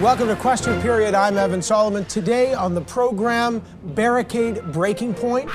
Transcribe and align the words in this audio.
Welcome 0.00 0.28
to 0.28 0.36
Question 0.36 0.80
Period. 0.80 1.12
I'm 1.16 1.36
Evan 1.36 1.60
Solomon. 1.60 2.04
Today 2.04 2.54
on 2.54 2.72
the 2.72 2.80
program, 2.80 3.60
barricade 3.82 4.62
breaking 4.72 5.12
point. 5.12 5.50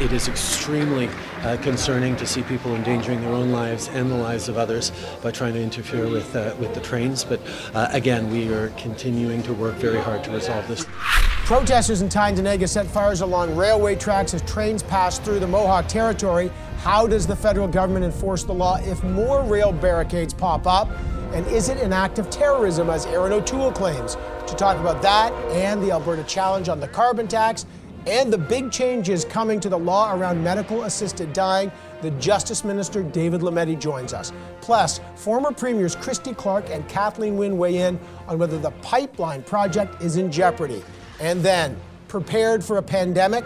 It 0.00 0.12
is 0.12 0.28
extremely 0.28 1.10
uh, 1.42 1.56
concerning 1.62 2.14
to 2.18 2.24
see 2.24 2.44
people 2.44 2.76
endangering 2.76 3.20
their 3.22 3.32
own 3.32 3.50
lives 3.50 3.88
and 3.88 4.08
the 4.08 4.14
lives 4.14 4.48
of 4.48 4.56
others 4.56 4.92
by 5.20 5.32
trying 5.32 5.54
to 5.54 5.60
interfere 5.60 6.06
with 6.06 6.36
uh, 6.36 6.54
with 6.60 6.74
the 6.74 6.80
trains. 6.80 7.24
But 7.24 7.40
uh, 7.74 7.88
again, 7.90 8.30
we 8.30 8.54
are 8.54 8.68
continuing 8.76 9.42
to 9.42 9.52
work 9.52 9.74
very 9.74 9.98
hard 10.00 10.22
to 10.24 10.30
resolve 10.30 10.68
this. 10.68 10.86
Protesters 11.44 12.00
in 12.00 12.08
Tyendinaga 12.08 12.68
set 12.68 12.86
fires 12.86 13.22
along 13.22 13.56
railway 13.56 13.96
tracks 13.96 14.32
as 14.32 14.42
trains 14.42 14.80
pass 14.80 15.18
through 15.18 15.40
the 15.40 15.48
Mohawk 15.48 15.88
territory. 15.88 16.52
How 16.82 17.08
does 17.08 17.26
the 17.26 17.34
federal 17.34 17.66
government 17.66 18.04
enforce 18.04 18.44
the 18.44 18.54
law 18.54 18.76
if 18.76 19.02
more 19.02 19.42
rail 19.42 19.72
barricades 19.72 20.32
pop 20.32 20.68
up? 20.68 20.88
And 21.32 21.46
is 21.48 21.68
it 21.68 21.78
an 21.78 21.92
act 21.92 22.18
of 22.18 22.30
terrorism, 22.30 22.88
as 22.88 23.06
Erin 23.06 23.32
O'Toole 23.32 23.72
claims? 23.72 24.16
To 24.46 24.54
talk 24.56 24.78
about 24.78 25.02
that 25.02 25.32
and 25.52 25.82
the 25.82 25.90
Alberta 25.90 26.24
challenge 26.24 26.68
on 26.68 26.80
the 26.80 26.88
carbon 26.88 27.28
tax 27.28 27.66
and 28.06 28.32
the 28.32 28.38
big 28.38 28.72
changes 28.72 29.26
coming 29.26 29.60
to 29.60 29.68
the 29.68 29.78
law 29.78 30.14
around 30.14 30.42
medical 30.42 30.84
assisted 30.84 31.34
dying, 31.34 31.70
the 32.00 32.10
Justice 32.12 32.64
Minister 32.64 33.02
David 33.02 33.42
Lametti 33.42 33.78
joins 33.78 34.14
us. 34.14 34.32
Plus, 34.62 35.00
former 35.16 35.52
Premiers 35.52 35.94
Christy 35.96 36.32
Clark 36.32 36.70
and 36.70 36.88
Kathleen 36.88 37.36
Wynne 37.36 37.58
weigh 37.58 37.78
in 37.78 38.00
on 38.26 38.38
whether 38.38 38.58
the 38.58 38.70
pipeline 38.82 39.42
project 39.42 40.02
is 40.02 40.16
in 40.16 40.32
jeopardy. 40.32 40.82
And 41.20 41.42
then, 41.42 41.78
prepared 42.08 42.64
for 42.64 42.78
a 42.78 42.82
pandemic? 42.82 43.44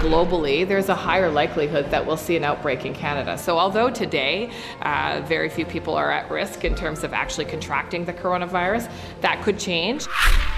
globally, 0.00 0.66
there's 0.66 0.88
a 0.88 0.94
higher 0.94 1.30
likelihood 1.30 1.90
that 1.90 2.04
we'll 2.04 2.16
see 2.16 2.34
an 2.34 2.42
outbreak 2.42 2.86
in 2.86 2.94
Canada. 2.94 3.36
So, 3.36 3.58
although 3.58 3.90
today 3.90 4.50
uh, 4.80 5.22
very 5.26 5.50
few 5.50 5.66
people 5.66 5.94
are 5.94 6.10
at 6.10 6.30
risk 6.30 6.64
in 6.64 6.74
terms 6.74 7.04
of 7.04 7.12
actually 7.12 7.44
contracting 7.44 8.06
the 8.06 8.14
coronavirus, 8.14 8.90
that 9.20 9.42
could 9.42 9.58
change. 9.58 10.06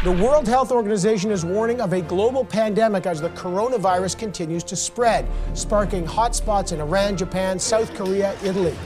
The 0.05 0.13
World 0.13 0.47
Health 0.47 0.71
Organization 0.71 1.33
is 1.33 1.45
warning 1.45 1.81
of 1.81 1.93
a 1.93 2.01
global 2.01 2.45
pandemic 2.45 3.05
as 3.05 3.21
the 3.21 3.31
coronavirus 3.31 4.17
continues 4.17 4.63
to 4.65 4.77
spread, 4.77 5.27
sparking 5.55 6.07
hotspots 6.07 6.73
in 6.73 6.81
Iran, 6.81 7.17
Japan, 7.17 7.59
South 7.59 7.93
Korea, 7.95 8.37
Italy. 8.45 8.77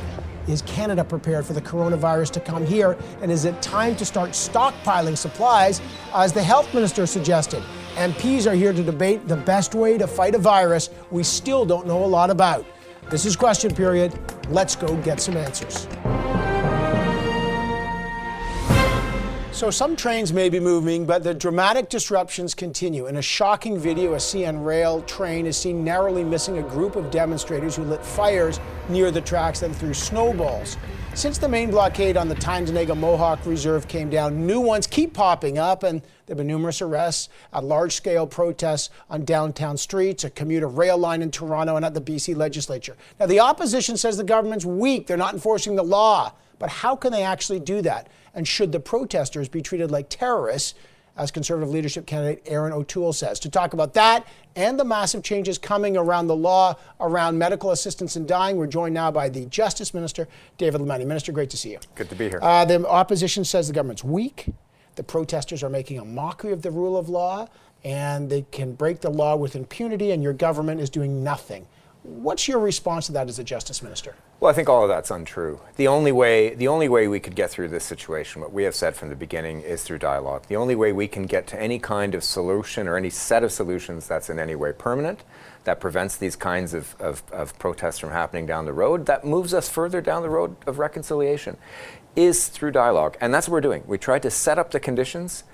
Is 0.48 0.62
Canada 0.62 1.04
prepared 1.04 1.44
for 1.44 1.52
the 1.52 1.60
coronavirus 1.60 2.30
to 2.30 2.40
come 2.40 2.64
here? 2.64 2.96
And 3.20 3.30
is 3.30 3.44
it 3.44 3.60
time 3.60 3.94
to 3.96 4.06
start 4.06 4.30
stockpiling 4.30 5.18
supplies, 5.18 5.82
as 6.14 6.32
the 6.32 6.42
health 6.42 6.72
minister 6.72 7.04
suggested? 7.04 7.62
MPs 7.96 8.46
are 8.46 8.54
here 8.54 8.74
to 8.74 8.82
debate 8.82 9.26
the 9.26 9.38
best 9.38 9.74
way 9.74 9.96
to 9.96 10.06
fight 10.06 10.34
a 10.34 10.38
virus 10.38 10.90
we 11.10 11.22
still 11.22 11.64
don't 11.64 11.86
know 11.86 12.04
a 12.04 12.06
lot 12.06 12.28
about. 12.28 12.66
This 13.10 13.24
is 13.24 13.36
question 13.36 13.74
period. 13.74 14.12
Let's 14.50 14.76
go 14.76 14.94
get 14.98 15.18
some 15.18 15.34
answers. 15.34 15.88
So 19.50 19.70
some 19.70 19.96
trains 19.96 20.34
may 20.34 20.50
be 20.50 20.60
moving, 20.60 21.06
but 21.06 21.22
the 21.22 21.32
dramatic 21.32 21.88
disruptions 21.88 22.54
continue. 22.54 23.06
In 23.06 23.16
a 23.16 23.22
shocking 23.22 23.78
video, 23.78 24.12
a 24.12 24.18
CN 24.18 24.62
Rail 24.62 25.00
train 25.04 25.46
is 25.46 25.56
seen 25.56 25.82
narrowly 25.82 26.22
missing 26.22 26.58
a 26.58 26.62
group 26.62 26.96
of 26.96 27.10
demonstrators 27.10 27.76
who 27.76 27.84
lit 27.84 28.04
fires 28.04 28.60
near 28.90 29.10
the 29.10 29.22
tracks 29.22 29.62
and 29.62 29.74
threw 29.74 29.94
snowballs. 29.94 30.76
Since 31.16 31.38
the 31.38 31.48
main 31.48 31.70
blockade 31.70 32.18
on 32.18 32.28
the 32.28 32.34
Tyendinaga 32.34 32.94
Mohawk 32.94 33.46
Reserve 33.46 33.88
came 33.88 34.10
down, 34.10 34.46
new 34.46 34.60
ones 34.60 34.86
keep 34.86 35.14
popping 35.14 35.56
up, 35.56 35.82
and 35.82 36.02
there 36.02 36.34
have 36.34 36.36
been 36.36 36.46
numerous 36.46 36.82
arrests, 36.82 37.30
uh, 37.54 37.60
a 37.60 37.62
large 37.62 37.94
scale 37.94 38.26
protests 38.26 38.90
on 39.08 39.24
downtown 39.24 39.78
streets, 39.78 40.24
a 40.24 40.30
commuter 40.30 40.68
rail 40.68 40.98
line 40.98 41.22
in 41.22 41.30
Toronto, 41.30 41.76
and 41.76 41.86
at 41.86 41.94
the 41.94 42.02
BC 42.02 42.36
legislature. 42.36 42.98
Now, 43.18 43.24
the 43.24 43.40
opposition 43.40 43.96
says 43.96 44.18
the 44.18 44.24
government's 44.24 44.66
weak, 44.66 45.06
they're 45.06 45.16
not 45.16 45.32
enforcing 45.32 45.74
the 45.74 45.82
law. 45.82 46.34
But 46.58 46.68
how 46.68 46.94
can 46.94 47.12
they 47.12 47.22
actually 47.22 47.60
do 47.60 47.80
that? 47.80 48.08
And 48.34 48.46
should 48.46 48.72
the 48.72 48.80
protesters 48.80 49.48
be 49.48 49.62
treated 49.62 49.90
like 49.90 50.10
terrorists? 50.10 50.74
As 51.16 51.30
Conservative 51.30 51.70
leadership 51.70 52.06
candidate 52.06 52.42
Erin 52.46 52.72
O'Toole 52.72 53.12
says. 53.12 53.40
To 53.40 53.50
talk 53.50 53.72
about 53.72 53.94
that 53.94 54.26
and 54.54 54.78
the 54.78 54.84
massive 54.84 55.22
changes 55.22 55.58
coming 55.58 55.96
around 55.96 56.26
the 56.26 56.36
law 56.36 56.76
around 57.00 57.38
medical 57.38 57.70
assistance 57.70 58.16
in 58.16 58.26
dying, 58.26 58.56
we're 58.56 58.66
joined 58.66 58.94
now 58.94 59.10
by 59.10 59.28
the 59.28 59.46
Justice 59.46 59.94
Minister, 59.94 60.28
David 60.58 60.80
Lametti. 60.80 61.06
Minister, 61.06 61.32
great 61.32 61.50
to 61.50 61.56
see 61.56 61.72
you. 61.72 61.78
Good 61.94 62.10
to 62.10 62.16
be 62.16 62.28
here. 62.28 62.40
Uh, 62.42 62.64
the 62.64 62.86
opposition 62.88 63.44
says 63.44 63.68
the 63.68 63.74
government's 63.74 64.04
weak. 64.04 64.46
The 64.96 65.02
protesters 65.02 65.62
are 65.62 65.68
making 65.68 65.98
a 65.98 66.04
mockery 66.04 66.52
of 66.52 66.62
the 66.62 66.70
rule 66.70 66.96
of 66.96 67.08
law, 67.08 67.48
and 67.84 68.30
they 68.30 68.42
can 68.50 68.72
break 68.72 69.00
the 69.00 69.10
law 69.10 69.36
with 69.36 69.54
impunity, 69.54 70.10
and 70.10 70.22
your 70.22 70.32
government 70.32 70.80
is 70.80 70.88
doing 70.88 71.22
nothing. 71.22 71.66
What's 72.02 72.48
your 72.48 72.60
response 72.60 73.06
to 73.06 73.12
that 73.12 73.28
as 73.28 73.38
a 73.38 73.44
justice 73.44 73.82
minister? 73.82 74.14
Well, 74.38 74.50
I 74.50 74.54
think 74.54 74.68
all 74.68 74.82
of 74.82 74.90
that's 74.90 75.10
untrue. 75.10 75.60
The 75.76 75.88
only 75.88 76.12
way, 76.12 76.54
the 76.54 76.68
only 76.68 76.90
way 76.90 77.08
we 77.08 77.20
could 77.20 77.34
get 77.34 77.50
through 77.50 77.68
this 77.68 77.84
situation, 77.84 78.42
what 78.42 78.52
we 78.52 78.64
have 78.64 78.74
said 78.74 78.94
from 78.94 79.08
the 79.08 79.16
beginning, 79.16 79.62
is 79.62 79.82
through 79.82 79.98
dialogue. 79.98 80.44
The 80.48 80.56
only 80.56 80.74
way 80.74 80.92
we 80.92 81.08
can 81.08 81.24
get 81.24 81.46
to 81.48 81.60
any 81.60 81.78
kind 81.78 82.14
of 82.14 82.22
solution 82.22 82.86
or 82.86 82.98
any 82.98 83.08
set 83.08 83.42
of 83.42 83.50
solutions 83.50 84.06
that's 84.06 84.28
in 84.28 84.38
any 84.38 84.54
way 84.54 84.72
permanent, 84.72 85.24
that 85.64 85.80
prevents 85.80 86.18
these 86.18 86.36
kinds 86.36 86.74
of, 86.74 86.94
of, 87.00 87.22
of 87.32 87.58
protests 87.58 87.98
from 87.98 88.10
happening 88.10 88.44
down 88.44 88.66
the 88.66 88.74
road, 88.74 89.06
that 89.06 89.24
moves 89.24 89.54
us 89.54 89.70
further 89.70 90.02
down 90.02 90.20
the 90.20 90.28
road 90.28 90.54
of 90.66 90.78
reconciliation, 90.78 91.56
is 92.14 92.48
through 92.48 92.72
dialogue. 92.72 93.16
And 93.22 93.32
that's 93.32 93.48
what 93.48 93.54
we're 93.54 93.60
doing. 93.62 93.84
We 93.86 93.96
try 93.96 94.18
to 94.18 94.30
set 94.30 94.58
up 94.58 94.70
the 94.70 94.80
conditions 94.80 95.44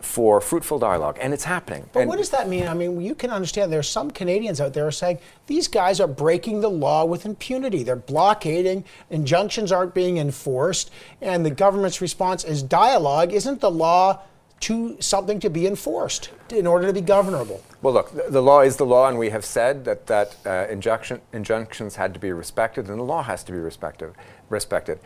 for 0.00 0.40
fruitful 0.40 0.78
dialogue, 0.78 1.18
and 1.20 1.32
it's 1.32 1.44
happening. 1.44 1.88
But 1.92 2.00
and 2.00 2.08
what 2.08 2.18
does 2.18 2.30
that 2.30 2.48
mean? 2.48 2.68
I 2.68 2.74
mean, 2.74 3.00
you 3.00 3.14
can 3.14 3.30
understand 3.30 3.72
there 3.72 3.80
are 3.80 3.82
some 3.82 4.10
Canadians 4.10 4.60
out 4.60 4.74
there 4.74 4.90
saying 4.90 5.18
these 5.46 5.68
guys 5.68 6.00
are 6.00 6.06
breaking 6.06 6.60
the 6.60 6.70
law 6.70 7.04
with 7.04 7.26
impunity. 7.26 7.82
They're 7.82 7.96
blockading, 7.96 8.84
injunctions 9.10 9.72
aren't 9.72 9.94
being 9.94 10.18
enforced, 10.18 10.90
and 11.20 11.44
the 11.44 11.50
government's 11.50 12.00
response 12.00 12.44
is 12.44 12.62
dialogue. 12.62 13.32
Isn't 13.32 13.60
the 13.60 13.70
law 13.70 14.22
to 14.58 14.96
something 15.00 15.38
to 15.40 15.50
be 15.50 15.66
enforced 15.66 16.30
in 16.50 16.66
order 16.66 16.86
to 16.86 16.92
be 16.92 17.00
governable? 17.00 17.62
Well, 17.82 17.92
look, 17.92 18.10
the, 18.12 18.30
the 18.30 18.42
law 18.42 18.60
is 18.60 18.76
the 18.76 18.86
law, 18.86 19.08
and 19.08 19.18
we 19.18 19.30
have 19.30 19.44
said 19.44 19.84
that 19.84 20.06
that 20.06 20.36
uh, 20.46 20.66
injunction, 20.70 21.20
injunctions 21.32 21.96
had 21.96 22.14
to 22.14 22.20
be 22.20 22.32
respected, 22.32 22.88
and 22.88 22.98
the 22.98 23.04
law 23.04 23.22
has 23.22 23.44
to 23.44 23.52
be 23.52 23.58
respected. 23.58 24.12
Respected 24.48 25.00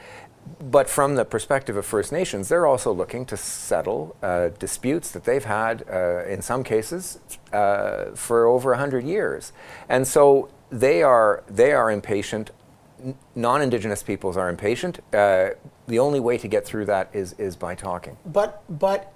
but 0.60 0.88
from 0.88 1.14
the 1.14 1.24
perspective 1.24 1.76
of 1.76 1.86
First 1.86 2.12
Nations, 2.12 2.48
they're 2.48 2.66
also 2.66 2.92
looking 2.92 3.24
to 3.26 3.36
settle 3.36 4.16
uh, 4.22 4.50
disputes 4.58 5.10
that 5.12 5.24
they've 5.24 5.44
had, 5.44 5.84
uh, 5.90 6.24
in 6.24 6.42
some 6.42 6.62
cases, 6.64 7.18
uh, 7.52 8.06
for 8.14 8.46
over 8.46 8.70
100 8.70 9.04
years. 9.04 9.52
And 9.88 10.06
so 10.06 10.50
they 10.70 11.02
are, 11.02 11.42
they 11.48 11.72
are 11.72 11.90
impatient. 11.90 12.50
Non 13.34 13.62
Indigenous 13.62 14.02
peoples 14.02 14.36
are 14.36 14.50
impatient. 14.50 15.00
Uh, 15.14 15.50
the 15.86 15.98
only 15.98 16.20
way 16.20 16.36
to 16.36 16.48
get 16.48 16.66
through 16.66 16.84
that 16.86 17.08
is, 17.12 17.32
is 17.34 17.56
by 17.56 17.74
talking. 17.74 18.16
But, 18.26 18.62
but 18.68 19.12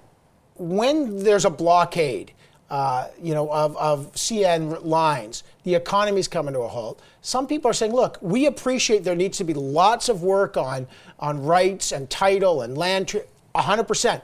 when 0.55 1.23
there's 1.23 1.45
a 1.45 1.49
blockade, 1.49 2.33
uh, 2.69 3.07
you 3.21 3.33
know, 3.33 3.51
of, 3.51 3.77
of 3.77 4.11
CN 4.13 4.83
lines, 4.83 5.43
the 5.63 5.75
economy's 5.75 6.27
coming 6.27 6.53
to 6.53 6.61
a 6.61 6.67
halt. 6.67 7.01
Some 7.21 7.47
people 7.47 7.69
are 7.69 7.73
saying, 7.73 7.93
look, 7.93 8.17
we 8.21 8.47
appreciate 8.47 9.03
there 9.03 9.15
needs 9.15 9.37
to 9.37 9.43
be 9.43 9.53
lots 9.53 10.09
of 10.09 10.23
work 10.23 10.57
on, 10.57 10.87
on 11.19 11.43
rights 11.43 11.91
and 11.91 12.09
title 12.09 12.61
and 12.61 12.77
land, 12.77 13.09
tri- 13.09 13.23
100%. 13.55 14.21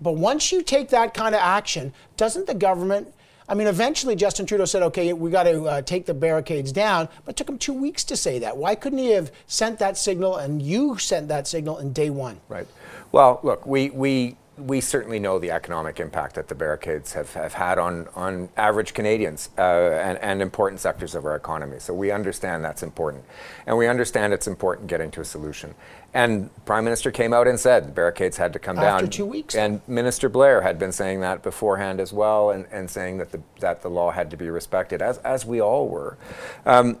But 0.00 0.12
once 0.12 0.50
you 0.50 0.62
take 0.62 0.88
that 0.88 1.12
kind 1.12 1.34
of 1.34 1.40
action, 1.42 1.92
doesn't 2.16 2.46
the 2.46 2.54
government, 2.54 3.12
I 3.46 3.54
mean, 3.54 3.66
eventually 3.66 4.16
Justin 4.16 4.46
Trudeau 4.46 4.64
said, 4.64 4.82
okay, 4.84 5.12
we 5.12 5.30
got 5.30 5.42
to 5.42 5.64
uh, 5.64 5.82
take 5.82 6.06
the 6.06 6.14
barricades 6.14 6.72
down, 6.72 7.08
but 7.24 7.32
it 7.32 7.36
took 7.36 7.48
him 7.48 7.58
two 7.58 7.74
weeks 7.74 8.04
to 8.04 8.16
say 8.16 8.38
that. 8.38 8.56
Why 8.56 8.74
couldn't 8.74 9.00
he 9.00 9.10
have 9.10 9.32
sent 9.46 9.78
that 9.80 9.98
signal 9.98 10.36
and 10.36 10.62
you 10.62 10.96
sent 10.98 11.28
that 11.28 11.48
signal 11.48 11.78
in 11.78 11.92
day 11.92 12.10
one? 12.10 12.40
Right. 12.48 12.66
Well, 13.12 13.40
look, 13.42 13.66
we, 13.66 13.90
we 13.90 14.36
we 14.60 14.80
certainly 14.80 15.18
know 15.18 15.38
the 15.38 15.50
economic 15.50 16.00
impact 16.00 16.34
that 16.34 16.48
the 16.48 16.54
barricades 16.54 17.12
have, 17.14 17.32
have 17.34 17.54
had 17.54 17.78
on, 17.78 18.08
on 18.14 18.48
average 18.56 18.94
Canadians 18.94 19.50
uh, 19.58 19.62
and, 19.62 20.18
and 20.18 20.42
important 20.42 20.80
sectors 20.80 21.14
of 21.14 21.24
our 21.24 21.34
economy. 21.34 21.78
So 21.78 21.94
we 21.94 22.10
understand 22.10 22.64
that's 22.64 22.82
important. 22.82 23.24
And 23.66 23.76
we 23.76 23.86
understand 23.86 24.32
it's 24.32 24.46
important 24.46 24.88
getting 24.88 25.10
to 25.12 25.20
a 25.20 25.24
solution. 25.24 25.74
And 26.12 26.50
Prime 26.64 26.84
Minister 26.84 27.10
came 27.10 27.32
out 27.32 27.46
and 27.46 27.58
said 27.58 27.86
the 27.86 27.92
barricades 27.92 28.36
had 28.36 28.52
to 28.52 28.58
come 28.58 28.76
After 28.78 28.86
down. 28.86 29.04
After 29.04 29.06
two 29.08 29.26
weeks. 29.26 29.54
And 29.54 29.80
Minister 29.86 30.28
Blair 30.28 30.62
had 30.62 30.78
been 30.78 30.92
saying 30.92 31.20
that 31.20 31.42
beforehand 31.42 32.00
as 32.00 32.12
well 32.12 32.50
and, 32.50 32.66
and 32.70 32.90
saying 32.90 33.18
that 33.18 33.32
the, 33.32 33.40
that 33.60 33.82
the 33.82 33.90
law 33.90 34.10
had 34.10 34.30
to 34.30 34.36
be 34.36 34.50
respected, 34.50 35.00
as, 35.02 35.18
as 35.18 35.46
we 35.46 35.60
all 35.60 35.88
were. 35.88 36.18
Um, 36.66 36.98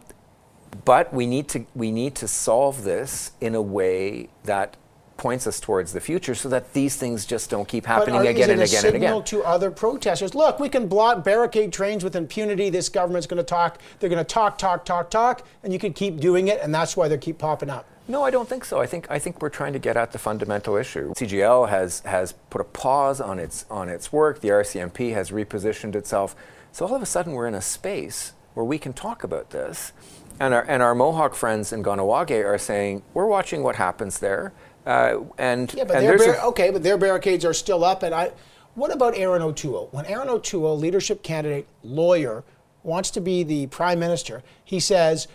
but 0.84 1.12
we 1.12 1.26
need 1.26 1.48
to 1.48 1.66
we 1.74 1.90
need 1.90 2.14
to 2.14 2.28
solve 2.28 2.84
this 2.84 3.32
in 3.40 3.54
a 3.56 3.62
way 3.62 4.28
that 4.44 4.76
points 5.20 5.46
us 5.46 5.60
towards 5.60 5.92
the 5.92 6.00
future 6.00 6.34
so 6.34 6.48
that 6.48 6.72
these 6.72 6.96
things 6.96 7.26
just 7.26 7.50
don't 7.50 7.68
keep 7.68 7.84
happening 7.84 8.26
again 8.26 8.48
and 8.48 8.62
again 8.62 8.86
and 8.86 8.96
again. 8.96 9.22
to 9.22 9.44
other 9.44 9.70
protesters. 9.70 10.34
Look, 10.34 10.58
we 10.58 10.70
can 10.70 10.88
block 10.88 11.22
barricade 11.22 11.74
trains 11.74 12.02
with 12.02 12.16
impunity. 12.16 12.70
This 12.70 12.88
government's 12.88 13.26
going 13.26 13.36
to 13.36 13.44
talk. 13.44 13.78
They're 13.98 14.08
going 14.08 14.24
to 14.24 14.24
talk, 14.24 14.56
talk, 14.56 14.86
talk, 14.86 15.10
talk, 15.10 15.46
and 15.62 15.74
you 15.74 15.78
can 15.78 15.92
keep 15.92 16.20
doing 16.20 16.48
it, 16.48 16.58
and 16.62 16.74
that's 16.74 16.96
why 16.96 17.06
they 17.06 17.18
keep 17.18 17.36
popping 17.36 17.68
up. 17.68 17.84
No, 18.08 18.24
I 18.24 18.30
don't 18.30 18.48
think 18.48 18.64
so. 18.64 18.80
I 18.80 18.86
think 18.86 19.10
I 19.10 19.18
think 19.18 19.42
we're 19.42 19.50
trying 19.50 19.74
to 19.74 19.78
get 19.78 19.94
at 19.98 20.12
the 20.12 20.18
fundamental 20.18 20.76
issue. 20.76 21.12
CGL 21.12 21.68
has 21.68 22.00
has 22.00 22.32
put 22.48 22.62
a 22.62 22.64
pause 22.64 23.20
on 23.20 23.38
its 23.38 23.66
on 23.70 23.90
its 23.90 24.10
work. 24.10 24.40
The 24.40 24.48
RCMP 24.48 25.12
has 25.12 25.30
repositioned 25.30 25.94
itself. 25.94 26.34
So 26.72 26.86
all 26.86 26.94
of 26.94 27.02
a 27.02 27.06
sudden 27.06 27.34
we're 27.34 27.46
in 27.46 27.54
a 27.54 27.60
space 27.60 28.32
where 28.54 28.64
we 28.64 28.78
can 28.78 28.94
talk 28.94 29.22
about 29.22 29.50
this. 29.50 29.92
And 30.40 30.54
our, 30.54 30.64
and 30.66 30.82
our 30.82 30.94
Mohawk 30.94 31.34
friends 31.34 31.70
in 31.70 31.82
Kahnawake 31.82 32.42
are 32.42 32.56
saying, 32.56 33.02
we're 33.12 33.26
watching 33.26 33.62
what 33.62 33.76
happens 33.76 34.20
there 34.20 34.54
Uh, 34.86 35.20
and 35.38 35.72
yeah, 35.74 35.84
but 35.84 35.96
and 35.96 36.06
their 36.06 36.18
bar- 36.18 36.46
okay, 36.48 36.70
but 36.70 36.82
their 36.82 36.98
barricades 36.98 37.44
are 37.44 37.54
still 37.54 37.84
up. 37.84 38.02
And 38.02 38.14
I, 38.14 38.32
what 38.74 38.92
about 38.92 39.16
Erin 39.16 39.42
O'Toole? 39.42 39.88
When 39.92 40.06
Erin 40.06 40.28
O'Toole, 40.28 40.78
leadership 40.78 41.22
candidate, 41.22 41.66
lawyer, 41.82 42.44
wants 42.82 43.10
to 43.10 43.20
be 43.20 43.42
the 43.42 43.66
prime 43.66 43.98
minister, 43.98 44.42
he 44.64 44.80
says 44.80 45.28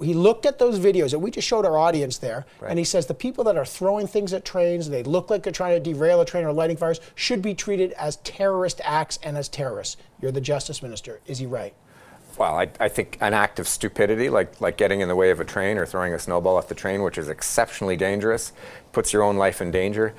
he 0.00 0.14
looked 0.14 0.46
at 0.46 0.58
those 0.58 0.78
videos 0.78 1.10
that 1.10 1.18
we 1.18 1.30
just 1.32 1.48
showed 1.48 1.66
our 1.66 1.76
audience 1.76 2.18
there, 2.18 2.46
and 2.68 2.78
he 2.78 2.84
says 2.84 3.06
the 3.06 3.14
people 3.14 3.42
that 3.44 3.56
are 3.56 3.64
throwing 3.64 4.06
things 4.06 4.32
at 4.32 4.44
trains, 4.44 4.88
they 4.88 5.02
look 5.02 5.28
like 5.30 5.42
they're 5.42 5.52
trying 5.52 5.82
to 5.82 5.92
derail 5.92 6.20
a 6.20 6.24
train 6.24 6.44
or 6.44 6.52
lighting 6.52 6.76
fires, 6.76 7.00
should 7.14 7.42
be 7.42 7.54
treated 7.54 7.92
as 7.92 8.16
terrorist 8.16 8.80
acts 8.84 9.18
and 9.22 9.36
as 9.36 9.48
terrorists. 9.48 9.96
You're 10.20 10.30
the 10.32 10.40
justice 10.40 10.80
minister. 10.80 11.20
Is 11.26 11.38
he 11.38 11.46
right? 11.46 11.74
Well, 12.38 12.58
I, 12.58 12.68
I 12.80 12.88
think 12.88 13.18
an 13.20 13.34
act 13.34 13.58
of 13.58 13.68
stupidity, 13.68 14.30
like, 14.30 14.60
like 14.60 14.76
getting 14.76 15.00
in 15.00 15.08
the 15.08 15.16
way 15.16 15.30
of 15.30 15.40
a 15.40 15.44
train 15.44 15.76
or 15.76 15.86
throwing 15.86 16.14
a 16.14 16.18
snowball 16.18 16.56
off 16.56 16.68
the 16.68 16.74
train, 16.74 17.02
which 17.02 17.18
is 17.18 17.28
exceptionally 17.28 17.96
dangerous, 17.96 18.52
puts 18.92 19.12
your 19.12 19.22
own 19.22 19.36
life 19.36 19.60
in 19.60 19.70
danger, 19.70 20.14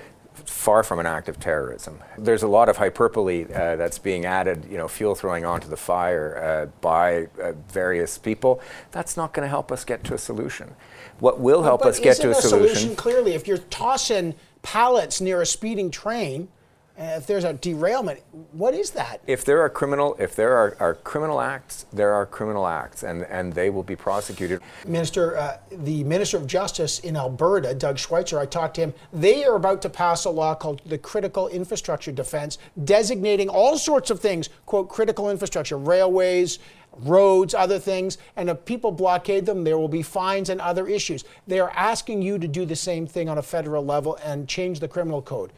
far 0.45 0.83
from 0.83 0.99
an 0.99 1.05
act 1.05 1.29
of 1.29 1.39
terrorism. 1.39 1.99
There's 2.17 2.43
a 2.43 2.47
lot 2.47 2.69
of 2.69 2.77
hyperbole 2.77 3.45
uh, 3.45 3.75
that's 3.75 3.99
being 3.99 4.25
added, 4.25 4.65
you 4.69 4.77
know, 4.77 4.87
fuel 4.87 5.15
throwing 5.15 5.45
onto 5.45 5.67
the 5.67 5.77
fire 5.77 6.37
uh, 6.37 6.65
by 6.81 7.27
uh, 7.41 7.53
various 7.67 8.17
people. 8.17 8.61
That's 8.91 9.15
not 9.15 9.33
going 9.33 9.45
to 9.45 9.49
help 9.49 9.71
us 9.71 9.83
get 9.83 10.03
to 10.05 10.13
a 10.13 10.17
solution. 10.17 10.75
What 11.19 11.39
will 11.39 11.63
help 11.63 11.81
But 11.81 11.89
us 11.89 11.99
get 11.99 12.17
to 12.17 12.31
a 12.31 12.35
solution, 12.35 12.75
solution 12.75 12.95
clearly 12.95 13.33
if 13.33 13.47
you're 13.47 13.57
tossing 13.57 14.35
pallets 14.61 15.21
near 15.21 15.41
a 15.41 15.45
speeding 15.45 15.91
train, 15.91 16.47
and 16.95 17.21
if 17.21 17.25
there's 17.25 17.43
a 17.43 17.53
derailment, 17.53 18.21
what 18.51 18.75
is 18.75 18.91
that? 18.91 19.21
if 19.25 19.43
there 19.43 19.61
are 19.61 19.69
criminal, 19.69 20.15
if 20.19 20.35
there 20.35 20.53
are, 20.53 20.77
are 20.79 20.93
criminal 20.93 21.41
acts, 21.41 21.87
there 21.91 22.13
are 22.13 22.25
criminal 22.25 22.67
acts, 22.67 23.01
and, 23.01 23.23
and 23.23 23.51
they 23.53 23.71
will 23.71 23.83
be 23.83 23.95
prosecuted. 23.95 24.61
Minister, 24.85 25.35
uh, 25.37 25.57
the 25.71 26.03
Minister 26.03 26.37
of 26.37 26.45
Justice 26.45 26.99
in 26.99 27.17
Alberta, 27.17 27.73
Doug 27.73 27.97
Schweitzer, 27.97 28.37
I 28.37 28.45
talked 28.45 28.75
to 28.75 28.81
him. 28.81 28.93
They 29.11 29.43
are 29.43 29.55
about 29.55 29.81
to 29.83 29.89
pass 29.89 30.25
a 30.25 30.29
law 30.29 30.53
called 30.53 30.81
the 30.85 30.97
Critical 30.99 31.47
Infrastructure 31.47 32.11
Defense, 32.11 32.59
designating 32.83 33.49
all 33.49 33.77
sorts 33.77 34.11
of 34.11 34.19
things, 34.19 34.49
quote, 34.67 34.87
critical 34.87 35.31
infrastructure, 35.31 35.77
railways, 35.77 36.59
roads, 36.97 37.55
other 37.55 37.79
things. 37.79 38.19
And 38.35 38.49
if 38.49 38.65
people 38.65 38.91
blockade 38.91 39.47
them, 39.47 39.63
there 39.63 39.79
will 39.79 39.87
be 39.87 40.03
fines 40.03 40.49
and 40.49 40.61
other 40.61 40.87
issues. 40.87 41.23
They 41.47 41.59
are 41.59 41.71
asking 41.71 42.21
you 42.21 42.37
to 42.37 42.47
do 42.47 42.65
the 42.65 42.75
same 42.75 43.07
thing 43.07 43.29
on 43.29 43.39
a 43.39 43.43
federal 43.43 43.83
level 43.83 44.19
and 44.23 44.47
change 44.47 44.79
the 44.79 44.87
criminal 44.87 45.21
code. 45.21 45.51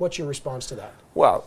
What's 0.00 0.16
your 0.16 0.26
response 0.26 0.64
to 0.68 0.74
that? 0.76 0.94
Well, 1.14 1.44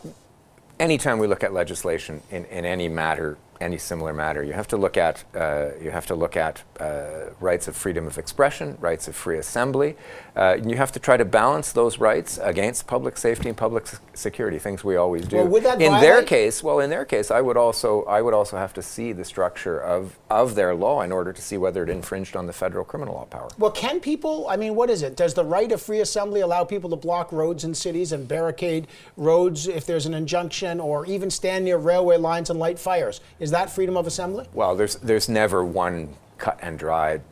anytime 0.78 1.18
we 1.18 1.26
look 1.26 1.42
at 1.42 1.52
legislation 1.52 2.22
in, 2.30 2.44
in 2.44 2.64
any 2.64 2.88
matter, 2.88 3.36
any 3.60 3.78
similar 3.78 4.12
matter, 4.12 4.44
you 4.44 4.52
have 4.52 4.68
to 4.68 4.76
look 4.76 4.96
at 4.96 5.24
uh, 5.34 5.70
you 5.82 5.90
have 5.90 6.06
to 6.06 6.14
look 6.14 6.36
at 6.36 6.62
uh, 6.80 7.30
rights 7.40 7.68
of 7.68 7.76
freedom 7.76 8.06
of 8.06 8.18
expression, 8.18 8.76
rights 8.80 9.08
of 9.08 9.14
free 9.14 9.38
assembly. 9.38 9.96
Uh, 10.36 10.56
you 10.64 10.76
have 10.76 10.92
to 10.92 10.98
try 10.98 11.16
to 11.16 11.24
balance 11.24 11.72
those 11.72 11.98
rights 11.98 12.38
against 12.42 12.86
public 12.86 13.16
safety 13.16 13.48
and 13.48 13.56
public 13.56 13.84
s- 13.84 14.00
security, 14.14 14.58
things 14.58 14.82
we 14.82 14.96
always 14.96 15.26
do. 15.26 15.36
Well, 15.36 15.48
would 15.48 15.62
that 15.62 15.80
in 15.80 15.92
their 16.00 16.22
case, 16.22 16.62
well, 16.62 16.80
in 16.80 16.90
their 16.90 17.04
case, 17.04 17.30
I 17.30 17.40
would 17.40 17.56
also 17.56 18.02
I 18.04 18.20
would 18.20 18.34
also 18.34 18.56
have 18.56 18.72
to 18.74 18.82
see 18.82 19.12
the 19.12 19.24
structure 19.24 19.78
of 19.80 20.18
of 20.30 20.54
their 20.54 20.74
law 20.74 21.02
in 21.02 21.12
order 21.12 21.32
to 21.32 21.42
see 21.42 21.56
whether 21.56 21.82
it 21.82 21.88
infringed 21.88 22.36
on 22.36 22.46
the 22.46 22.52
federal 22.52 22.84
criminal 22.84 23.14
law 23.14 23.24
power. 23.24 23.48
Well, 23.58 23.70
can 23.70 24.00
people, 24.00 24.46
I 24.48 24.56
mean, 24.56 24.74
what 24.74 24.90
is 24.90 25.02
it? 25.02 25.16
Does 25.16 25.34
the 25.34 25.44
right 25.44 25.70
of 25.70 25.80
free 25.80 26.00
assembly 26.00 26.40
allow 26.40 26.64
people 26.64 26.90
to 26.90 26.96
block 26.96 27.30
roads 27.32 27.64
in 27.64 27.74
cities 27.74 28.12
and 28.12 28.26
barricade 28.26 28.88
roads 29.16 29.68
if 29.68 29.86
there's 29.86 30.06
an 30.06 30.14
injunction 30.14 30.80
or 30.80 31.06
even 31.06 31.30
stand 31.30 31.64
near 31.64 31.76
railway 31.78 32.16
lines 32.16 32.50
and 32.50 32.58
light 32.58 32.78
fires? 32.78 33.20
Is 33.38 33.50
that 33.52 33.70
freedom 33.70 33.96
of 33.96 34.06
assembly? 34.06 34.46
Well, 34.52 34.74
there's 34.74 34.96
there's 34.96 35.28
never 35.28 35.64
one 35.64 36.08
cut 36.38 36.58
and 36.62 36.78
dried 36.78 37.22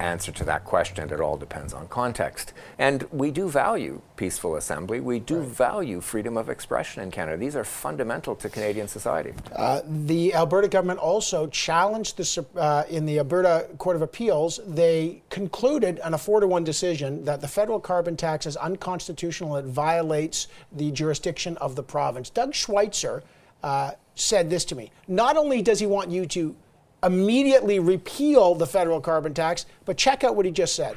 answer 0.00 0.32
to 0.32 0.44
that 0.44 0.64
question. 0.64 1.10
It 1.10 1.20
all 1.20 1.36
depends 1.36 1.72
on 1.72 1.88
context. 1.88 2.52
And 2.78 3.06
we 3.10 3.30
do 3.30 3.48
value 3.48 4.00
peaceful 4.16 4.56
assembly. 4.56 5.00
We 5.00 5.18
do 5.18 5.40
value 5.42 6.00
freedom 6.00 6.36
of 6.36 6.48
expression 6.48 7.02
in 7.02 7.10
Canada. 7.10 7.36
These 7.36 7.56
are 7.56 7.64
fundamental 7.64 8.34
to 8.36 8.48
Canadian 8.48 8.88
society. 8.88 9.32
Uh, 9.54 9.82
the 9.86 10.34
Alberta 10.34 10.68
government 10.68 11.00
also 11.00 11.46
challenged 11.48 12.16
the 12.16 12.46
uh, 12.56 12.84
in 12.88 13.06
the 13.06 13.18
Alberta 13.18 13.68
Court 13.78 13.96
of 13.96 14.02
Appeals. 14.02 14.60
They 14.66 15.22
concluded 15.30 16.00
on 16.00 16.14
a 16.14 16.18
four 16.18 16.40
to 16.40 16.46
one 16.46 16.64
decision 16.64 17.24
that 17.24 17.40
the 17.40 17.48
federal 17.48 17.80
carbon 17.80 18.16
tax 18.16 18.46
is 18.46 18.56
unconstitutional 18.56 19.56
and 19.56 19.68
it 19.68 19.70
violates 19.72 20.48
the 20.72 20.90
jurisdiction 20.90 21.56
of 21.58 21.76
the 21.76 21.82
province. 21.82 22.30
Doug 22.30 22.54
Schweitzer 22.54 23.22
uh, 23.62 23.92
said 24.14 24.50
this 24.50 24.64
to 24.66 24.74
me. 24.74 24.90
Not 25.06 25.36
only 25.36 25.62
does 25.62 25.80
he 25.80 25.86
want 25.86 26.10
you 26.10 26.26
to 26.26 26.54
immediately 27.02 27.78
repeal 27.78 28.54
the 28.54 28.66
federal 28.66 29.00
carbon 29.00 29.34
tax, 29.34 29.66
but 29.84 29.96
check 29.96 30.24
out 30.24 30.36
what 30.36 30.44
he 30.44 30.50
just 30.52 30.74
said. 30.74 30.96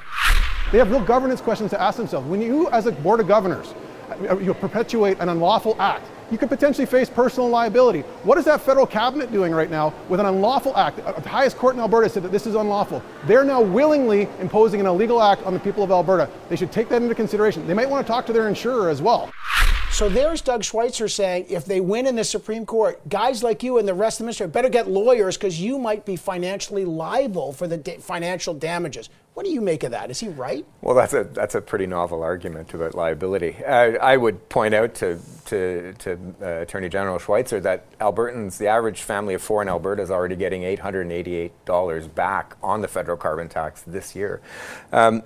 They 0.72 0.78
have 0.78 0.90
real 0.90 1.04
governance 1.04 1.42
questions 1.42 1.70
to 1.72 1.82
ask 1.82 1.98
themselves. 1.98 2.28
When 2.28 2.42
you, 2.42 2.70
as 2.70 2.86
a 2.88 2.92
board 2.92 3.20
of 3.20 3.28
governors, 3.28 3.74
you 4.42 4.54
perpetuate 4.54 5.20
an 5.20 5.30
unlawful 5.30 5.76
act, 5.80 6.08
you 6.32 6.38
could 6.38 6.50
potentially 6.50 6.86
face 6.86 7.10
personal 7.10 7.50
liability. 7.50 8.02
What 8.24 8.38
is 8.38 8.46
that 8.46 8.62
federal 8.62 8.86
cabinet 8.86 9.34
doing 9.34 9.52
right 9.52 9.70
now 9.70 9.94
with 10.08 10.22
an 10.22 10.26
unlawful 10.26 10.76
act? 10.78 11.00
Uh, 11.00 11.12
The 11.12 11.28
highest 11.28 11.58
court 11.58 11.76
in 11.76 11.82
Alberta 11.82 12.08
said 12.08 12.24
that 12.24 12.32
this 12.32 12.48
is 12.48 12.56
unlawful. 12.56 13.04
They're 13.26 13.44
now 13.44 13.62
willingly 13.62 14.30
imposing 14.40 14.80
an 14.80 14.86
illegal 14.86 15.22
act 15.22 15.44
on 15.44 15.54
the 15.54 15.60
people 15.60 15.84
of 15.84 15.92
Alberta. 15.92 16.30
They 16.48 16.56
should 16.56 16.72
take 16.72 16.88
that 16.88 17.02
into 17.02 17.16
consideration. 17.16 17.68
They 17.68 17.74
might 17.74 17.90
want 17.90 18.08
to 18.08 18.12
talk 18.12 18.26
to 18.28 18.34
their 18.34 18.48
insurer 18.48 18.90
as 18.90 19.02
well. 19.02 19.30
So 20.02 20.10
there's 20.10 20.42
Doug 20.42 20.64
Schweitzer 20.64 21.08
saying 21.08 21.46
if 21.50 21.66
they 21.66 21.80
win 21.80 22.08
in 22.08 22.16
the 22.16 22.24
Supreme 22.24 22.66
Court, 22.66 23.08
guys 23.08 23.44
like 23.44 23.62
you 23.62 23.78
and 23.78 23.88
the 23.88 23.94
rest 23.94 24.16
of 24.16 24.24
the 24.24 24.24
ministry 24.24 24.48
better 24.48 24.68
get 24.68 24.90
lawyers 24.90 25.38
because 25.38 25.62
you 25.62 25.78
might 25.78 26.08
be 26.08 26.16
financially 26.16 26.86
liable 26.86 27.54
for 27.54 27.68
the 27.68 27.78
da- 27.78 28.00
financial 28.00 28.56
damages. 28.56 29.12
What 29.36 29.46
do 29.46 29.52
you 29.52 29.62
make 29.62 29.84
of 29.84 29.92
that? 29.92 30.10
Is 30.10 30.20
he 30.20 30.30
right? 30.30 30.66
Well, 30.82 30.96
that's 30.96 31.14
a 31.14 31.26
that's 31.26 31.54
a 31.54 31.62
pretty 31.62 31.86
novel 31.86 32.24
argument 32.24 32.74
about 32.74 32.96
liability. 32.96 33.64
Uh, 33.64 34.00
I 34.02 34.18
would 34.18 34.50
point 34.50 34.74
out 34.74 34.96
to 34.96 35.20
to, 35.46 35.94
to 35.94 36.18
uh, 36.42 36.46
Attorney 36.62 36.90
General 36.90 37.20
Schweitzer 37.20 37.60
that 37.60 37.96
Albertans, 38.00 38.58
the 38.58 38.70
average 38.70 39.04
family 39.04 39.36
of 39.36 39.44
four 39.44 39.62
in 39.62 39.70
Alberta, 39.70 40.02
is 40.02 40.10
already 40.10 40.36
getting 40.36 40.64
eight 40.64 40.80
hundred 40.80 41.02
and 41.02 41.12
eighty-eight 41.12 41.64
dollars 41.66 42.08
back 42.08 42.56
on 42.64 42.82
the 42.82 42.88
federal 42.88 43.18
carbon 43.18 43.50
tax 43.50 43.84
this 43.84 44.16
year. 44.16 44.42
Um, 44.92 45.22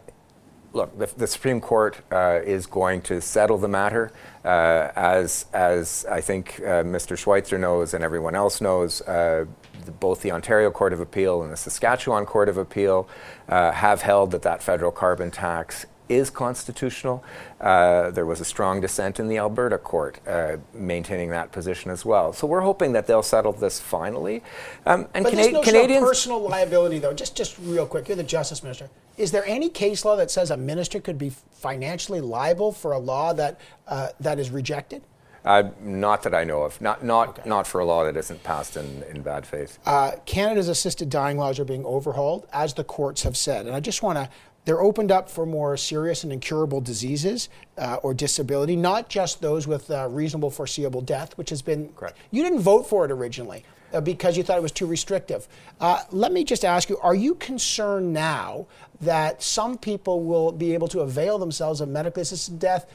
look, 0.74 1.00
the, 1.00 1.10
the 1.16 1.28
Supreme 1.28 1.62
Court 1.62 2.02
uh, 2.12 2.42
is 2.44 2.66
going 2.66 3.02
to 3.04 3.22
settle 3.22 3.58
the 3.58 3.70
matter, 3.70 4.12
uh, 4.46 4.92
as 4.96 5.46
as 5.54 6.06
I 6.10 6.22
think 6.22 6.60
uh, 6.60 6.84
Mr. 6.84 7.18
Schweitzer 7.18 7.58
knows 7.58 7.94
and 7.94 8.04
everyone 8.04 8.36
else 8.36 8.62
knows. 8.62 9.02
Uh, 9.02 9.46
the, 9.86 9.92
both 9.92 10.22
the 10.22 10.32
Ontario 10.32 10.72
Court 10.72 10.94
of 10.94 11.00
Appeal 11.00 11.44
and 11.44 11.52
the 11.52 11.58
Saskatchewan 11.58 12.26
Court 12.26 12.50
of 12.50 12.58
Appeal 12.58 13.08
uh, 13.50 13.72
have 13.72 14.02
held 14.02 14.32
that 14.32 14.42
that 14.44 14.64
federal 14.64 14.92
carbon 14.92 15.30
tax 15.32 15.86
is 16.08 16.30
constitutional. 16.30 17.24
Uh, 17.60 18.12
there 18.12 18.26
was 18.26 18.40
a 18.40 18.46
strong 18.46 18.80
dissent 18.82 19.20
in 19.20 19.28
the 19.28 19.38
Alberta 19.38 19.78
court 19.78 20.20
uh, 20.28 20.58
maintaining 20.74 21.30
that 21.32 21.52
position 21.52 21.90
as 21.92 22.06
well. 22.06 22.32
So 22.32 22.46
we're 22.48 22.62
hoping 22.62 22.94
that 22.94 23.08
they'll 23.08 23.24
settle 23.24 23.52
this 23.52 23.80
finally. 23.80 24.44
Um, 24.86 25.08
and 25.14 25.24
But 25.24 25.32
Cana- 25.32 25.44
this 25.44 25.52
notion 25.54 25.74
Canadians. 25.74 26.06
personal 26.06 26.40
liability, 26.42 27.00
though, 27.00 27.14
just 27.14 27.36
just 27.36 27.58
real 27.60 27.88
quick, 27.88 28.08
you're 28.08 28.18
the 28.18 28.24
justice 28.24 28.62
minister. 28.64 28.90
Is 29.18 29.32
there 29.32 29.46
any 29.46 29.70
case 29.70 30.04
law 30.04 30.16
that 30.18 30.30
says 30.30 30.52
a 30.52 30.58
minister 30.58 31.00
could 31.00 31.18
be 31.18 31.30
financially 31.52 32.22
liable 32.22 32.72
for 32.72 32.92
a 32.92 33.00
law 33.00 33.34
that 33.34 33.60
uh, 33.88 34.10
that 34.20 34.40
is 34.40 34.50
rejected? 34.50 35.04
Uh, 35.46 35.70
not 35.80 36.24
that 36.24 36.34
I 36.34 36.44
know 36.44 36.64
of. 36.64 36.82
Not 36.82 37.04
not 37.04 37.46
not 37.46 37.68
for 37.68 37.80
a 37.80 37.86
law 37.86 38.04
that 38.04 38.18
isn't 38.18 38.44
passed 38.44 38.76
in, 38.76 39.04
in 39.04 39.22
bad 39.22 39.46
faith. 39.46 39.80
Uh, 39.86 40.14
Canada's 40.26 40.68
assisted 40.68 41.10
dying 41.10 41.38
laws 41.38 41.60
are 41.60 41.66
being 41.66 41.86
overhauled, 41.86 42.48
as 42.52 42.74
the 42.74 42.84
courts 42.84 43.24
have 43.24 43.38
said. 43.38 43.68
And 43.68 43.76
I 43.76 43.80
just 43.80 44.02
want 44.04 44.18
to, 44.18 44.30
they're 44.66 44.82
opened 44.82 45.12
up 45.12 45.30
for 45.30 45.46
more 45.46 45.78
serious 45.78 46.24
and 46.24 46.34
incurable 46.34 46.82
diseases 46.82 47.50
uh, 47.78 47.98
or 48.02 48.14
disability, 48.14 48.76
not 48.76 49.08
just 49.08 49.42
those 49.42 49.68
with 49.68 49.90
uh, 49.92 50.08
reasonable 50.10 50.50
foreseeable 50.50 51.02
death, 51.02 51.38
which 51.38 51.52
has 51.52 51.62
been, 51.62 51.90
Correct. 51.90 52.18
you 52.32 52.44
didn't 52.44 52.62
vote 52.62 52.90
for 52.90 53.06
it 53.06 53.12
originally 53.12 53.64
because 54.02 54.38
you 54.38 54.44
thought 54.44 54.58
it 54.58 54.64
was 54.64 54.72
too 54.72 54.86
restrictive. 54.86 55.48
Uh, 55.80 56.02
let 56.12 56.32
me 56.32 56.44
just 56.44 56.66
ask 56.66 56.90
you, 56.90 56.98
are 57.00 57.16
you 57.16 57.36
concerned 57.36 58.14
now 58.14 58.68
that 59.02 59.44
some 59.44 59.78
people 59.78 60.24
will 60.24 60.52
be 60.52 60.74
able 60.74 60.88
to 60.88 61.02
avail 61.02 61.38
themselves 61.38 61.82
of 61.82 61.90
medically 61.90 62.22
assisted 62.22 62.60
death 62.60 62.86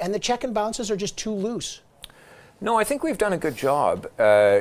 and 0.00 0.12
the 0.12 0.18
check 0.18 0.44
and 0.44 0.54
balances 0.54 0.90
are 0.90 0.96
just 0.96 1.16
too 1.16 1.32
loose? 1.32 1.80
No, 2.60 2.78
I 2.78 2.84
think 2.84 3.02
we've 3.02 3.18
done 3.18 3.32
a 3.32 3.38
good 3.38 3.56
job 3.56 4.08
uh, 4.18 4.60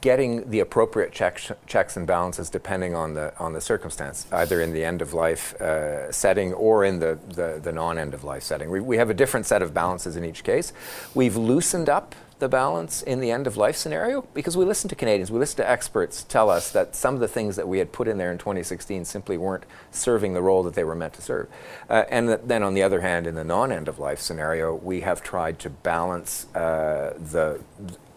getting 0.00 0.48
the 0.50 0.60
appropriate 0.60 1.12
checks, 1.12 1.50
checks 1.66 1.96
and 1.96 2.06
balances 2.06 2.50
depending 2.50 2.94
on 2.94 3.14
the 3.14 3.36
on 3.38 3.52
the 3.52 3.60
circumstance, 3.60 4.26
either 4.32 4.60
in 4.60 4.72
the 4.72 4.84
end 4.84 5.02
of 5.02 5.14
life 5.14 5.54
uh, 5.60 6.10
setting 6.12 6.52
or 6.54 6.84
in 6.84 6.98
the, 6.98 7.18
the, 7.28 7.60
the 7.62 7.72
non 7.72 7.98
end 7.98 8.14
of 8.14 8.24
life 8.24 8.42
setting. 8.42 8.70
We, 8.70 8.80
we 8.80 8.96
have 8.96 9.10
a 9.10 9.14
different 9.14 9.46
set 9.46 9.62
of 9.62 9.72
balances 9.74 10.16
in 10.16 10.24
each 10.24 10.44
case. 10.44 10.72
We've 11.14 11.36
loosened 11.36 11.88
up 11.88 12.14
the 12.40 12.48
balance 12.48 13.02
in 13.02 13.20
the 13.20 13.30
end 13.30 13.46
of 13.46 13.56
life 13.56 13.76
scenario 13.76 14.22
because 14.34 14.56
we 14.56 14.64
listen 14.64 14.88
to 14.88 14.96
Canadians, 14.96 15.30
we 15.30 15.38
listen 15.38 15.58
to 15.58 15.70
experts 15.70 16.24
tell 16.24 16.50
us 16.50 16.70
that 16.72 16.96
some 16.96 17.14
of 17.14 17.20
the 17.20 17.28
things 17.28 17.56
that 17.56 17.68
we 17.68 17.78
had 17.78 17.92
put 17.92 18.08
in 18.08 18.18
there 18.18 18.32
in 18.32 18.38
2016 18.38 19.04
simply 19.04 19.38
weren't 19.38 19.64
serving 19.90 20.34
the 20.34 20.42
role 20.42 20.62
that 20.62 20.74
they 20.74 20.84
were 20.84 20.94
meant 20.94 21.14
to 21.14 21.22
serve. 21.22 21.48
Uh, 21.88 22.04
and 22.08 22.28
then 22.28 22.62
on 22.62 22.74
the 22.74 22.82
other 22.82 23.00
hand, 23.00 23.26
in 23.26 23.34
the 23.34 23.44
non 23.44 23.70
end 23.70 23.88
of 23.88 23.98
life 23.98 24.20
scenario, 24.20 24.74
we 24.74 25.00
have 25.00 25.22
tried 25.22 25.58
to 25.60 25.70
balance 25.70 26.52
uh, 26.54 27.14
the 27.18 27.60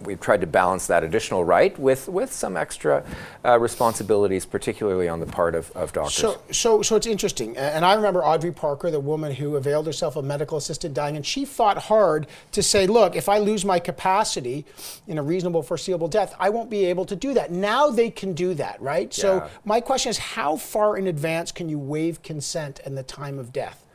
we've 0.04 0.20
tried 0.20 0.42
to 0.42 0.48
balance 0.48 0.88
that 0.88 1.04
additional 1.04 1.44
right 1.44 1.78
with, 1.80 2.08
with 2.08 2.32
some 2.32 2.58
extra 2.58 3.04
uh, 3.46 3.60
responsibilities, 3.60 4.46
particularly 4.46 5.08
on 5.08 5.20
the 5.20 5.26
part 5.26 5.56
of, 5.56 5.72
of 5.72 5.94
doctors. 5.94 6.16
So, 6.16 6.42
so, 6.52 6.82
so 6.82 6.96
it's 6.96 7.08
interesting. 7.08 7.58
And 7.58 7.84
I 7.86 7.94
remember 7.94 8.24
Audrey 8.24 8.52
Parker, 8.52 8.92
the 8.92 9.00
woman 9.00 9.34
who 9.34 9.56
availed 9.56 9.86
herself 9.86 10.16
of 10.16 10.26
medical 10.26 10.58
assisted 10.58 10.94
dying, 10.94 11.16
and 11.16 11.26
she 11.26 11.46
fought 11.46 11.78
hard 11.78 12.28
to 12.52 12.64
say, 12.64 12.88
look, 12.88 13.16
if 13.16 13.30
I 13.30 13.40
lose 13.40 13.66
my 13.66 13.80
capacity 13.80 14.66
in 15.08 15.18
a 15.18 15.24
reasonable, 15.24 15.64
foreseeable 15.64 16.08
death, 16.08 16.36
I 16.40 16.50
won't 16.50 16.70
be 16.70 16.86
able 16.86 17.06
to 17.06 17.16
do 17.16 17.34
that. 17.34 17.52
Now 17.52 17.90
they 17.90 18.10
can 18.10 18.34
do 18.34 18.54
that, 18.56 18.82
right? 18.82 19.16
Yeah. 19.18 19.22
So, 19.22 19.50
my 19.66 19.82
question 19.82 20.10
is 20.10 20.18
how 20.18 20.58
far 20.58 20.98
in 20.98 21.08
advance 21.08 21.52
can 21.52 21.70
you 21.70 21.80
waive 21.80 22.22
consent 22.22 22.80
and 22.86 22.98
the 22.98 23.04
time 23.04 23.40
of 23.40 23.52
death? 23.52 23.86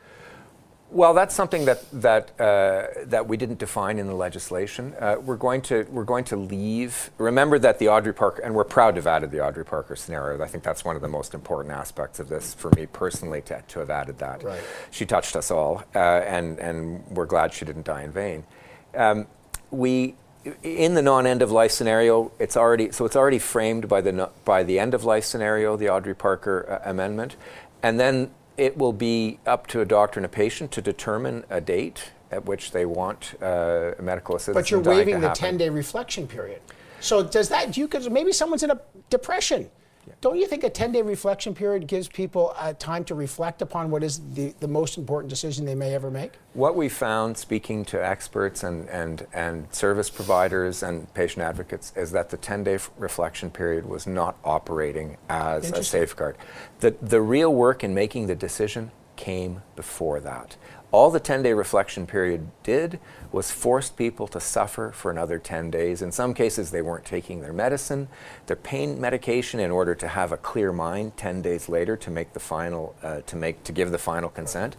Well, 0.90 1.12
that's 1.12 1.35
something 1.35 1.66
that 1.66 1.85
that 2.00 2.40
uh, 2.40 2.87
that 3.04 3.28
we 3.28 3.37
didn't 3.37 3.59
define 3.59 3.99
in 3.99 4.07
the 4.07 4.14
legislation. 4.14 4.95
Uh, 4.99 5.16
we're 5.23 5.37
going 5.37 5.61
to 5.62 5.87
we're 5.90 6.04
going 6.04 6.25
to 6.25 6.37
leave. 6.37 7.11
Remember 7.18 7.59
that 7.59 7.78
the 7.78 7.88
Audrey 7.90 8.14
Parker, 8.14 8.40
and 8.42 8.54
we're 8.54 8.64
proud 8.64 8.92
to 8.92 9.00
have 9.00 9.07
added 9.07 9.30
the 9.30 9.45
Audrey 9.45 9.66
Parker 9.66 9.97
scenario. 9.97 10.42
I 10.42 10.47
think 10.49 10.64
that's 10.64 10.87
one 10.87 10.97
of 10.97 11.02
the 11.02 11.09
most 11.09 11.35
important 11.35 11.75
aspects 11.75 12.21
of 12.21 12.28
this 12.28 12.54
for 12.54 12.71
me 12.71 12.87
personally 12.87 13.42
to, 13.42 13.62
to 13.68 13.80
have 13.80 13.90
added 13.90 14.18
that. 14.21 14.42
Right. 14.42 14.61
She 14.90 15.04
touched 15.04 15.37
us 15.37 15.50
all, 15.50 15.85
uh, 15.95 15.99
and 15.99 16.59
and 16.59 17.07
we're 17.09 17.26
glad 17.26 17.52
she 17.52 17.66
didn't 17.66 17.85
die 17.85 18.04
in 18.04 18.11
vain. 18.11 18.45
Um, 18.95 19.26
we 19.71 20.14
in 20.62 20.95
the 20.95 21.02
non-end 21.02 21.42
of 21.42 21.50
life 21.50 21.73
scenario, 21.73 22.33
it's 22.38 22.57
already 22.57 22.92
so 22.92 23.04
it's 23.04 23.16
already 23.16 23.38
framed 23.38 23.90
by 23.90 24.00
the 24.00 24.30
by 24.47 24.62
the 24.62 24.78
end 24.78 24.95
of 24.95 25.04
life 25.04 25.25
scenario, 25.25 25.76
the 25.76 25.90
Audrey 25.90 26.14
Parker 26.14 26.80
uh, 26.83 26.90
amendment, 26.90 27.37
and 27.83 28.00
then 28.00 28.30
it 28.58 28.76
will 28.76 28.92
be 28.92 29.38
up 29.46 29.66
to 29.68 29.80
a 29.80 29.84
doctor 29.84 30.18
and 30.18 30.26
a 30.26 30.28
patient 30.28 30.72
to 30.72 30.82
determine 30.82 31.44
a 31.48 31.60
date 31.60 32.10
at 32.30 32.44
which 32.44 32.72
they 32.72 32.84
want 32.84 33.34
uh, 33.40 33.92
medical 34.00 34.36
assistance. 34.36 34.56
But 34.56 34.70
you're 34.70 34.80
waiving 34.80 35.20
the 35.20 35.30
10 35.30 35.56
day 35.56 35.70
reflection 35.70 36.26
period. 36.26 36.60
So 37.00 37.22
does 37.22 37.48
that, 37.48 37.72
do 37.72 37.80
you, 37.80 37.88
cause 37.88 38.10
maybe 38.10 38.32
someone's 38.32 38.64
in 38.64 38.70
a 38.70 38.80
depression. 39.08 39.70
Don't 40.20 40.36
you 40.36 40.46
think 40.46 40.64
a 40.64 40.70
10 40.70 40.92
day 40.92 41.02
reflection 41.02 41.54
period 41.54 41.86
gives 41.86 42.08
people 42.08 42.54
uh, 42.56 42.72
time 42.74 43.04
to 43.04 43.14
reflect 43.14 43.62
upon 43.62 43.90
what 43.90 44.02
is 44.02 44.20
the, 44.34 44.54
the 44.60 44.68
most 44.68 44.98
important 44.98 45.30
decision 45.30 45.64
they 45.64 45.74
may 45.74 45.94
ever 45.94 46.10
make? 46.10 46.32
What 46.54 46.76
we 46.76 46.88
found 46.88 47.36
speaking 47.36 47.84
to 47.86 48.04
experts 48.04 48.62
and, 48.62 48.88
and, 48.88 49.26
and 49.32 49.72
service 49.72 50.10
providers 50.10 50.82
and 50.82 51.12
patient 51.14 51.42
advocates 51.42 51.92
is 51.96 52.10
that 52.12 52.30
the 52.30 52.36
10 52.36 52.64
day 52.64 52.74
f- 52.74 52.90
reflection 52.98 53.50
period 53.50 53.86
was 53.86 54.06
not 54.06 54.36
operating 54.44 55.16
as 55.28 55.70
a 55.70 55.82
safeguard. 55.82 56.36
The, 56.80 56.96
the 57.02 57.20
real 57.20 57.54
work 57.54 57.84
in 57.84 57.94
making 57.94 58.26
the 58.26 58.34
decision 58.34 58.90
came 59.16 59.62
before 59.76 60.20
that. 60.20 60.56
All 60.90 61.10
the 61.10 61.20
10 61.20 61.42
day 61.42 61.52
reflection 61.52 62.06
period 62.06 62.48
did 62.62 62.98
was 63.32 63.50
forced 63.50 63.97
people 63.97 64.26
to 64.28 64.40
suffer 64.40 64.90
for 64.90 65.11
another 65.11 65.38
10 65.38 65.70
days. 65.70 66.02
In 66.02 66.12
some 66.12 66.35
cases, 66.35 66.70
they 66.70 66.82
weren't 66.82 67.04
taking 67.04 67.40
their 67.40 67.52
medicine, 67.52 68.08
their 68.47 68.56
pain 68.56 69.00
medication, 69.00 69.61
in 69.61 69.70
order 69.70 69.94
to 69.94 70.08
have 70.08 70.32
a 70.32 70.37
clear 70.37 70.73
mind 70.73 71.16
10 71.16 71.42
days 71.42 71.68
later 71.68 71.97
to 71.97 72.11
make 72.11 72.32
the 72.32 72.40
final, 72.40 72.94
uh, 73.02 73.20
to, 73.23 73.37
make, 73.37 73.62
to 73.64 73.73
give 73.73 73.90
the 73.90 73.99
final 73.99 74.28
consent. 74.28 74.76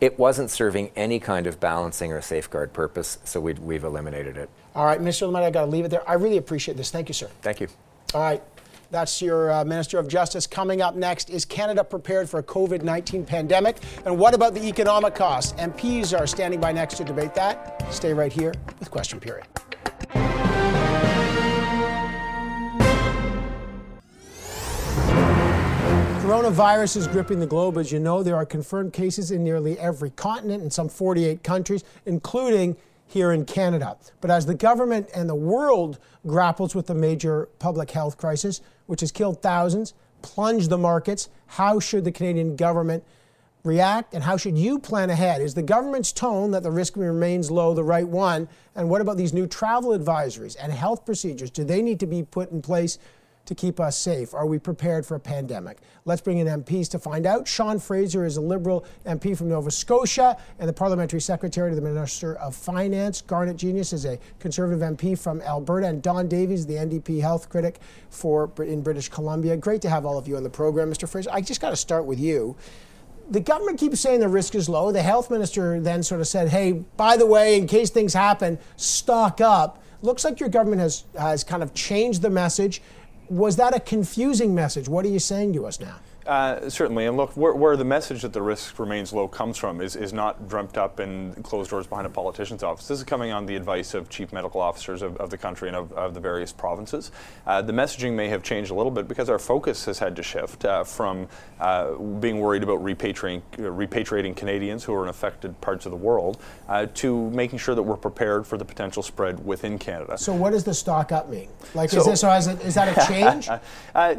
It 0.00 0.18
wasn't 0.18 0.50
serving 0.50 0.92
any 0.96 1.20
kind 1.20 1.46
of 1.46 1.60
balancing 1.60 2.12
or 2.12 2.22
safeguard 2.22 2.72
purpose, 2.72 3.18
so 3.24 3.40
we 3.40 3.74
have 3.74 3.84
eliminated 3.84 4.36
it. 4.38 4.48
All 4.74 4.86
right, 4.86 5.00
Mr. 5.00 5.28
Lametti, 5.30 5.44
I 5.44 5.50
got 5.50 5.66
to 5.66 5.70
leave 5.70 5.84
it 5.84 5.88
there. 5.88 6.08
I 6.08 6.14
really 6.14 6.38
appreciate 6.38 6.76
this. 6.76 6.90
Thank 6.90 7.08
you, 7.08 7.14
sir. 7.14 7.28
Thank 7.42 7.60
you. 7.60 7.68
All 8.14 8.22
right. 8.22 8.42
That's 8.90 9.22
your 9.22 9.52
uh, 9.52 9.64
Minister 9.64 9.98
of 10.00 10.08
Justice. 10.08 10.48
Coming 10.48 10.82
up 10.82 10.96
next, 10.96 11.30
is 11.30 11.44
Canada 11.44 11.84
prepared 11.84 12.28
for 12.28 12.40
a 12.40 12.42
COVID 12.42 12.82
19 12.82 13.24
pandemic? 13.24 13.76
And 14.04 14.18
what 14.18 14.34
about 14.34 14.52
the 14.52 14.66
economic 14.66 15.14
costs? 15.14 15.52
MPs 15.52 16.18
are 16.18 16.26
standing 16.26 16.60
by 16.60 16.72
next 16.72 16.96
to 16.96 17.04
debate 17.04 17.34
that. 17.34 17.84
Stay 17.92 18.12
right 18.12 18.32
here 18.32 18.52
with 18.80 18.90
Question 18.90 19.20
Period. 19.20 19.46
Coronavirus 26.20 26.96
is 26.96 27.06
gripping 27.06 27.38
the 27.38 27.46
globe. 27.46 27.76
As 27.76 27.92
you 27.92 28.00
know, 28.00 28.22
there 28.24 28.36
are 28.36 28.46
confirmed 28.46 28.92
cases 28.92 29.30
in 29.30 29.44
nearly 29.44 29.78
every 29.78 30.10
continent 30.10 30.62
in 30.62 30.70
some 30.70 30.88
48 30.88 31.44
countries, 31.44 31.84
including 32.06 32.76
here 33.10 33.32
in 33.32 33.44
Canada. 33.44 33.96
But 34.20 34.30
as 34.30 34.46
the 34.46 34.54
government 34.54 35.10
and 35.14 35.28
the 35.28 35.34
world 35.34 35.98
grapples 36.26 36.76
with 36.76 36.86
the 36.86 36.94
major 36.94 37.48
public 37.58 37.90
health 37.90 38.16
crisis, 38.16 38.60
which 38.90 39.00
has 39.00 39.12
killed 39.12 39.40
thousands, 39.40 39.94
plunged 40.20 40.68
the 40.68 40.76
markets, 40.76 41.28
how 41.46 41.78
should 41.78 42.04
the 42.04 42.10
Canadian 42.10 42.56
government 42.56 43.04
react 43.62 44.14
and 44.14 44.24
how 44.24 44.36
should 44.36 44.58
you 44.58 44.80
plan 44.80 45.10
ahead? 45.10 45.40
Is 45.40 45.54
the 45.54 45.62
government's 45.62 46.10
tone 46.10 46.50
that 46.50 46.64
the 46.64 46.72
risk 46.72 46.96
remains 46.96 47.52
low 47.52 47.72
the 47.72 47.84
right 47.84 48.08
one? 48.08 48.48
And 48.74 48.90
what 48.90 49.00
about 49.00 49.16
these 49.16 49.32
new 49.32 49.46
travel 49.46 49.96
advisories 49.96 50.56
and 50.60 50.72
health 50.72 51.06
procedures? 51.06 51.52
Do 51.52 51.62
they 51.62 51.82
need 51.82 52.00
to 52.00 52.06
be 52.06 52.24
put 52.24 52.50
in 52.50 52.62
place 52.62 52.98
to 53.50 53.54
keep 53.56 53.80
us 53.80 53.98
safe? 53.98 54.32
Are 54.32 54.46
we 54.46 54.60
prepared 54.60 55.04
for 55.04 55.16
a 55.16 55.20
pandemic? 55.20 55.78
Let's 56.04 56.22
bring 56.22 56.38
in 56.38 56.46
MPs 56.46 56.88
to 56.92 57.00
find 57.00 57.26
out. 57.26 57.48
Sean 57.48 57.80
Fraser 57.80 58.24
is 58.24 58.36
a 58.36 58.40
Liberal 58.40 58.86
MP 59.04 59.36
from 59.36 59.48
Nova 59.48 59.72
Scotia 59.72 60.36
and 60.60 60.68
the 60.68 60.72
Parliamentary 60.72 61.20
Secretary 61.20 61.70
to 61.70 61.74
the 61.74 61.82
Minister 61.82 62.36
of 62.36 62.54
Finance. 62.54 63.22
Garnet 63.22 63.56
Genuis 63.56 63.92
is 63.92 64.04
a 64.04 64.20
Conservative 64.38 64.80
MP 64.80 65.18
from 65.18 65.40
Alberta, 65.42 65.88
and 65.88 66.00
Don 66.00 66.28
Davies, 66.28 66.64
the 66.64 66.74
NDP 66.74 67.20
health 67.20 67.48
critic 67.48 67.80
for 68.08 68.52
in 68.58 68.82
British 68.82 69.08
Columbia. 69.08 69.56
Great 69.56 69.82
to 69.82 69.90
have 69.90 70.06
all 70.06 70.16
of 70.16 70.28
you 70.28 70.36
on 70.36 70.44
the 70.44 70.50
program, 70.50 70.88
Mr. 70.88 71.08
Fraser. 71.08 71.30
I 71.32 71.40
just 71.40 71.60
got 71.60 71.70
to 71.70 71.76
start 71.76 72.06
with 72.06 72.20
you 72.20 72.56
the 73.30 73.40
government 73.40 73.78
keeps 73.78 74.00
saying 74.00 74.18
the 74.18 74.28
risk 74.28 74.56
is 74.56 74.68
low. 74.68 74.90
The 74.90 75.02
health 75.02 75.30
minister 75.30 75.78
then 75.78 76.02
sort 76.02 76.20
of 76.20 76.26
said, 76.26 76.48
hey, 76.48 76.72
by 76.72 77.16
the 77.16 77.26
way, 77.26 77.56
in 77.56 77.68
case 77.68 77.88
things 77.88 78.12
happen, 78.12 78.58
stock 78.76 79.40
up. 79.40 79.80
Looks 80.02 80.24
like 80.24 80.40
your 80.40 80.48
government 80.48 80.80
has, 80.80 81.04
has 81.16 81.44
kind 81.44 81.62
of 81.62 81.72
changed 81.72 82.22
the 82.22 82.30
message 82.30 82.82
was 83.30 83.56
that 83.56 83.74
a 83.74 83.80
confusing 83.80 84.54
message? 84.54 84.88
What 84.88 85.04
are 85.06 85.08
you 85.08 85.20
saying 85.20 85.52
to 85.54 85.64
us 85.64 85.78
now? 85.80 86.00
Uh, 86.26 86.68
certainly, 86.68 87.06
and 87.06 87.16
look, 87.16 87.34
where, 87.34 87.54
where, 87.54 87.76
the 87.78 87.84
message 87.84 88.20
that 88.22 88.34
the 88.34 88.42
risk 88.42 88.78
remains 88.78 89.10
low 89.10 89.26
comes 89.26 89.56
from 89.56 89.80
is, 89.80 89.96
is 89.96 90.12
not 90.12 90.48
dreamt 90.48 90.76
up 90.76 91.00
in 91.00 91.32
closed 91.42 91.70
doors 91.70 91.86
behind 91.86 92.06
a 92.06 92.10
politician's 92.10 92.62
office. 92.62 92.86
This 92.88 92.98
is 92.98 93.04
coming 93.04 93.32
on 93.32 93.46
the 93.46 93.56
advice 93.56 93.94
of 93.94 94.10
chief 94.10 94.30
medical 94.30 94.60
officers 94.60 95.00
of, 95.00 95.16
of 95.16 95.30
the 95.30 95.38
country 95.38 95.68
and 95.68 95.76
of, 95.76 95.92
of 95.92 96.12
the 96.12 96.20
various 96.20 96.52
provinces. 96.52 97.10
Uh, 97.46 97.62
the 97.62 97.72
messaging 97.72 98.12
may 98.12 98.28
have 98.28 98.42
changed 98.42 98.70
a 98.70 98.74
little 98.74 98.90
bit 98.90 99.08
because 99.08 99.30
our 99.30 99.38
focus 99.38 99.86
has 99.86 99.98
had 99.98 100.14
to 100.16 100.22
shift 100.22 100.66
uh, 100.66 100.84
from 100.84 101.26
uh, 101.58 101.94
being 101.94 102.38
worried 102.38 102.62
about 102.62 102.80
repatriating, 102.82 103.40
repatriating 103.56 104.36
Canadians 104.36 104.84
who 104.84 104.92
are 104.92 105.02
in 105.02 105.08
affected 105.08 105.58
parts 105.62 105.86
of 105.86 105.90
the 105.90 105.96
world 105.96 106.36
uh, 106.68 106.86
to 106.94 107.30
making 107.30 107.58
sure 107.58 107.74
that 107.74 107.82
we're 107.82 107.96
prepared 107.96 108.46
for 108.46 108.58
the 108.58 108.64
potential 108.64 109.02
spread 109.02 109.42
within 109.46 109.78
Canada. 109.78 110.18
So, 110.18 110.34
what 110.34 110.50
does 110.50 110.64
the 110.64 110.74
stock 110.74 111.12
up 111.12 111.30
mean? 111.30 111.48
Like, 111.74 111.88
so, 111.88 112.00
is, 112.00 112.20
this, 112.20 112.22
is, 112.22 112.46
it, 112.46 112.60
is 112.60 112.74
that 112.74 112.94
a 112.94 113.06
change? 113.08 113.48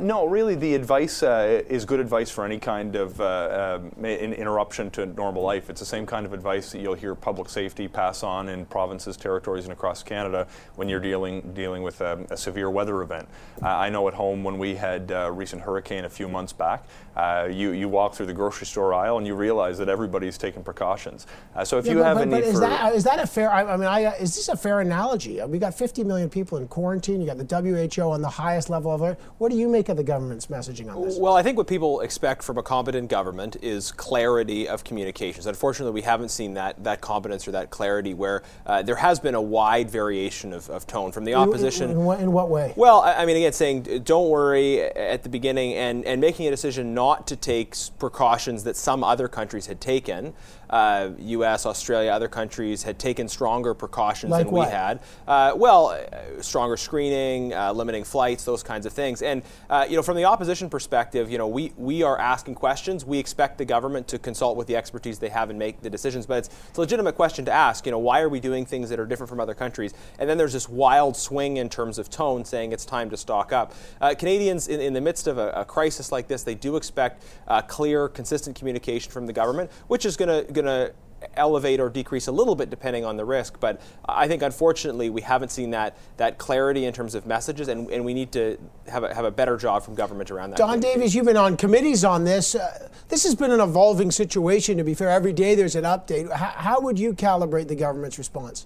no, 0.02 0.26
really, 0.26 0.56
the 0.56 0.74
advice 0.74 1.22
is 1.22 1.86
good 1.92 2.00
advice 2.00 2.30
for 2.30 2.46
any 2.46 2.58
kind 2.58 2.96
of 2.96 3.20
uh, 3.20 3.82
um, 3.82 4.06
interruption 4.06 4.90
to 4.90 5.06
normal 5.06 5.44
life. 5.44 5.70
It's 5.70 5.82
the 5.82 5.86
same 5.86 6.06
kind 6.06 6.26
of 6.26 6.32
advice 6.32 6.72
that 6.72 6.80
you'll 6.80 6.94
hear 6.94 7.16
public 7.16 7.50
safety 7.50 7.90
pass 7.90 8.24
on 8.24 8.48
in 8.48 8.66
provinces, 8.66 9.18
territories, 9.18 9.66
and 9.66 9.74
across 9.74 10.02
Canada 10.02 10.48
when 10.78 10.88
you're 10.88 11.02
dealing 11.02 11.42
dealing 11.54 11.84
with 11.84 12.00
a, 12.00 12.26
a 12.30 12.38
severe 12.38 12.70
weather 12.70 13.02
event. 13.02 13.28
Uh, 13.62 13.68
I 13.68 13.90
know 13.90 14.08
at 14.08 14.14
home 14.14 14.42
when 14.42 14.58
we 14.58 14.76
had 14.76 15.12
a 15.12 15.30
recent 15.30 15.64
hurricane 15.64 16.06
a 16.06 16.10
few 16.10 16.30
months 16.30 16.54
back, 16.54 16.86
uh, 17.18 17.50
you 17.52 17.72
you 17.72 17.90
walk 17.90 18.14
through 18.14 18.28
the 18.28 18.34
grocery 18.34 18.68
store 18.68 18.94
aisle 18.94 19.18
and 19.18 19.28
you 19.28 19.36
realize 19.36 19.78
that 19.78 19.90
everybody's 19.90 20.38
taking 20.38 20.64
precautions. 20.64 21.28
Uh, 21.54 21.66
so 21.66 21.78
if 21.78 21.86
yeah, 21.86 21.92
you 21.92 21.98
but, 21.98 22.06
have 22.06 22.18
but, 22.18 22.22
any 22.22 22.32
but 22.32 22.44
is 22.46 22.60
that 22.62 22.96
is 22.96 23.04
that 23.04 23.20
a 23.20 23.28
fair? 23.28 23.52
I, 23.52 23.74
I 23.74 23.76
mean, 23.76 23.88
I, 23.88 24.06
uh, 24.06 24.14
is 24.14 24.34
this 24.34 24.48
a 24.48 24.56
fair 24.56 24.80
analogy? 24.80 25.42
We 25.44 25.60
got 25.60 25.74
50 25.74 26.06
million 26.06 26.30
people 26.30 26.58
in 26.58 26.70
quarantine. 26.70 27.20
You 27.20 27.28
got 27.28 27.38
the 27.38 27.92
WHO 27.94 28.10
on 28.10 28.22
the 28.22 28.30
highest 28.30 28.70
level 28.70 28.92
of 28.92 29.02
it. 29.02 29.20
What 29.40 29.52
do 29.52 29.58
you 29.58 29.68
make 29.68 29.90
of 29.90 29.98
the 29.98 30.04
government's 30.04 30.48
messaging 30.48 30.94
on 30.94 31.04
this? 31.04 31.18
Well, 31.18 31.36
I 31.36 31.44
think 31.44 31.58
what 31.58 31.68
people 31.68 31.81
people 31.82 32.02
expect 32.02 32.44
from 32.44 32.60
a 32.60 32.62
competent 32.62 33.10
government 33.10 33.58
is 33.64 33.92
clarity 33.92 34.70
of 34.70 34.84
communications. 34.84 35.48
Unfortunately, 35.48 35.92
we 35.92 36.04
haven't 36.04 36.30
seen 36.30 36.54
that 36.54 36.84
that 36.84 37.02
competence 37.02 37.48
or 37.48 37.52
that 37.54 37.72
clarity 37.72 38.14
where 38.14 38.44
uh, 38.68 38.84
there 38.84 38.98
has 38.98 39.20
been 39.20 39.34
a 39.34 39.42
wide 39.42 39.90
variation 39.90 40.54
of, 40.54 40.70
of 40.70 40.86
tone 40.86 41.12
from 41.12 41.26
the 41.26 41.34
opposition. 41.34 41.90
In, 41.90 41.98
in, 41.98 42.06
what, 42.06 42.20
in 42.20 42.32
what 42.32 42.50
way? 42.50 42.76
Well, 42.76 43.02
I, 43.02 43.24
I 43.24 43.26
mean, 43.26 43.36
again, 43.36 43.52
saying 43.52 44.04
don't 44.04 44.30
worry 44.30 44.80
at 44.84 45.24
the 45.24 45.30
beginning 45.30 45.74
and, 45.74 46.06
and 46.06 46.22
making 46.22 46.46
a 46.46 46.52
decision 46.52 46.94
not 46.94 47.26
to 47.26 47.36
take 47.36 47.76
precautions 47.98 48.64
that 48.66 48.78
some 48.78 49.04
other 49.04 49.28
countries 49.28 49.66
had 49.66 49.82
taken 49.82 50.36
uh, 50.72 51.10
U.S., 51.20 51.66
Australia, 51.66 52.12
other 52.12 52.28
countries 52.28 52.84
had 52.84 52.98
taken 52.98 53.28
stronger 53.28 53.74
precautions 53.74 54.32
like 54.32 54.46
than 54.46 54.54
what? 54.54 54.68
we 54.68 54.72
had. 54.72 55.00
Uh, 55.28 55.54
well, 55.56 55.90
uh, 55.90 56.42
stronger 56.42 56.78
screening, 56.78 57.54
uh, 57.54 57.72
limiting 57.74 58.04
flights, 58.04 58.46
those 58.46 58.64
kinds 58.64 58.86
of 58.86 58.94
things. 58.94 59.22
And 59.22 59.44
uh, 59.70 59.86
you 59.90 59.96
know, 59.96 60.02
from 60.02 60.18
the 60.18 60.26
opposition 60.26 60.70
perspective, 60.70 61.30
you 61.30 61.38
know, 61.38 61.48
we 61.48 61.74
we 61.78 62.04
are 62.04 62.18
asking 62.18 62.56
questions. 62.56 63.06
We 63.06 63.20
expect 63.20 63.58
the 63.58 63.66
government 63.66 64.08
to 64.10 64.20
consult 64.20 64.58
with 64.58 64.68
the 64.68 64.76
expertise 64.76 65.20
they 65.20 65.30
have 65.30 65.50
and 65.50 65.60
make 65.60 65.82
the 65.82 65.90
decisions. 65.90 66.26
But 66.26 66.40
it's, 66.40 66.50
it's 66.70 66.78
a 66.78 66.82
legitimate 66.82 67.16
question 67.16 67.46
to 67.46 67.52
ask. 67.52 67.86
You 67.86 67.92
know, 67.92 68.00
why 68.00 68.22
are 68.22 68.30
we 68.30 68.40
doing 68.40 68.66
things 68.66 68.90
that 68.90 69.00
are 69.00 69.06
different 69.06 69.30
from 69.30 69.40
other 69.40 69.54
countries? 69.54 69.94
And 70.20 70.30
then 70.30 70.38
there's 70.38 70.54
this 70.54 70.70
wild 70.70 71.16
swing 71.16 71.58
in 71.58 71.70
terms 71.70 71.98
of 71.98 72.10
tone, 72.10 72.46
saying 72.46 72.72
it's 72.72 72.86
time 72.86 73.10
to 73.10 73.18
stock 73.18 73.52
up. 73.52 73.74
Uh, 74.00 74.16
Canadians, 74.18 74.68
in, 74.68 74.80
in, 74.80 74.94
the 74.94 75.02
midst 75.02 75.28
of 75.28 75.38
a, 75.38 75.52
a, 75.52 75.66
crisis 75.66 76.12
like 76.12 76.28
this, 76.28 76.44
they 76.44 76.56
do 76.56 76.76
expect 76.76 77.24
uh, 77.48 77.62
clear, 77.62 78.08
consistent 78.10 78.56
communication 78.56 79.12
from 79.12 79.26
the 79.26 79.34
government, 79.34 79.72
which 79.88 80.06
is 80.06 80.18
going 80.18 80.28
to 80.30 80.52
going 80.62 80.88
to 80.88 80.94
elevate 81.36 81.80
or 81.80 81.90
decrease 81.90 82.28
a 82.28 82.32
little 82.32 82.56
bit 82.56 82.70
depending 82.70 83.06
on 83.06 83.16
the 83.16 83.26
risk. 83.26 83.60
But 83.60 83.82
I 84.06 84.28
think 84.28 84.42
unfortunately 84.42 85.10
we 85.10 85.22
haven't 85.22 85.50
seen 85.50 85.72
that 85.72 85.96
that 86.18 86.38
clarity 86.38 86.86
in 86.86 86.94
terms 86.94 87.16
of 87.16 87.26
messages, 87.26 87.68
and, 87.68 87.90
and 87.90 88.04
we 88.04 88.14
need 88.14 88.32
to 88.34 88.58
have 88.88 89.04
a, 89.04 89.14
have 89.14 89.26
a 89.26 89.32
better 89.32 89.58
job 89.58 89.84
from 89.84 89.96
government 89.96 90.32
around 90.32 90.52
that. 90.52 90.58
Don 90.58 90.80
Davies, 90.80 91.14
you've 91.14 91.26
been 91.26 91.38
on 91.38 91.58
committees 91.58 92.04
on 92.04 92.24
this. 92.24 92.56
Uh, 92.56 92.90
this 93.10 93.24
has 93.24 93.36
been 93.36 93.52
an 93.52 93.60
evolving 93.60 94.12
situation. 94.12 94.78
To 94.78 94.84
be 94.84 94.94
fair, 94.94 95.10
every 95.10 95.34
day 95.34 95.56
there's 95.56 95.76
an 95.76 95.84
update. 95.84 96.26
H- 96.26 96.56
how 96.56 96.82
would 96.82 96.98
you 96.98 97.14
calibrate 97.14 97.68
the 97.68 97.76
government's 97.76 98.18
response? 98.18 98.66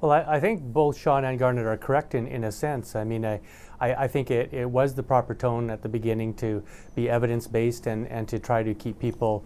Well, 0.00 0.10
I, 0.10 0.36
I, 0.36 0.40
think 0.40 0.62
both 0.62 0.98
Sean 0.98 1.24
and 1.24 1.38
Garnet 1.38 1.64
are 1.64 1.76
correct 1.76 2.16
in, 2.16 2.26
in 2.26 2.42
a 2.42 2.50
sense. 2.50 2.96
I 2.96 3.04
mean, 3.04 3.24
I, 3.24 3.40
I, 3.80 3.94
I 3.94 4.08
think 4.08 4.32
it, 4.32 4.52
it 4.52 4.68
was 4.68 4.96
the 4.96 5.02
proper 5.02 5.32
tone 5.32 5.70
at 5.70 5.80
the 5.80 5.88
beginning 5.88 6.34
to 6.34 6.60
be 6.96 7.08
evidence 7.08 7.46
based 7.46 7.86
and, 7.86 8.08
and 8.08 8.26
to 8.28 8.40
try 8.40 8.64
to 8.64 8.74
keep 8.74 8.98
people 8.98 9.44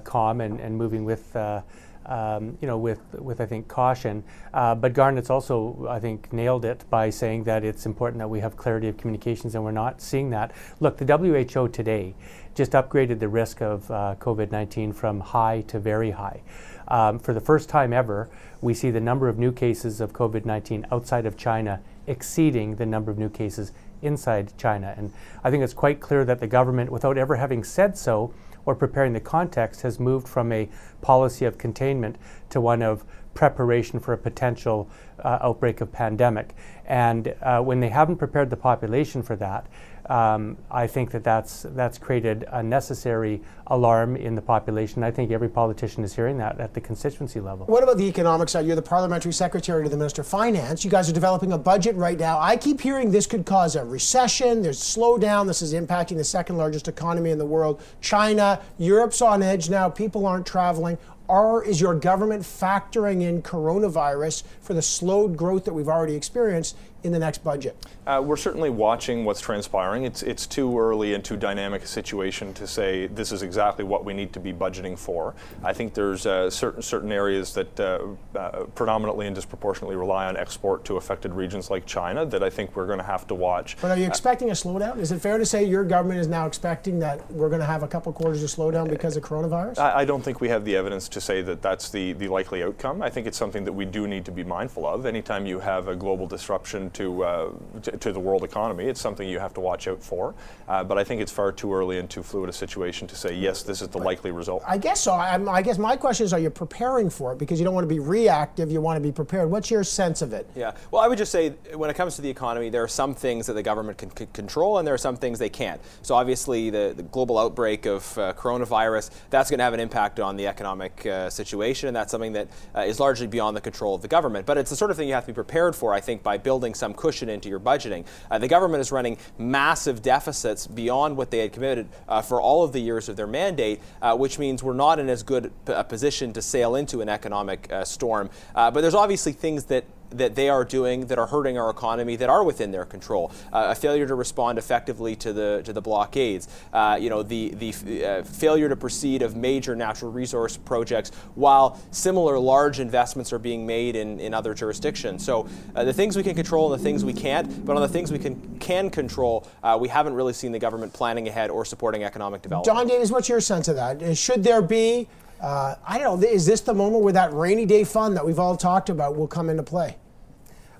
calm 0.00 0.40
and, 0.40 0.60
and 0.60 0.76
moving 0.76 1.04
with. 1.04 1.34
Uh, 1.36 1.62
um, 2.06 2.58
you 2.60 2.68
know, 2.68 2.76
with, 2.76 3.00
with 3.14 3.40
I 3.40 3.46
think 3.46 3.66
caution. 3.66 4.24
Uh, 4.52 4.74
but 4.74 4.92
Garnet's 4.92 5.30
also, 5.30 5.86
I 5.88 6.00
think, 6.00 6.30
nailed 6.34 6.66
it 6.66 6.84
by 6.90 7.08
saying 7.08 7.44
that 7.44 7.64
it's 7.64 7.86
important 7.86 8.18
that 8.18 8.28
we 8.28 8.40
have 8.40 8.58
clarity 8.58 8.88
of 8.88 8.98
communications, 8.98 9.54
and 9.54 9.64
we're 9.64 9.72
not 9.72 10.02
seeing 10.02 10.28
that. 10.28 10.52
Look, 10.80 10.98
the 10.98 11.16
WHO 11.16 11.68
today 11.68 12.14
just 12.54 12.72
upgraded 12.72 13.20
the 13.20 13.28
risk 13.28 13.62
of 13.62 13.90
uh, 13.90 14.16
COVID 14.18 14.50
19 14.50 14.92
from 14.92 15.20
high 15.20 15.62
to 15.62 15.78
very 15.78 16.10
high. 16.10 16.42
Um, 16.88 17.18
for 17.18 17.32
the 17.32 17.40
first 17.40 17.68
time 17.68 17.92
ever, 17.92 18.28
we 18.60 18.74
see 18.74 18.90
the 18.90 19.00
number 19.00 19.28
of 19.28 19.38
new 19.38 19.52
cases 19.52 20.00
of 20.00 20.12
COVID 20.12 20.44
19 20.44 20.86
outside 20.92 21.26
of 21.26 21.36
China 21.36 21.80
exceeding 22.06 22.76
the 22.76 22.86
number 22.86 23.10
of 23.10 23.18
new 23.18 23.30
cases 23.30 23.72
inside 24.02 24.52
China. 24.58 24.94
And 24.96 25.12
I 25.42 25.50
think 25.50 25.64
it's 25.64 25.72
quite 25.72 26.00
clear 26.00 26.24
that 26.26 26.38
the 26.38 26.46
government, 26.46 26.92
without 26.92 27.16
ever 27.16 27.36
having 27.36 27.64
said 27.64 27.96
so, 27.96 28.34
or 28.66 28.74
preparing 28.74 29.12
the 29.12 29.20
context 29.20 29.82
has 29.82 30.00
moved 30.00 30.28
from 30.28 30.52
a 30.52 30.68
policy 31.00 31.44
of 31.44 31.58
containment 31.58 32.16
to 32.50 32.60
one 32.60 32.82
of 32.82 33.04
preparation 33.34 34.00
for 34.00 34.12
a 34.12 34.18
potential 34.18 34.88
uh, 35.22 35.38
outbreak 35.42 35.80
of 35.80 35.92
pandemic. 35.92 36.54
And 36.86 37.34
uh, 37.42 37.60
when 37.60 37.80
they 37.80 37.88
haven't 37.88 38.16
prepared 38.16 38.50
the 38.50 38.56
population 38.56 39.22
for 39.22 39.36
that, 39.36 39.66
um, 40.06 40.58
I 40.70 40.86
think 40.86 41.10
that 41.12 41.24
that's, 41.24 41.62
that's 41.70 41.96
created 41.96 42.44
a 42.52 42.62
necessary 42.62 43.40
alarm 43.68 44.16
in 44.16 44.34
the 44.34 44.42
population. 44.42 45.02
I 45.02 45.10
think 45.10 45.30
every 45.30 45.48
politician 45.48 46.04
is 46.04 46.14
hearing 46.14 46.36
that 46.38 46.60
at 46.60 46.74
the 46.74 46.80
constituency 46.80 47.40
level. 47.40 47.64
What 47.66 47.82
about 47.82 47.96
the 47.96 48.04
economic 48.04 48.50
side? 48.50 48.66
You're 48.66 48.76
the 48.76 48.82
parliamentary 48.82 49.32
secretary 49.32 49.82
to 49.84 49.88
the 49.88 49.96
Minister 49.96 50.20
of 50.20 50.28
Finance. 50.28 50.84
You 50.84 50.90
guys 50.90 51.08
are 51.08 51.14
developing 51.14 51.52
a 51.52 51.58
budget 51.58 51.96
right 51.96 52.18
now. 52.18 52.38
I 52.38 52.58
keep 52.58 52.82
hearing 52.82 53.10
this 53.10 53.26
could 53.26 53.46
cause 53.46 53.76
a 53.76 53.84
recession. 53.84 54.60
There's 54.60 54.78
slowdown. 54.78 55.46
This 55.46 55.62
is 55.62 55.72
impacting 55.72 56.18
the 56.18 56.24
second 56.24 56.58
largest 56.58 56.86
economy 56.86 57.30
in 57.30 57.38
the 57.38 57.46
world. 57.46 57.80
China, 58.02 58.60
Europe's 58.76 59.22
on 59.22 59.42
edge 59.42 59.70
now. 59.70 59.88
People 59.88 60.26
aren't 60.26 60.46
traveling. 60.46 60.98
Are, 61.28 61.62
is 61.62 61.80
your 61.80 61.94
government 61.94 62.42
factoring 62.42 63.22
in 63.22 63.42
coronavirus 63.42 64.42
for 64.60 64.74
the 64.74 64.82
slowed 64.82 65.36
growth 65.36 65.64
that 65.64 65.72
we've 65.72 65.88
already 65.88 66.14
experienced 66.14 66.76
in 67.04 67.12
the 67.12 67.18
next 67.18 67.44
budget? 67.44 67.76
Uh, 68.06 68.20
we're 68.24 68.36
certainly 68.36 68.70
watching 68.70 69.24
what's 69.24 69.40
transpiring. 69.40 70.04
It's, 70.04 70.22
it's 70.22 70.46
too 70.46 70.78
early 70.78 71.14
and 71.14 71.22
too 71.22 71.36
dynamic 71.36 71.82
a 71.82 71.86
situation 71.86 72.52
to 72.54 72.66
say 72.66 73.06
this 73.06 73.30
is 73.30 73.42
exactly 73.42 73.84
what 73.84 74.04
we 74.04 74.14
need 74.14 74.32
to 74.32 74.40
be 74.40 74.52
budgeting 74.52 74.98
for. 74.98 75.34
I 75.62 75.74
think 75.74 75.94
there's 75.94 76.26
uh, 76.26 76.50
certain, 76.50 76.82
certain 76.82 77.12
areas 77.12 77.54
that 77.54 77.78
uh, 77.78 78.06
uh 78.34 78.64
predominantly 78.74 79.26
and 79.26 79.34
disproportionately 79.34 79.96
rely 79.96 80.26
on 80.26 80.36
export 80.36 80.84
to 80.86 80.96
affected 80.96 81.34
regions 81.34 81.70
like 81.70 81.84
China 81.84 82.24
that 82.26 82.42
I 82.42 82.50
think 82.50 82.74
we're 82.74 82.86
going 82.86 82.98
to 82.98 83.04
have 83.04 83.26
to 83.28 83.34
watch. 83.34 83.76
But 83.80 83.90
are 83.90 83.98
you 83.98 84.06
expecting 84.06 84.50
a 84.50 84.54
slowdown? 84.54 84.98
Is 84.98 85.12
it 85.12 85.20
fair 85.20 85.36
to 85.36 85.44
say 85.44 85.64
your 85.64 85.84
government 85.84 86.20
is 86.20 86.26
now 86.26 86.46
expecting 86.46 86.98
that 87.00 87.30
we're 87.30 87.50
going 87.50 87.60
to 87.60 87.66
have 87.66 87.82
a 87.82 87.88
couple 87.88 88.12
quarters 88.12 88.42
of 88.42 88.48
slowdown 88.48 88.88
because 88.88 89.16
of 89.16 89.22
coronavirus? 89.22 89.78
I, 89.78 90.00
I 90.00 90.04
don't 90.06 90.22
think 90.22 90.40
we 90.40 90.48
have 90.48 90.64
the 90.64 90.74
evidence 90.74 91.08
to 91.10 91.20
say 91.20 91.42
that 91.42 91.60
that's 91.60 91.90
the, 91.90 92.14
the 92.14 92.28
likely 92.28 92.62
outcome. 92.62 93.02
I 93.02 93.10
think 93.10 93.26
it's 93.26 93.38
something 93.38 93.64
that 93.64 93.72
we 93.72 93.84
do 93.84 94.08
need 94.08 94.24
to 94.24 94.32
be 94.32 94.44
mindful 94.44 94.86
of. 94.86 95.04
Anytime 95.04 95.44
you 95.44 95.60
have 95.60 95.88
a 95.88 95.96
global 95.96 96.26
disruption 96.26 96.90
to, 96.94 97.24
uh, 97.24 97.50
to, 97.82 97.90
to, 97.96 98.12
the 98.12 98.20
world 98.20 98.44
economy. 98.44 98.84
It's 98.84 99.00
something 99.00 99.28
you 99.28 99.38
have 99.38 99.52
to 99.54 99.60
watch 99.60 99.88
out 99.88 100.02
for. 100.02 100.34
Uh, 100.68 100.82
but 100.82 100.96
I 100.96 101.04
think 101.04 101.20
it's 101.20 101.32
far 101.32 101.52
too 101.52 101.74
early 101.74 101.98
and 101.98 102.08
too 102.08 102.22
fluid 102.22 102.48
a 102.48 102.52
situation 102.52 103.06
to 103.08 103.16
say, 103.16 103.34
yes, 103.34 103.62
this 103.62 103.82
is 103.82 103.88
the 103.88 103.98
likely 103.98 104.30
result. 104.30 104.62
I 104.66 104.78
guess 104.78 105.00
so. 105.00 105.12
I, 105.12 105.34
I 105.52 105.62
guess 105.62 105.78
my 105.78 105.96
question 105.96 106.24
is, 106.24 106.32
are 106.32 106.38
you 106.38 106.50
preparing 106.50 107.10
for 107.10 107.32
it? 107.32 107.38
Because 107.38 107.58
you 107.58 107.64
don't 107.64 107.74
want 107.74 107.88
to 107.88 107.94
be 107.94 108.00
reactive, 108.00 108.70
you 108.70 108.80
want 108.80 108.96
to 108.96 109.00
be 109.00 109.12
prepared. 109.12 109.50
What's 109.50 109.70
your 109.70 109.84
sense 109.84 110.22
of 110.22 110.32
it? 110.32 110.48
Yeah. 110.54 110.72
Well, 110.90 111.02
I 111.02 111.08
would 111.08 111.18
just 111.18 111.32
say 111.32 111.50
when 111.74 111.90
it 111.90 111.94
comes 111.94 112.16
to 112.16 112.22
the 112.22 112.30
economy, 112.30 112.70
there 112.70 112.82
are 112.82 112.88
some 112.88 113.14
things 113.14 113.46
that 113.46 113.54
the 113.54 113.62
government 113.62 113.98
can, 113.98 114.10
can 114.10 114.28
control 114.28 114.78
and 114.78 114.86
there 114.86 114.94
are 114.94 114.98
some 114.98 115.16
things 115.16 115.38
they 115.38 115.48
can't. 115.48 115.80
So 116.02 116.14
obviously, 116.14 116.70
the, 116.70 116.94
the 116.96 117.02
global 117.02 117.38
outbreak 117.38 117.86
of 117.86 118.16
uh, 118.16 118.32
coronavirus, 118.34 119.10
that's 119.30 119.50
going 119.50 119.58
to 119.58 119.64
have 119.64 119.74
an 119.74 119.80
impact 119.80 120.20
on 120.20 120.36
the 120.36 120.46
economic 120.46 121.04
uh, 121.06 121.28
situation. 121.30 121.88
And 121.88 121.96
that's 121.96 122.10
something 122.10 122.32
that 122.34 122.48
uh, 122.74 122.80
is 122.80 123.00
largely 123.00 123.26
beyond 123.26 123.56
the 123.56 123.60
control 123.60 123.94
of 123.94 124.02
the 124.02 124.08
government. 124.08 124.46
But 124.46 124.58
it's 124.58 124.70
the 124.70 124.76
sort 124.76 124.90
of 124.90 124.96
thing 124.96 125.08
you 125.08 125.14
have 125.14 125.24
to 125.24 125.32
be 125.32 125.34
prepared 125.34 125.74
for, 125.74 125.92
I 125.92 126.00
think, 126.00 126.22
by 126.22 126.38
building 126.38 126.74
some 126.74 126.83
cushion 126.92 127.28
into 127.28 127.48
your 127.48 127.60
budgeting. 127.60 128.04
Uh, 128.30 128.38
the 128.38 128.48
government 128.48 128.80
is 128.80 128.92
running 128.92 129.16
massive 129.38 130.02
deficits 130.02 130.66
beyond 130.66 131.16
what 131.16 131.30
they 131.30 131.38
had 131.38 131.52
committed 131.52 131.88
uh, 132.08 132.20
for 132.20 132.40
all 132.40 132.62
of 132.64 132.72
the 132.72 132.80
years 132.80 133.08
of 133.08 133.16
their 133.16 133.26
mandate, 133.26 133.80
uh, 134.02 134.14
which 134.16 134.38
means 134.38 134.62
we're 134.62 134.74
not 134.74 134.98
in 134.98 135.08
as 135.08 135.22
good 135.22 135.52
a 135.66 135.84
position 135.84 136.32
to 136.32 136.42
sail 136.42 136.74
into 136.74 137.00
an 137.00 137.08
economic 137.08 137.72
uh, 137.72 137.84
storm. 137.84 138.28
Uh, 138.54 138.70
but 138.70 138.80
there's 138.80 138.94
obviously 138.94 139.32
things 139.32 139.64
that 139.64 139.84
that 140.16 140.34
they 140.34 140.48
are 140.48 140.64
doing 140.64 141.06
that 141.06 141.18
are 141.18 141.26
hurting 141.26 141.58
our 141.58 141.70
economy 141.70 142.16
that 142.16 142.28
are 142.28 142.44
within 142.44 142.70
their 142.70 142.84
control. 142.84 143.32
Uh, 143.52 143.66
a 143.68 143.74
failure 143.74 144.06
to 144.06 144.14
respond 144.14 144.58
effectively 144.58 145.16
to 145.16 145.32
the 145.32 145.62
to 145.64 145.72
the 145.72 145.80
blockades. 145.80 146.48
Uh, 146.72 146.98
you 147.00 147.10
know 147.10 147.22
the 147.22 147.50
the 147.50 148.04
uh, 148.04 148.22
failure 148.22 148.68
to 148.68 148.76
proceed 148.76 149.22
of 149.22 149.36
major 149.36 149.74
natural 149.76 150.10
resource 150.10 150.56
projects 150.56 151.10
while 151.34 151.80
similar 151.90 152.38
large 152.38 152.80
investments 152.80 153.32
are 153.32 153.38
being 153.38 153.66
made 153.66 153.96
in, 153.96 154.20
in 154.20 154.34
other 154.34 154.54
jurisdictions. 154.54 155.24
So 155.24 155.48
uh, 155.74 155.84
the 155.84 155.92
things 155.92 156.16
we 156.16 156.22
can 156.22 156.34
control 156.34 156.72
and 156.72 156.80
the 156.80 156.84
things 156.84 157.04
we 157.04 157.12
can't, 157.12 157.64
but 157.64 157.76
on 157.76 157.82
the 157.82 157.88
things 157.88 158.12
we 158.12 158.18
can 158.18 158.58
can 158.58 158.90
control, 158.90 159.46
uh, 159.62 159.76
we 159.80 159.88
haven't 159.88 160.14
really 160.14 160.32
seen 160.32 160.52
the 160.52 160.58
government 160.58 160.92
planning 160.92 161.28
ahead 161.28 161.50
or 161.50 161.64
supporting 161.64 162.04
economic 162.04 162.42
development. 162.42 162.76
Don 162.76 162.86
Davies, 162.86 163.10
what's 163.10 163.28
your 163.28 163.40
sense 163.40 163.68
of 163.68 163.76
that? 163.76 164.02
Uh, 164.02 164.14
should 164.14 164.44
there 164.44 164.62
be 164.62 165.08
I 165.42 165.98
don't 165.98 166.20
know. 166.20 166.26
Is 166.26 166.46
this 166.46 166.62
the 166.62 166.72
moment 166.72 167.04
where 167.04 167.12
that 167.12 167.32
rainy 167.34 167.66
day 167.66 167.84
fund 167.84 168.16
that 168.16 168.24
we've 168.24 168.38
all 168.38 168.56
talked 168.56 168.88
about 168.88 169.14
will 169.14 169.28
come 169.28 169.50
into 169.50 169.62
play? 169.62 169.96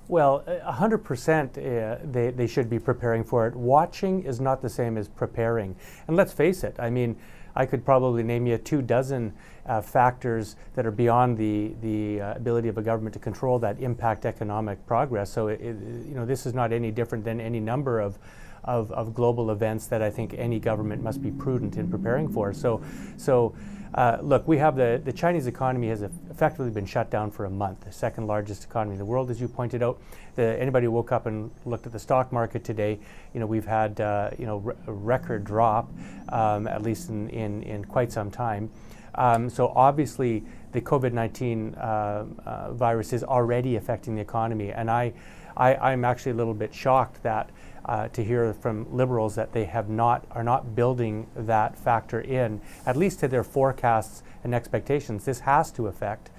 Well, 0.06 0.44
100% 0.46 1.56
uh, 1.56 1.98
they, 2.04 2.30
they 2.30 2.46
should 2.46 2.68
be 2.68 2.78
preparing 2.78 3.24
for 3.24 3.46
it. 3.46 3.54
Watching 3.54 4.22
is 4.22 4.40
not 4.40 4.60
the 4.60 4.68
same 4.68 4.98
as 4.98 5.08
preparing. 5.08 5.74
And 6.08 6.16
let's 6.16 6.32
face 6.32 6.62
it, 6.62 6.76
I 6.78 6.90
mean, 6.90 7.16
I 7.56 7.66
could 7.66 7.84
probably 7.84 8.22
name 8.22 8.46
you 8.46 8.58
two 8.58 8.82
dozen 8.82 9.32
uh, 9.66 9.80
factors 9.80 10.56
that 10.74 10.84
are 10.84 10.90
beyond 10.90 11.38
the, 11.38 11.74
the 11.80 12.20
uh, 12.20 12.34
ability 12.34 12.68
of 12.68 12.76
a 12.76 12.82
government 12.82 13.14
to 13.14 13.18
control 13.18 13.58
that 13.60 13.78
impact 13.80 14.26
economic 14.26 14.84
progress. 14.86 15.32
So, 15.32 15.48
it, 15.48 15.60
it, 15.60 15.76
you 16.06 16.14
know, 16.14 16.26
this 16.26 16.46
is 16.46 16.52
not 16.52 16.72
any 16.72 16.90
different 16.90 17.24
than 17.24 17.40
any 17.40 17.60
number 17.60 18.00
of, 18.00 18.18
of, 18.64 18.90
of 18.92 19.14
global 19.14 19.50
events 19.52 19.86
that 19.86 20.02
I 20.02 20.10
think 20.10 20.34
any 20.36 20.58
government 20.58 21.02
must 21.02 21.22
be 21.22 21.30
prudent 21.30 21.76
in 21.76 21.88
preparing 21.90 22.28
for. 22.28 22.52
So, 22.52 22.82
so 23.16 23.54
uh, 23.94 24.18
look, 24.22 24.46
we 24.48 24.58
have 24.58 24.74
the, 24.74 25.00
the 25.04 25.12
Chinese 25.12 25.46
economy 25.46 25.88
has 25.88 26.02
effectively 26.02 26.70
been 26.70 26.86
shut 26.86 27.10
down 27.10 27.30
for 27.30 27.44
a 27.44 27.50
month, 27.50 27.84
the 27.84 27.92
second 27.92 28.26
largest 28.26 28.64
economy 28.64 28.94
in 28.94 28.98
the 28.98 29.04
world, 29.04 29.30
as 29.30 29.40
you 29.40 29.46
pointed 29.46 29.84
out. 29.84 30.00
The, 30.34 30.60
anybody 30.60 30.86
who 30.86 30.90
woke 30.90 31.12
up 31.12 31.26
and 31.26 31.48
looked 31.64 31.86
at 31.86 31.92
the 31.92 31.98
stock 31.98 32.32
market 32.32 32.64
today, 32.64 32.98
you 33.32 33.40
know, 33.40 33.46
we've 33.46 33.66
had, 33.66 34.00
uh, 34.00 34.30
you 34.36 34.46
know, 34.46 34.74
a 34.88 34.92
record 34.92 35.44
drop, 35.44 35.92
um, 36.30 36.66
at 36.66 36.82
least 36.82 37.08
in, 37.08 37.28
in, 37.30 37.62
in 37.62 37.84
quite 37.84 38.10
some 38.10 38.32
time. 38.32 38.68
Um, 39.16 39.48
so 39.48 39.72
obviously, 39.74 40.44
the 40.72 40.80
COVID-19 40.80 41.76
uh, 41.76 41.80
uh, 42.44 42.72
virus 42.72 43.12
is 43.12 43.22
already 43.22 43.76
affecting 43.76 44.14
the 44.14 44.20
economy, 44.20 44.72
and 44.72 44.90
I, 44.90 45.12
I, 45.56 45.76
I'm 45.76 46.04
actually 46.04 46.32
a 46.32 46.36
little 46.36 46.54
bit 46.54 46.74
shocked 46.74 47.22
that 47.22 47.50
uh, 47.84 48.08
to 48.08 48.24
hear 48.24 48.52
from 48.54 48.86
liberals 48.94 49.34
that 49.34 49.52
they 49.52 49.64
have 49.64 49.88
not 49.88 50.24
are 50.30 50.42
not 50.42 50.74
building 50.74 51.26
that 51.36 51.76
factor 51.78 52.20
in, 52.20 52.60
at 52.86 52.96
least 52.96 53.20
to 53.20 53.28
their 53.28 53.44
forecasts 53.44 54.22
and 54.42 54.54
expectations. 54.54 55.24
This 55.24 55.40
has 55.40 55.70
to 55.72 55.86
affect 55.86 56.30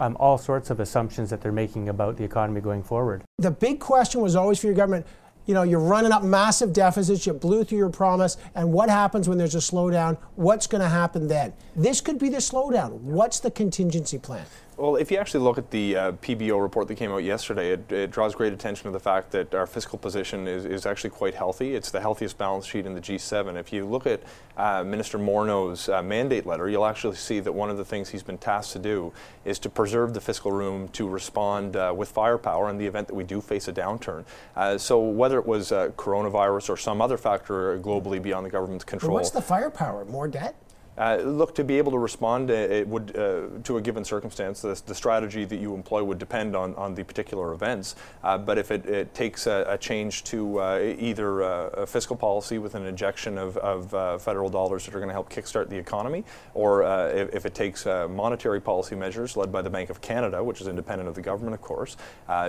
um, 0.00 0.16
all 0.18 0.38
sorts 0.38 0.70
of 0.70 0.80
assumptions 0.80 1.30
that 1.30 1.40
they're 1.40 1.52
making 1.52 1.88
about 1.88 2.16
the 2.16 2.24
economy 2.24 2.60
going 2.60 2.82
forward. 2.82 3.22
The 3.38 3.50
big 3.50 3.80
question 3.80 4.20
was 4.20 4.36
always 4.36 4.58
for 4.60 4.66
your 4.66 4.76
government. 4.76 5.06
You 5.46 5.54
know, 5.54 5.62
you're 5.62 5.80
running 5.80 6.12
up 6.12 6.24
massive 6.24 6.72
deficits, 6.72 7.24
you 7.26 7.32
blew 7.32 7.64
through 7.64 7.78
your 7.78 7.90
promise, 7.90 8.36
and 8.54 8.72
what 8.72 8.90
happens 8.90 9.28
when 9.28 9.38
there's 9.38 9.54
a 9.54 9.58
slowdown? 9.58 10.18
What's 10.34 10.66
going 10.66 10.82
to 10.82 10.88
happen 10.88 11.28
then? 11.28 11.52
This 11.76 12.00
could 12.00 12.18
be 12.18 12.28
the 12.28 12.38
slowdown. 12.38 12.92
What's 13.00 13.38
the 13.38 13.50
contingency 13.50 14.18
plan? 14.18 14.44
Well, 14.76 14.96
if 14.96 15.10
you 15.10 15.16
actually 15.16 15.42
look 15.42 15.56
at 15.56 15.70
the 15.70 15.96
uh, 15.96 16.12
PBO 16.12 16.60
report 16.60 16.86
that 16.88 16.96
came 16.96 17.10
out 17.10 17.24
yesterday, 17.24 17.70
it, 17.70 17.90
it, 17.90 18.10
draws 18.10 18.34
great 18.34 18.52
attention 18.52 18.84
to 18.84 18.90
the 18.90 19.00
fact 19.00 19.30
that 19.30 19.54
our 19.54 19.66
fiscal 19.66 19.98
position 19.98 20.46
is, 20.46 20.66
is 20.66 20.84
actually 20.84 21.10
quite 21.10 21.34
healthy. 21.34 21.74
It's 21.74 21.90
the 21.90 22.00
healthiest 22.00 22.36
balance 22.36 22.66
sheet 22.66 22.84
in 22.84 22.92
the 22.92 23.00
G7. 23.00 23.56
If 23.58 23.72
you 23.72 23.86
look 23.86 24.06
at 24.06 24.20
uh, 24.58 24.84
Minister 24.84 25.18
Morneau's 25.18 25.88
uh, 25.88 26.02
mandate 26.02 26.44
letter, 26.44 26.68
you'll 26.68 26.84
actually 26.84 27.16
see 27.16 27.40
that 27.40 27.52
one 27.52 27.70
of 27.70 27.78
the 27.78 27.86
things 27.86 28.10
he's 28.10 28.22
been 28.22 28.36
tasked 28.36 28.74
to 28.74 28.78
do 28.78 29.14
is 29.46 29.58
to 29.60 29.70
preserve 29.70 30.12
the 30.12 30.20
fiscal 30.20 30.52
room 30.52 30.88
to 30.88 31.08
respond 31.08 31.74
uh, 31.74 31.94
with 31.96 32.10
firepower 32.10 32.68
in 32.68 32.76
the 32.76 32.86
event 32.86 33.08
that 33.08 33.14
we 33.14 33.24
do 33.24 33.40
face 33.40 33.68
a 33.68 33.72
downturn. 33.72 34.26
Uh, 34.56 34.76
so 34.76 35.00
whether 35.00 35.38
it 35.38 35.46
was 35.46 35.72
uh, 35.72 35.88
coronavirus 35.96 36.68
or 36.68 36.76
some 36.76 37.00
other 37.00 37.16
factor 37.16 37.78
globally 37.78 38.20
beyond 38.20 38.44
the 38.44 38.50
government's 38.50 38.84
control. 38.84 39.12
But 39.12 39.14
what's 39.14 39.30
the 39.30 39.40
firepower? 39.40 40.04
More 40.04 40.28
debt? 40.28 40.54
Uh, 40.98 41.16
look, 41.16 41.54
to 41.54 41.62
be 41.62 41.76
able 41.76 41.92
to 41.92 41.98
respond, 41.98 42.50
uh, 42.50 42.82
would 42.86 43.14
uh, 43.16 43.42
to 43.62 43.76
a 43.76 43.80
given 43.82 44.04
circumstance, 44.04 44.62
the, 44.62 44.80
the, 44.86 44.94
strategy 44.94 45.44
that 45.44 45.58
you 45.58 45.74
employ 45.74 46.02
would 46.02 46.18
depend 46.18 46.56
on, 46.56 46.74
on 46.76 46.94
the 46.94 47.04
particular 47.04 47.52
events. 47.52 47.96
Uh, 48.24 48.38
but 48.38 48.56
if 48.56 48.70
it, 48.70 48.86
it 48.86 49.14
takes 49.14 49.46
a, 49.46 49.66
a, 49.68 49.76
change 49.76 50.24
to 50.24 50.58
uh, 50.58 50.94
either 50.98 51.42
a 51.42 51.86
fiscal 51.86 52.16
policy 52.16 52.58
with 52.58 52.74
an 52.74 52.86
injection 52.86 53.36
of, 53.36 53.56
of 53.58 54.22
federal 54.22 54.48
dollars 54.48 54.86
that 54.86 54.94
are 54.94 54.98
going 54.98 55.08
to 55.08 55.12
help 55.12 55.30
kickstart 55.30 55.68
the 55.68 55.76
economy, 55.76 56.24
or 56.54 56.82
if, 57.12 57.34
if, 57.34 57.46
it 57.46 57.54
takes 57.54 57.84
monetary 57.84 58.60
policy 58.60 58.94
measures 58.94 59.36
led 59.36 59.52
by 59.52 59.60
the 59.60 59.70
Bank 59.70 59.90
of 59.90 60.00
Canada, 60.00 60.42
which 60.42 60.60
is 60.60 60.66
independent 60.66 61.08
of 61.08 61.14
the 61.14 61.20
government, 61.20 61.54
of 61.54 61.60
course, 61.60 61.96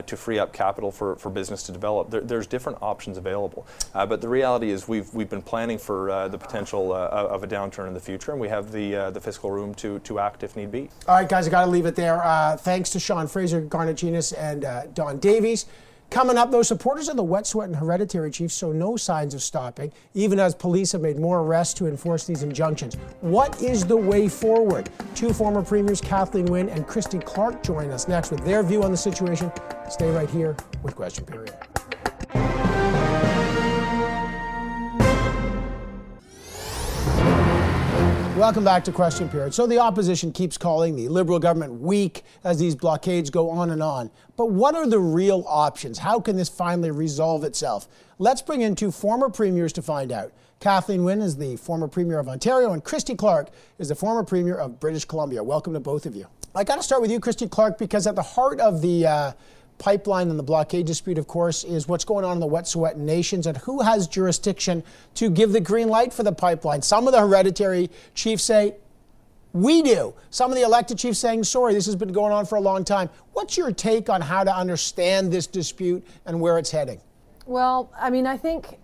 to 0.05 0.15
free 0.15 0.39
up 0.39 0.53
capital 0.53 0.91
for, 0.91 1.15
for 1.17 1.29
business 1.29 1.63
to 1.63 1.71
develop, 1.71 2.09
there, 2.09 2.21
there's 2.21 2.47
different 2.47 2.77
options 2.81 3.17
available. 3.17 3.67
but 3.93 4.21
the 4.21 4.29
reality 4.29 4.71
is, 4.71 4.87
we've 4.87 5.13
we've 5.13 5.29
been 5.29 5.41
planning 5.41 5.77
for 5.77 6.29
the 6.29 6.37
potential 6.37 6.93
of 6.93 7.43
a 7.43 7.47
downturn 7.47 7.87
in 7.87 7.93
the 7.93 7.99
future 7.99 8.36
and 8.37 8.41
we 8.41 8.49
have 8.49 8.71
the 8.71 8.95
uh, 8.95 9.11
the 9.11 9.19
fiscal 9.19 9.49
room 9.51 9.73
to 9.75 9.99
to 9.99 10.19
act 10.19 10.43
if 10.43 10.55
need 10.55 10.71
be. 10.71 10.89
All 11.07 11.15
right, 11.15 11.27
guys, 11.27 11.47
I 11.47 11.51
got 11.51 11.65
to 11.65 11.71
leave 11.71 11.87
it 11.87 11.95
there. 11.95 12.23
Uh, 12.23 12.55
thanks 12.55 12.91
to 12.91 12.99
Sean 12.99 13.27
Fraser, 13.27 13.61
Garnet 13.61 13.97
Genuis, 13.97 14.33
and 14.37 14.63
uh, 14.63 14.85
Don 14.87 15.17
Davies. 15.17 15.65
Coming 16.09 16.37
up, 16.37 16.51
those 16.51 16.69
supporters 16.69 17.09
of 17.09 17.17
the 17.17 17.23
Wet'suwet'en 17.23 17.65
and 17.65 17.75
hereditary 17.75 18.31
chiefs 18.31 18.57
show 18.57 18.71
no 18.71 18.95
signs 18.95 19.33
of 19.33 19.43
stopping, 19.43 19.91
even 20.13 20.39
as 20.39 20.55
police 20.55 20.93
have 20.93 21.01
made 21.01 21.19
more 21.19 21.41
arrests 21.41 21.73
to 21.73 21.87
enforce 21.87 22.25
these 22.25 22.43
injunctions. 22.43 22.95
What 23.19 23.61
is 23.61 23.85
the 23.85 23.97
way 23.97 24.29
forward? 24.29 24.89
Two 25.15 25.33
former 25.33 25.61
premiers, 25.61 25.99
Kathleen 25.99 26.45
Wynne 26.45 26.69
and 26.69 26.87
Christy 26.87 27.19
Clark, 27.19 27.61
join 27.61 27.91
us 27.91 28.07
next 28.07 28.31
with 28.31 28.45
their 28.45 28.63
view 28.63 28.83
on 28.83 28.91
the 28.91 28.97
situation. 28.97 29.51
Stay 29.89 30.09
right 30.11 30.29
here 30.29 30.55
with 30.81 30.95
Question 30.95 31.25
Period. 31.25 31.53
Welcome 38.37 38.63
back 38.63 38.83
to 38.83 38.91
Question 38.91 39.29
Period. 39.29 39.55
So 39.55 39.65
the 39.65 39.79
opposition 39.79 40.31
keeps 40.31 40.59
calling 40.59 40.95
the 40.95 41.09
Liberal 41.09 41.39
government 41.39 41.81
weak 41.81 42.21
as 42.43 42.59
these 42.59 42.75
blockades 42.75 43.31
go 43.31 43.49
on 43.49 43.71
and 43.71 43.81
on. 43.81 44.11
But 44.35 44.51
what 44.51 44.75
are 44.75 44.85
the 44.85 44.99
real 44.99 45.43
options? 45.47 45.97
How 45.97 46.19
can 46.19 46.35
this 46.35 46.47
finally 46.47 46.91
resolve 46.91 47.43
itself? 47.43 47.87
Let's 48.19 48.43
bring 48.43 48.61
in 48.61 48.75
two 48.75 48.91
former 48.91 49.29
premiers 49.29 49.73
to 49.73 49.81
find 49.81 50.11
out. 50.11 50.33
Kathleen 50.59 51.03
Wynne 51.03 51.21
is 51.21 51.35
the 51.35 51.55
former 51.55 51.87
premier 51.87 52.19
of 52.19 52.29
Ontario, 52.29 52.73
and 52.73 52.83
Christy 52.83 53.15
Clark 53.15 53.49
is 53.79 53.89
the 53.89 53.95
former 53.95 54.23
premier 54.23 54.53
of 54.53 54.79
British 54.79 55.05
Columbia. 55.05 55.43
Welcome 55.43 55.73
to 55.73 55.79
both 55.79 56.05
of 56.05 56.15
you. 56.15 56.27
I 56.53 56.63
got 56.63 56.75
to 56.75 56.83
start 56.83 57.01
with 57.01 57.09
you, 57.09 57.19
Christy 57.19 57.47
Clark, 57.47 57.79
because 57.79 58.05
at 58.05 58.13
the 58.13 58.21
heart 58.21 58.59
of 58.59 58.83
the 58.83 59.07
uh, 59.07 59.31
pipeline 59.77 60.29
and 60.29 60.39
the 60.39 60.43
blockade 60.43 60.85
dispute, 60.85 61.17
of 61.17 61.27
course, 61.27 61.63
is 61.63 61.87
what's 61.87 62.05
going 62.05 62.25
on 62.25 62.33
in 62.33 62.39
the 62.39 62.47
Wet'suwet'en 62.47 62.97
nations 62.97 63.47
and 63.47 63.57
who 63.57 63.81
has 63.81 64.07
jurisdiction 64.07 64.83
to 65.15 65.29
give 65.29 65.51
the 65.51 65.61
green 65.61 65.87
light 65.87 66.11
for 66.11 66.23
the 66.23 66.31
pipeline. 66.31 66.81
Some 66.81 67.07
of 67.07 67.13
the 67.13 67.19
hereditary 67.19 67.89
chiefs 68.15 68.43
say, 68.43 68.75
we 69.53 69.81
do. 69.81 70.13
Some 70.29 70.51
of 70.51 70.57
the 70.57 70.63
elected 70.63 70.97
chiefs 70.97 71.19
saying, 71.19 71.43
sorry, 71.43 71.73
this 71.73 71.85
has 71.85 71.95
been 71.95 72.11
going 72.11 72.33
on 72.33 72.45
for 72.45 72.57
a 72.57 72.61
long 72.61 72.83
time. 72.83 73.09
What's 73.33 73.57
your 73.57 73.71
take 73.71 74.09
on 74.09 74.21
how 74.21 74.43
to 74.43 74.55
understand 74.55 75.31
this 75.31 75.47
dispute 75.47 76.05
and 76.25 76.41
where 76.41 76.57
it's 76.57 76.71
heading? 76.71 77.01
Well, 77.45 77.91
I 77.97 78.09
mean, 78.09 78.27
I 78.27 78.37
think 78.37 78.77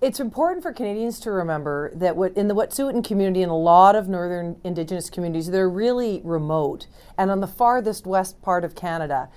it's 0.00 0.20
important 0.20 0.62
for 0.62 0.72
Canadians 0.72 1.18
to 1.20 1.32
remember 1.32 1.90
that 1.96 2.16
in 2.36 2.48
the 2.48 2.54
Wet'suwet'en 2.54 3.04
community 3.04 3.42
and 3.42 3.50
a 3.50 3.56
lot 3.56 3.96
of 3.96 4.08
northern 4.08 4.56
Indigenous 4.62 5.10
communities, 5.10 5.50
they're 5.50 5.68
really 5.68 6.20
remote. 6.22 6.86
And 7.18 7.30
on 7.30 7.40
the 7.40 7.48
farthest 7.48 8.06
west 8.06 8.40
part 8.40 8.64
of 8.64 8.76
Canada, 8.76 9.28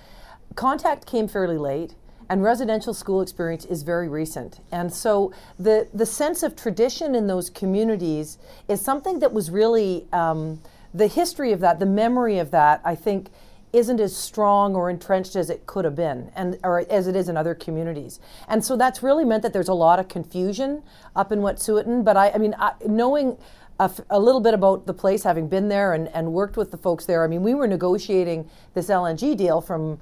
contact 0.54 1.06
came 1.06 1.28
fairly 1.28 1.58
late 1.58 1.94
and 2.28 2.42
residential 2.42 2.94
school 2.94 3.20
experience 3.20 3.64
is 3.66 3.82
very 3.82 4.08
recent. 4.08 4.60
And 4.70 4.92
so 4.92 5.32
the, 5.58 5.88
the 5.92 6.06
sense 6.06 6.42
of 6.42 6.56
tradition 6.56 7.14
in 7.14 7.26
those 7.26 7.50
communities 7.50 8.38
is 8.68 8.80
something 8.80 9.18
that 9.18 9.32
was 9.32 9.50
really 9.50 10.06
um, 10.12 10.62
the 10.94 11.08
history 11.08 11.52
of 11.52 11.60
that, 11.60 11.78
the 11.78 11.86
memory 11.86 12.38
of 12.38 12.50
that, 12.50 12.80
I 12.84 12.94
think, 12.94 13.28
isn't 13.72 14.00
as 14.00 14.14
strong 14.14 14.74
or 14.74 14.90
entrenched 14.90 15.34
as 15.34 15.48
it 15.48 15.66
could 15.66 15.84
have 15.84 15.94
been 15.94 16.30
and 16.36 16.58
or 16.62 16.80
as 16.90 17.06
it 17.06 17.16
is 17.16 17.28
in 17.28 17.36
other 17.36 17.54
communities. 17.54 18.20
And 18.48 18.64
so 18.64 18.76
that's 18.76 19.02
really 19.02 19.24
meant 19.24 19.42
that 19.42 19.52
there's 19.52 19.68
a 19.68 19.74
lot 19.74 19.98
of 19.98 20.08
confusion 20.08 20.82
up 21.16 21.32
in 21.32 21.40
Wet'suwet'en. 21.40 22.04
But 22.04 22.16
I, 22.16 22.30
I 22.30 22.38
mean, 22.38 22.54
I, 22.58 22.72
knowing 22.86 23.38
a, 23.80 23.84
f- 23.84 24.00
a 24.10 24.20
little 24.20 24.42
bit 24.42 24.52
about 24.52 24.86
the 24.86 24.92
place, 24.92 25.22
having 25.22 25.48
been 25.48 25.68
there 25.68 25.94
and, 25.94 26.08
and 26.08 26.32
worked 26.32 26.56
with 26.56 26.70
the 26.70 26.76
folks 26.76 27.06
there, 27.06 27.24
I 27.24 27.26
mean, 27.26 27.42
we 27.42 27.54
were 27.54 27.66
negotiating 27.66 28.48
this 28.74 28.88
LNG 28.88 29.36
deal 29.36 29.62
from 29.62 29.98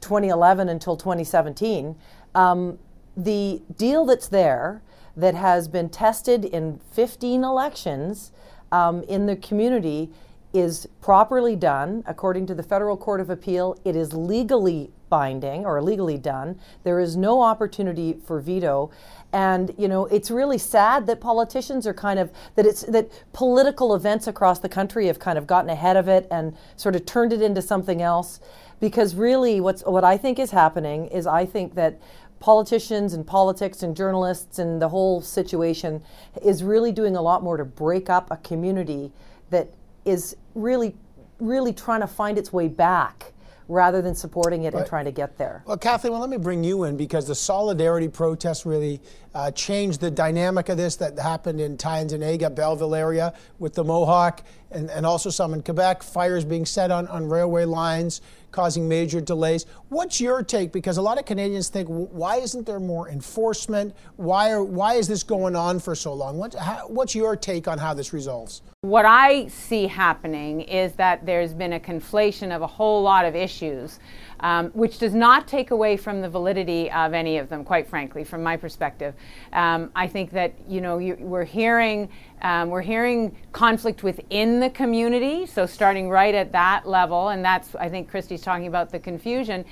2011 0.00 0.68
until 0.68 0.96
2017, 0.96 1.96
um, 2.34 2.78
the 3.16 3.62
deal 3.76 4.04
that's 4.04 4.28
there 4.28 4.82
that 5.16 5.34
has 5.34 5.68
been 5.68 5.88
tested 5.88 6.44
in 6.44 6.78
15 6.92 7.42
elections 7.42 8.32
um, 8.70 9.02
in 9.04 9.26
the 9.26 9.36
community 9.36 10.10
is 10.52 10.86
properly 11.00 11.56
done 11.56 12.02
according 12.06 12.46
to 12.46 12.54
the 12.54 12.62
Federal 12.62 12.96
Court 12.96 13.20
of 13.20 13.30
Appeal. 13.30 13.78
It 13.84 13.96
is 13.96 14.12
legally 14.12 14.90
binding 15.08 15.64
or 15.64 15.80
legally 15.82 16.18
done. 16.18 16.58
There 16.82 16.98
is 16.98 17.16
no 17.16 17.42
opportunity 17.42 18.18
for 18.24 18.40
veto. 18.40 18.90
And 19.32 19.72
you 19.78 19.86
know, 19.88 20.06
it's 20.06 20.30
really 20.30 20.58
sad 20.58 21.06
that 21.06 21.20
politicians 21.20 21.86
are 21.86 21.94
kind 21.94 22.18
of 22.18 22.30
that 22.54 22.66
it's 22.66 22.82
that 22.82 23.10
political 23.32 23.94
events 23.94 24.26
across 24.26 24.58
the 24.58 24.68
country 24.68 25.06
have 25.06 25.18
kind 25.18 25.38
of 25.38 25.46
gotten 25.46 25.70
ahead 25.70 25.96
of 25.96 26.08
it 26.08 26.26
and 26.30 26.56
sort 26.76 26.96
of 26.96 27.06
turned 27.06 27.32
it 27.32 27.42
into 27.42 27.62
something 27.62 28.02
else 28.02 28.40
because 28.80 29.14
really 29.14 29.60
what's 29.60 29.82
what 29.82 30.04
I 30.04 30.16
think 30.16 30.38
is 30.38 30.50
happening 30.50 31.06
is 31.06 31.26
I 31.26 31.46
think 31.46 31.74
that 31.74 32.00
politicians 32.40 33.14
and 33.14 33.26
politics 33.26 33.82
and 33.82 33.96
journalists 33.96 34.58
and 34.58 34.80
the 34.80 34.88
whole 34.88 35.20
situation 35.20 36.02
is 36.42 36.62
really 36.62 36.92
doing 36.92 37.16
a 37.16 37.22
lot 37.22 37.42
more 37.42 37.56
to 37.56 37.64
break 37.64 38.10
up 38.10 38.30
a 38.30 38.36
community 38.38 39.12
that 39.50 39.68
is 40.04 40.36
really 40.54 40.94
really 41.38 41.72
trying 41.72 42.00
to 42.00 42.06
find 42.06 42.38
its 42.38 42.52
way 42.52 42.68
back 42.68 43.32
rather 43.68 44.00
than 44.00 44.14
supporting 44.14 44.64
it 44.64 44.74
and 44.74 44.86
trying 44.86 45.04
to 45.04 45.10
get 45.10 45.36
there. 45.38 45.62
Well, 45.66 45.76
Kathleen, 45.76 46.12
well, 46.12 46.20
let 46.20 46.30
me 46.30 46.36
bring 46.36 46.62
you 46.62 46.84
in 46.84 46.96
because 46.96 47.26
the 47.26 47.34
solidarity 47.34 48.08
protests 48.08 48.64
really 48.64 49.00
uh, 49.34 49.50
changed 49.50 50.00
the 50.00 50.10
dynamic 50.10 50.68
of 50.68 50.76
this 50.76 50.96
that 50.96 51.18
happened 51.18 51.60
in 51.60 51.76
Tyendinaga, 51.76 52.54
Belleville 52.54 52.94
area 52.94 53.34
with 53.58 53.74
the 53.74 53.82
Mohawk, 53.82 54.44
and, 54.70 54.88
and 54.90 55.04
also 55.04 55.30
some 55.30 55.52
in 55.52 55.62
Quebec, 55.62 56.02
fires 56.02 56.44
being 56.44 56.64
set 56.64 56.90
on, 56.90 57.08
on 57.08 57.28
railway 57.28 57.64
lines, 57.64 58.20
causing 58.56 58.88
major 58.88 59.20
delays. 59.20 59.66
What's 59.90 60.18
your 60.18 60.42
take? 60.42 60.72
Because 60.72 60.96
a 60.96 61.02
lot 61.02 61.18
of 61.18 61.26
Canadians 61.26 61.68
think, 61.68 61.88
why 61.88 62.36
isn't 62.36 62.64
there 62.64 62.80
more 62.80 63.10
enforcement? 63.10 63.94
Why, 64.16 64.50
are, 64.50 64.64
why 64.64 64.94
is 64.94 65.06
this 65.06 65.22
going 65.22 65.54
on 65.54 65.78
for 65.78 65.94
so 65.94 66.14
long? 66.14 66.38
What, 66.38 66.54
how, 66.54 66.88
what's 66.88 67.14
your 67.14 67.36
take 67.36 67.68
on 67.68 67.76
how 67.76 67.92
this 67.92 68.14
resolves? 68.14 68.62
What 68.80 69.04
I 69.04 69.48
see 69.48 69.86
happening 69.86 70.62
is 70.62 70.92
that 70.94 71.26
there's 71.26 71.52
been 71.52 71.74
a 71.74 71.80
conflation 71.80 72.54
of 72.54 72.62
a 72.62 72.66
whole 72.66 73.02
lot 73.02 73.26
of 73.26 73.36
issues, 73.36 73.98
um, 74.40 74.70
which 74.70 74.98
does 74.98 75.14
not 75.14 75.48
take 75.48 75.70
away 75.70 75.96
from 75.96 76.20
the 76.20 76.28
validity 76.28 76.90
of 76.90 77.14
any 77.14 77.38
of 77.38 77.48
them, 77.48 77.64
quite 77.64 77.88
frankly, 77.88 78.24
from 78.24 78.42
my 78.42 78.56
perspective. 78.56 79.14
Um, 79.52 79.90
I 79.94 80.06
think 80.06 80.30
that, 80.32 80.54
you 80.68 80.80
know, 80.80 80.98
you, 80.98 81.16
we're 81.18 81.44
hearing 81.44 82.08
um, 82.42 82.68
we're 82.68 82.82
hearing 82.82 83.34
conflict 83.52 84.02
within 84.02 84.60
the 84.60 84.68
community, 84.68 85.46
so 85.46 85.64
starting 85.64 86.10
right 86.10 86.34
at 86.34 86.52
that 86.52 86.86
level, 86.86 87.30
and 87.30 87.42
that's, 87.42 87.74
I 87.76 87.88
think 87.88 88.10
Christy's 88.10 88.42
talking 88.42 88.66
about 88.66 88.90
the 88.90 88.98
confusion. 88.98 89.64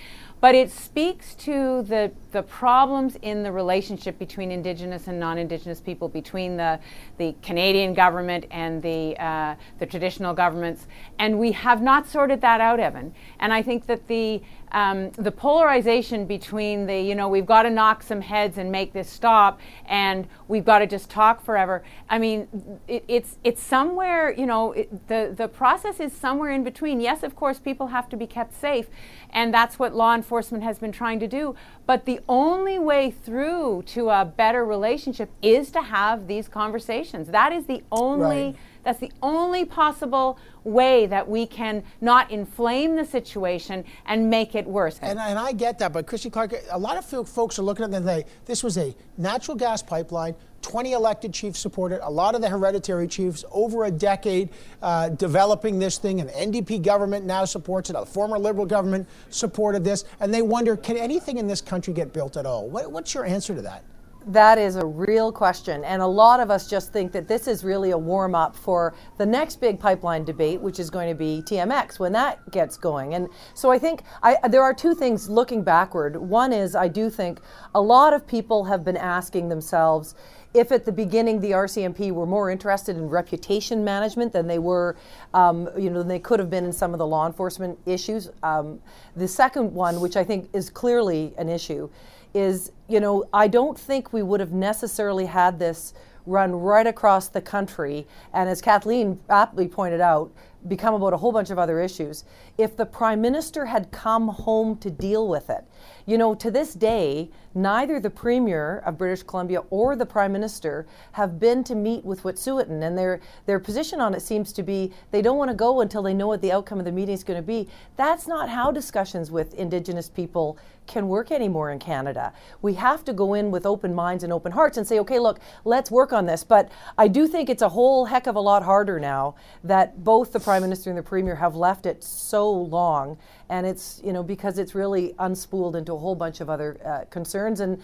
But 0.44 0.54
it 0.54 0.70
speaks 0.70 1.34
to 1.36 1.84
the, 1.84 2.12
the 2.32 2.42
problems 2.42 3.16
in 3.22 3.42
the 3.42 3.50
relationship 3.50 4.18
between 4.18 4.52
Indigenous 4.52 5.08
and 5.08 5.18
non 5.18 5.38
Indigenous 5.38 5.80
people, 5.80 6.06
between 6.06 6.58
the, 6.58 6.78
the 7.16 7.34
Canadian 7.40 7.94
government 7.94 8.44
and 8.50 8.82
the, 8.82 9.16
uh, 9.18 9.54
the 9.78 9.86
traditional 9.86 10.34
governments. 10.34 10.86
And 11.18 11.38
we 11.38 11.52
have 11.52 11.80
not 11.80 12.06
sorted 12.06 12.42
that 12.42 12.60
out, 12.60 12.78
Evan. 12.78 13.14
And 13.40 13.54
I 13.54 13.62
think 13.62 13.86
that 13.86 14.06
the, 14.06 14.42
um, 14.74 15.10
the 15.12 15.30
polarization 15.30 16.26
between 16.26 16.86
the, 16.86 17.00
you 17.00 17.14
know, 17.14 17.28
we've 17.28 17.46
got 17.46 17.62
to 17.62 17.70
knock 17.70 18.02
some 18.02 18.20
heads 18.20 18.58
and 18.58 18.72
make 18.72 18.92
this 18.92 19.08
stop, 19.08 19.60
and 19.86 20.26
we've 20.48 20.64
got 20.64 20.80
to 20.80 20.86
just 20.88 21.08
talk 21.08 21.44
forever. 21.44 21.84
I 22.10 22.18
mean, 22.18 22.48
it, 22.88 23.04
it's 23.06 23.38
it's 23.44 23.62
somewhere, 23.62 24.32
you 24.32 24.46
know, 24.46 24.72
it, 24.72 25.06
the 25.06 25.32
the 25.34 25.46
process 25.46 26.00
is 26.00 26.12
somewhere 26.12 26.50
in 26.50 26.64
between. 26.64 27.00
Yes, 27.00 27.22
of 27.22 27.36
course, 27.36 27.60
people 27.60 27.86
have 27.86 28.08
to 28.08 28.16
be 28.16 28.26
kept 28.26 28.52
safe, 28.52 28.88
and 29.30 29.54
that's 29.54 29.78
what 29.78 29.94
law 29.94 30.12
enforcement 30.12 30.64
has 30.64 30.80
been 30.80 30.92
trying 30.92 31.20
to 31.20 31.28
do. 31.28 31.54
But 31.86 32.04
the 32.04 32.18
only 32.28 32.80
way 32.80 33.12
through 33.12 33.84
to 33.86 34.10
a 34.10 34.24
better 34.24 34.64
relationship 34.66 35.30
is 35.40 35.70
to 35.70 35.82
have 35.82 36.26
these 36.26 36.48
conversations. 36.48 37.28
That 37.28 37.52
is 37.52 37.66
the 37.66 37.84
only. 37.92 38.26
Right 38.26 38.56
That's 38.84 39.00
the 39.00 39.12
only 39.22 39.64
possible 39.64 40.38
way 40.62 41.06
that 41.06 41.28
we 41.28 41.46
can 41.46 41.82
not 42.00 42.30
inflame 42.30 42.96
the 42.96 43.04
situation 43.04 43.84
and 44.06 44.30
make 44.30 44.54
it 44.54 44.66
worse. 44.66 44.98
And, 45.02 45.18
and 45.18 45.38
I 45.38 45.52
get 45.52 45.78
that, 45.80 45.92
but 45.92 46.06
Christy 46.06 46.30
Clark, 46.30 46.54
a 46.70 46.78
lot 46.78 46.96
of 46.96 47.28
folks 47.28 47.58
are 47.58 47.62
looking 47.62 47.84
at 47.84 47.90
it 47.90 47.96
and 47.96 48.08
they, 48.08 48.24
this 48.44 48.62
was 48.62 48.78
a 48.78 48.94
natural 49.16 49.56
gas 49.56 49.82
pipeline 49.82 50.34
20 50.64 50.92
elected 50.92 51.32
chiefs 51.32 51.60
supported 51.60 52.00
a 52.04 52.10
lot 52.10 52.34
of 52.34 52.40
the 52.40 52.48
hereditary 52.48 53.06
chiefs 53.06 53.44
over 53.52 53.84
a 53.84 53.90
decade 53.90 54.48
uh, 54.80 55.10
developing 55.10 55.78
this 55.78 55.98
thing. 55.98 56.22
An 56.22 56.28
NDP 56.28 56.82
government 56.82 57.26
now 57.26 57.44
supports 57.44 57.90
it. 57.90 57.96
A 57.96 58.06
former 58.06 58.38
Liberal 58.38 58.64
government 58.64 59.06
supported 59.28 59.84
this. 59.84 60.06
And 60.20 60.32
they 60.32 60.40
wonder 60.40 60.74
can 60.74 60.96
anything 60.96 61.36
in 61.36 61.46
this 61.46 61.60
country 61.60 61.92
get 61.92 62.14
built 62.14 62.38
at 62.38 62.46
all? 62.46 62.66
What, 62.68 62.90
what's 62.90 63.12
your 63.12 63.26
answer 63.26 63.54
to 63.54 63.60
that? 63.62 63.84
That 64.26 64.56
is 64.56 64.76
a 64.76 64.86
real 64.86 65.30
question. 65.30 65.84
And 65.84 66.00
a 66.00 66.06
lot 66.06 66.40
of 66.40 66.50
us 66.50 66.68
just 66.68 66.92
think 66.94 67.12
that 67.12 67.28
this 67.28 67.46
is 67.46 67.62
really 67.62 67.90
a 67.90 67.98
warm 67.98 68.34
up 68.34 68.56
for 68.56 68.94
the 69.18 69.26
next 69.26 69.60
big 69.60 69.78
pipeline 69.78 70.24
debate, 70.24 70.62
which 70.62 70.78
is 70.80 70.88
going 70.88 71.10
to 71.10 71.14
be 71.14 71.42
TMX 71.44 71.98
when 71.98 72.12
that 72.12 72.50
gets 72.50 72.78
going. 72.78 73.14
And 73.14 73.28
so 73.52 73.70
I 73.70 73.78
think 73.78 74.02
I, 74.22 74.38
there 74.48 74.62
are 74.62 74.72
two 74.72 74.94
things 74.94 75.28
looking 75.28 75.62
backward. 75.62 76.16
One 76.16 76.54
is 76.54 76.74
I 76.74 76.88
do 76.88 77.10
think 77.10 77.40
a 77.74 77.80
lot 77.80 78.14
of 78.14 78.26
people 78.26 78.64
have 78.64 78.82
been 78.82 78.96
asking 78.96 79.50
themselves, 79.50 80.14
if 80.54 80.72
at 80.72 80.86
the 80.86 80.92
beginning 80.92 81.40
the 81.40 81.50
RCMP 81.50 82.10
were 82.12 82.26
more 82.26 82.48
interested 82.48 82.96
in 82.96 83.10
reputation 83.10 83.84
management 83.84 84.32
than 84.32 84.46
they 84.46 84.58
were, 84.58 84.96
um, 85.34 85.68
you 85.76 85.90
know, 85.90 85.98
than 85.98 86.08
they 86.08 86.18
could 86.18 86.38
have 86.38 86.48
been 86.48 86.64
in 86.64 86.72
some 86.72 86.94
of 86.94 86.98
the 86.98 87.06
law 87.06 87.26
enforcement 87.26 87.78
issues. 87.84 88.30
Um, 88.42 88.80
the 89.16 89.28
second 89.28 89.74
one, 89.74 90.00
which 90.00 90.16
I 90.16 90.24
think 90.24 90.48
is 90.54 90.70
clearly 90.70 91.34
an 91.36 91.50
issue, 91.50 91.90
is, 92.34 92.72
you 92.88 93.00
know, 93.00 93.24
I 93.32 93.48
don't 93.48 93.78
think 93.78 94.12
we 94.12 94.22
would 94.22 94.40
have 94.40 94.52
necessarily 94.52 95.26
had 95.26 95.58
this 95.58 95.94
run 96.26 96.52
right 96.52 96.86
across 96.86 97.28
the 97.28 97.40
country, 97.40 98.06
and 98.32 98.48
as 98.48 98.60
Kathleen 98.60 99.20
aptly 99.28 99.68
pointed 99.68 100.00
out, 100.00 100.32
become 100.66 100.94
about 100.94 101.12
a 101.12 101.16
whole 101.18 101.32
bunch 101.32 101.50
of 101.50 101.58
other 101.58 101.80
issues. 101.80 102.24
If 102.56 102.76
the 102.76 102.86
Prime 102.86 103.20
Minister 103.20 103.66
had 103.66 103.90
come 103.90 104.28
home 104.28 104.78
to 104.78 104.90
deal 104.90 105.28
with 105.28 105.50
it, 105.50 105.64
you 106.06 106.16
know, 106.16 106.34
to 106.34 106.50
this 106.50 106.72
day, 106.74 107.30
neither 107.54 108.00
the 108.00 108.10
Premier 108.10 108.82
of 108.84 108.98
British 108.98 109.22
Columbia 109.22 109.62
or 109.70 109.96
the 109.96 110.06
Prime 110.06 110.32
Minister 110.32 110.86
have 111.12 111.38
been 111.38 111.64
to 111.64 111.74
meet 111.74 112.04
with 112.04 112.22
Wet'suwet'en, 112.22 112.82
and 112.82 112.98
their 112.98 113.20
their 113.46 113.58
position 113.58 114.00
on 114.00 114.14
it 114.14 114.20
seems 114.20 114.52
to 114.52 114.62
be 114.62 114.92
they 115.10 115.22
don't 115.22 115.38
want 115.38 115.50
to 115.50 115.56
go 115.56 115.80
until 115.80 116.02
they 116.02 116.14
know 116.14 116.28
what 116.28 116.42
the 116.42 116.52
outcome 116.52 116.78
of 116.78 116.84
the 116.84 116.92
meeting 116.92 117.14
is 117.14 117.24
going 117.24 117.38
to 117.38 117.46
be. 117.46 117.68
That's 117.96 118.26
not 118.26 118.48
how 118.48 118.70
discussions 118.70 119.30
with 119.30 119.54
Indigenous 119.54 120.08
people 120.08 120.58
can 120.86 121.08
work 121.08 121.30
anymore 121.30 121.70
in 121.70 121.78
Canada. 121.78 122.32
We 122.60 122.74
have 122.74 123.04
to 123.06 123.12
go 123.12 123.34
in 123.34 123.50
with 123.50 123.64
open 123.64 123.94
minds 123.94 124.22
and 124.22 124.32
open 124.32 124.52
hearts 124.52 124.76
and 124.76 124.86
say, 124.86 124.98
okay, 125.00 125.18
look, 125.18 125.40
let's 125.64 125.90
work 125.90 126.12
on 126.12 126.26
this. 126.26 126.44
But 126.44 126.70
I 126.98 127.08
do 127.08 127.26
think 127.26 127.48
it's 127.48 127.62
a 127.62 127.70
whole 127.70 128.06
heck 128.06 128.26
of 128.26 128.36
a 128.36 128.40
lot 128.40 128.62
harder 128.62 129.00
now 129.00 129.34
that 129.62 130.04
both 130.04 130.32
the 130.32 130.40
Prime 130.40 130.62
Minister 130.62 130.90
and 130.90 130.98
the 130.98 131.02
Premier 131.02 131.36
have 131.36 131.56
left 131.56 131.86
it 131.86 132.04
so 132.04 132.50
long. 132.50 133.16
And 133.50 133.66
it's, 133.66 134.00
you 134.04 134.12
know, 134.12 134.22
because 134.22 134.58
it's 134.58 134.74
really 134.74 135.14
unspooled 135.18 135.76
into 135.76 135.92
a 135.92 135.98
whole 135.98 136.14
bunch 136.14 136.40
of 136.40 136.48
other 136.48 136.78
uh, 136.84 137.04
concerns. 137.10 137.60
And, 137.60 137.82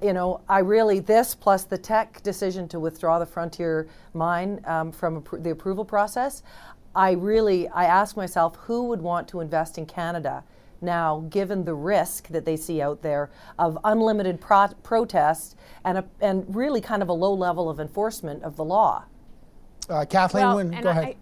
you 0.00 0.12
know, 0.12 0.40
I 0.48 0.60
really, 0.60 1.00
this 1.00 1.34
plus 1.34 1.64
the 1.64 1.78
Teck 1.78 2.22
decision 2.22 2.66
to 2.68 2.80
withdraw 2.80 3.18
the 3.18 3.26
Frontier 3.26 3.88
mine 4.14 4.60
um, 4.64 4.90
from 4.90 5.24
the 5.32 5.50
approval 5.50 5.84
process, 5.84 6.42
I 6.94 7.12
really, 7.12 7.68
I 7.68 7.84
ask 7.84 8.16
myself, 8.16 8.56
who 8.56 8.84
would 8.84 9.02
want 9.02 9.28
to 9.28 9.40
invest 9.40 9.78
in 9.78 9.86
Canada 9.86 10.44
now, 10.80 11.24
given 11.30 11.64
the 11.64 11.74
risk 11.74 12.28
that 12.28 12.44
they 12.44 12.56
see 12.56 12.82
out 12.82 13.02
there 13.02 13.30
of 13.58 13.78
unlimited 13.84 14.40
pro- 14.40 14.74
protest 14.82 15.56
and, 15.84 15.98
a, 15.98 16.04
and 16.20 16.44
really 16.54 16.80
kind 16.80 17.02
of 17.02 17.08
a 17.08 17.12
low 17.12 17.32
level 17.32 17.70
of 17.70 17.78
enforcement 17.78 18.42
of 18.42 18.56
the 18.56 18.64
law. 18.64 19.04
Uh, 19.88 20.04
Kathleen, 20.04 20.44
well, 20.44 20.82
go 20.82 20.88
ahead. 20.90 21.16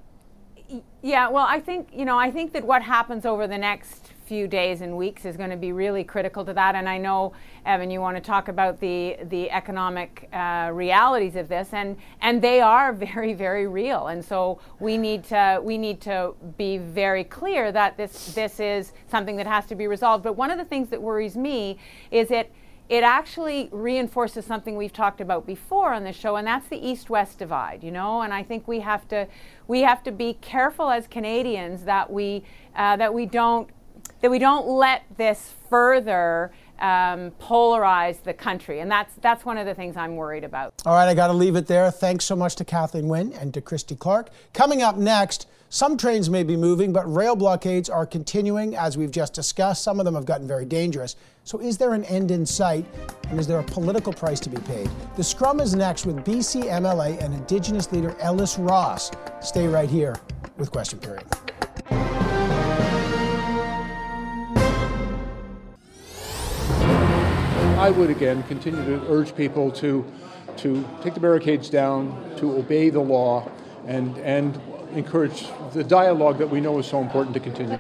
Yeah, 1.02 1.28
well, 1.28 1.46
I 1.48 1.61
think 1.61 1.88
you 1.92 2.04
know, 2.04 2.18
I 2.18 2.30
think 2.30 2.52
that 2.52 2.64
what 2.64 2.83
happens 2.83 3.26
over 3.26 3.46
the 3.46 3.59
next 3.59 4.09
few 4.26 4.46
days 4.46 4.80
and 4.80 4.96
weeks 4.96 5.24
is 5.24 5.37
going 5.37 5.50
to 5.50 5.56
be 5.56 5.72
really 5.72 6.04
critical 6.04 6.44
to 6.44 6.52
that. 6.52 6.76
And 6.76 6.88
I 6.88 6.98
know, 6.98 7.33
Evan, 7.66 7.90
you 7.90 8.00
want 8.00 8.16
to 8.16 8.22
talk 8.22 8.48
about 8.48 8.78
the 8.78 9.16
the 9.24 9.50
economic 9.50 10.28
uh, 10.33 10.70
realities 10.72 11.35
of 11.35 11.48
this, 11.48 11.72
and 11.72 11.96
and 12.20 12.40
they 12.40 12.61
are 12.61 12.92
very 13.06 13.33
very 13.33 13.66
real. 13.66 14.09
And 14.09 14.24
so 14.24 14.61
we 14.78 14.96
need 14.98 15.24
to 15.24 15.61
we 15.62 15.78
need 15.78 16.00
to 16.02 16.35
be 16.56 16.78
very 16.78 17.24
clear 17.24 17.72
that 17.72 17.96
this 17.96 18.35
this 18.35 18.61
is 18.61 18.92
something 19.09 19.37
that 19.37 19.46
has 19.46 19.66
to 19.66 19.74
be 19.74 19.87
resolved. 19.88 20.22
But 20.22 20.35
one 20.35 20.50
of 20.50 20.59
the 20.59 20.64
things 20.64 20.90
that 20.90 21.02
worries 21.02 21.37
me 21.37 21.78
is 22.11 22.30
it 22.30 22.52
it 22.90 23.05
actually 23.05 23.68
reinforces 23.70 24.44
something 24.44 24.76
we've 24.76 24.92
talked 24.92 25.20
about 25.20 25.46
before 25.46 25.94
on 25.94 26.05
the 26.05 26.12
show 26.12 26.37
and 26.37 26.46
that's 26.46 26.66
the 26.68 26.87
east-west 26.87 27.38
divide 27.38 27.83
you 27.83 27.90
know 27.90 28.20
and 28.20 28.35
i 28.35 28.42
think 28.42 28.66
we 28.68 28.81
have 28.81 29.07
to 29.09 29.26
we 29.68 29.81
have 29.81 30.03
to 30.03 30.12
be 30.12 30.35
careful 30.40 30.90
as 30.90 31.07
canadians 31.07 31.85
that 31.85 32.12
we 32.12 32.42
uh, 32.76 32.96
that 32.96 33.14
we 33.14 33.24
don't 33.24 33.70
that 34.20 34.31
we 34.31 34.38
don't 34.38 34.66
let 34.66 35.05
this 35.16 35.55
further 35.68 36.53
um, 36.81 37.31
polarize 37.33 38.22
the 38.22 38.33
country. 38.33 38.81
And 38.81 38.90
that's, 38.90 39.14
that's 39.16 39.44
one 39.44 39.59
of 39.59 39.66
the 39.66 39.74
things 39.74 39.96
I'm 39.96 40.16
worried 40.16 40.44
about. 40.44 40.74
All 40.85 40.94
right, 40.94 41.09
I 41.09 41.14
got 41.14 41.29
to 41.29 41.33
leave 41.33 41.57
it 41.57 41.66
there. 41.66 41.90
Thanks 41.90 42.24
so 42.24 42.35
much 42.35 42.57
to 42.57 42.64
Kathleen 42.64 43.09
Wynne 43.09 43.33
and 43.35 43.53
to 43.55 43.61
Christy 43.61 43.94
Clark. 43.94 44.31
Coming 44.53 44.83
up 44.83 44.96
next, 44.96 45.46
some 45.72 45.96
trains 45.96 46.28
may 46.28 46.42
be 46.42 46.56
moving, 46.56 46.92
but 46.92 47.06
rail 47.06 47.37
blockades 47.37 47.88
are 47.88 48.04
continuing, 48.04 48.74
as 48.74 48.98
we've 48.98 49.12
just 49.12 49.33
discussed. 49.33 49.85
Some 49.85 50.00
of 50.00 50.04
them 50.04 50.16
have 50.16 50.24
gotten 50.26 50.44
very 50.44 50.64
dangerous. 50.64 51.14
So, 51.44 51.61
is 51.61 51.78
there 51.78 51.94
an 51.94 52.02
end 52.06 52.33
in 52.33 52.44
sight? 52.44 52.85
And 53.28 53.38
is 53.38 53.46
there 53.46 53.61
a 53.61 53.62
political 53.62 54.12
price 54.12 54.40
to 54.40 54.50
be 54.50 54.61
paid? 54.62 54.90
The 55.16 55.22
scrum 55.22 55.61
is 55.61 55.76
next 55.76 56.06
with 56.06 56.24
BC 56.24 56.64
MLA 56.64 57.22
and 57.22 57.33
Indigenous 57.33 57.92
leader 57.92 58.16
Ellis 58.18 58.59
Ross. 58.59 59.12
Stay 59.40 59.68
right 59.68 59.88
here 59.88 60.16
with 60.59 60.72
Question 60.72 60.98
Period. 60.98 61.24
I 67.78 67.90
would 67.90 68.11
again 68.11 68.42
continue 68.42 68.85
to 68.87 69.09
urge 69.09 69.37
people 69.37 69.70
to, 69.70 70.04
to 70.56 70.85
take 71.00 71.14
the 71.14 71.20
barricades 71.20 71.70
down, 71.70 72.35
to 72.38 72.56
obey 72.56 72.90
the 72.90 72.98
law, 72.98 73.48
and, 73.87 74.18
and 74.18 74.61
encourage 74.92 75.46
the 75.72 75.85
dialogue 75.85 76.38
that 76.38 76.48
we 76.48 76.61
know 76.61 76.79
is 76.79 76.87
so 76.87 77.00
important 77.00 77.35
to 77.35 77.40
continue. 77.40 77.79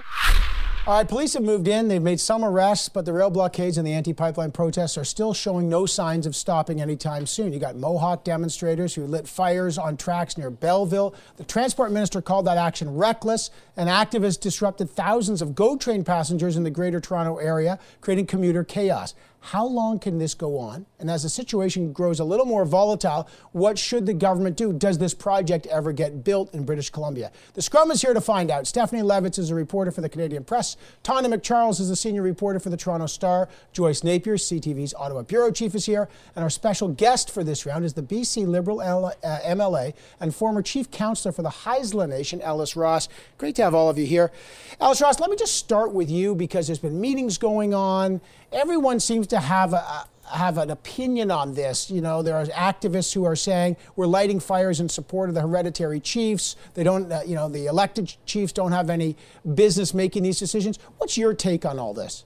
All 0.86 0.96
right, 0.96 1.06
police 1.06 1.34
have 1.34 1.42
moved 1.42 1.68
in. 1.68 1.88
They've 1.88 2.00
made 2.00 2.20
some 2.20 2.42
arrests, 2.42 2.88
but 2.88 3.04
the 3.04 3.12
rail 3.12 3.28
blockades 3.28 3.76
and 3.76 3.86
the 3.86 3.92
anti 3.92 4.14
pipeline 4.14 4.50
protests 4.50 4.96
are 4.96 5.04
still 5.04 5.34
showing 5.34 5.68
no 5.68 5.84
signs 5.84 6.24
of 6.24 6.34
stopping 6.34 6.80
anytime 6.80 7.26
soon. 7.26 7.52
You 7.52 7.58
got 7.58 7.76
Mohawk 7.76 8.24
demonstrators 8.24 8.94
who 8.94 9.06
lit 9.06 9.28
fires 9.28 9.76
on 9.76 9.98
tracks 9.98 10.38
near 10.38 10.50
Belleville. 10.50 11.14
The 11.36 11.44
transport 11.44 11.92
minister 11.92 12.22
called 12.22 12.46
that 12.46 12.56
action 12.56 12.96
reckless, 12.96 13.50
and 13.80 13.88
activists 13.88 14.38
disrupted 14.38 14.90
thousands 14.90 15.40
of 15.40 15.54
GO 15.54 15.74
train 15.74 16.04
passengers 16.04 16.54
in 16.54 16.64
the 16.64 16.70
greater 16.70 17.00
Toronto 17.00 17.38
area, 17.38 17.78
creating 18.02 18.26
commuter 18.26 18.62
chaos. 18.62 19.14
How 19.42 19.64
long 19.64 19.98
can 19.98 20.18
this 20.18 20.34
go 20.34 20.58
on? 20.58 20.84
And 20.98 21.10
as 21.10 21.22
the 21.22 21.30
situation 21.30 21.92
grows 21.92 22.20
a 22.20 22.24
little 22.24 22.44
more 22.44 22.66
volatile, 22.66 23.26
what 23.52 23.78
should 23.78 24.04
the 24.04 24.12
government 24.12 24.56
do? 24.56 24.70
Does 24.72 24.98
this 24.98 25.14
project 25.14 25.66
ever 25.68 25.92
get 25.92 26.22
built 26.22 26.54
in 26.54 26.64
British 26.64 26.90
Columbia? 26.90 27.32
The 27.54 27.62
Scrum 27.62 27.90
is 27.90 28.02
here 28.02 28.12
to 28.12 28.20
find 28.20 28.50
out. 28.50 28.66
Stephanie 28.66 29.00
Levitz 29.00 29.38
is 29.38 29.48
a 29.48 29.54
reporter 29.54 29.90
for 29.90 30.02
the 30.02 30.10
Canadian 30.10 30.44
Press. 30.44 30.76
Tonda 31.02 31.32
MacCharles 31.32 31.80
is 31.80 31.88
a 31.88 31.96
senior 31.96 32.22
reporter 32.22 32.60
for 32.60 32.68
the 32.68 32.76
Toronto 32.76 33.06
Star. 33.06 33.48
Joyce 33.72 34.04
Napier, 34.04 34.34
CTV's 34.34 34.92
Ottawa 34.92 35.22
Bureau 35.22 35.50
Chief, 35.50 35.74
is 35.74 35.86
here. 35.86 36.10
And 36.36 36.42
our 36.42 36.50
special 36.50 36.88
guest 36.88 37.30
for 37.30 37.42
this 37.42 37.64
round 37.64 37.86
is 37.86 37.94
the 37.94 38.02
BC 38.02 38.46
Liberal 38.46 38.80
uh, 38.80 39.12
MLA 39.22 39.94
and 40.20 40.34
former 40.34 40.60
Chief 40.60 40.90
Counselor 40.90 41.32
for 41.32 41.42
the 41.42 41.48
Haisla 41.48 42.06
Nation, 42.06 42.42
Ellis 42.42 42.76
Ross. 42.76 43.08
Great 43.38 43.56
to 43.56 43.62
have 43.62 43.69
all 43.74 43.90
of 43.90 43.98
you 43.98 44.06
here. 44.06 44.32
Ellis 44.80 45.00
Ross, 45.00 45.20
let 45.20 45.30
me 45.30 45.36
just 45.36 45.56
start 45.56 45.92
with 45.92 46.10
you 46.10 46.34
because 46.34 46.66
there's 46.66 46.78
been 46.78 47.00
meetings 47.00 47.38
going 47.38 47.74
on 47.74 48.20
everyone 48.52 49.00
seems 49.00 49.26
to 49.28 49.40
have 49.40 49.72
a, 49.72 50.06
have 50.32 50.58
an 50.58 50.70
opinion 50.70 51.30
on 51.30 51.54
this. 51.54 51.90
You 51.90 52.00
know, 52.00 52.22
there 52.22 52.36
are 52.36 52.44
activists 52.46 53.12
who 53.12 53.24
are 53.24 53.36
saying 53.36 53.76
we're 53.96 54.06
lighting 54.06 54.40
fires 54.40 54.80
in 54.80 54.88
support 54.88 55.28
of 55.28 55.34
the 55.34 55.42
hereditary 55.42 56.00
chiefs. 56.00 56.56
They 56.74 56.84
don't, 56.84 57.10
uh, 57.10 57.22
you 57.26 57.34
know, 57.34 57.48
the 57.48 57.66
elected 57.66 58.14
chiefs 58.26 58.52
don't 58.52 58.72
have 58.72 58.90
any 58.90 59.16
business 59.54 59.94
making 59.94 60.22
these 60.22 60.38
decisions. 60.38 60.78
What's 60.98 61.16
your 61.16 61.34
take 61.34 61.64
on 61.64 61.78
all 61.78 61.94
this? 61.94 62.24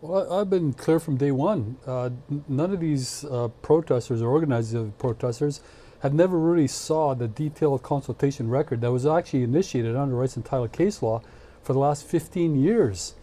Well, 0.00 0.32
I've 0.32 0.50
been 0.50 0.72
clear 0.72 1.00
from 1.00 1.16
day 1.16 1.32
one. 1.32 1.76
Uh, 1.86 2.10
none 2.48 2.72
of 2.72 2.80
these 2.80 3.24
uh, 3.24 3.48
protesters 3.62 4.22
or 4.22 4.28
organizers 4.28 4.74
of 4.74 4.98
protesters 4.98 5.62
have 6.06 6.14
never 6.14 6.38
really 6.38 6.68
saw 6.68 7.14
the 7.14 7.26
detailed 7.26 7.82
consultation 7.82 8.48
record 8.48 8.80
that 8.80 8.92
was 8.92 9.04
actually 9.04 9.42
initiated 9.42 9.96
under 9.96 10.14
rights 10.14 10.36
and 10.36 10.44
title 10.44 10.68
case 10.68 11.02
law 11.02 11.20
for 11.62 11.72
the 11.72 11.80
last 11.80 12.06
15 12.06 12.56
years. 12.62 13.14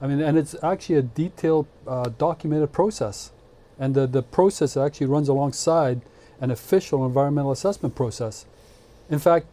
I 0.00 0.06
mean, 0.06 0.20
and 0.20 0.38
it's 0.38 0.54
actually 0.62 0.96
a 0.96 1.02
detailed, 1.02 1.66
uh, 1.86 2.10
documented 2.16 2.72
process. 2.72 3.32
And 3.78 3.94
the, 3.94 4.06
the 4.06 4.22
process 4.22 4.76
actually 4.76 5.08
runs 5.08 5.28
alongside 5.28 6.02
an 6.40 6.52
official 6.52 7.04
environmental 7.04 7.50
assessment 7.50 7.96
process. 7.96 8.46
In 9.10 9.18
fact, 9.18 9.46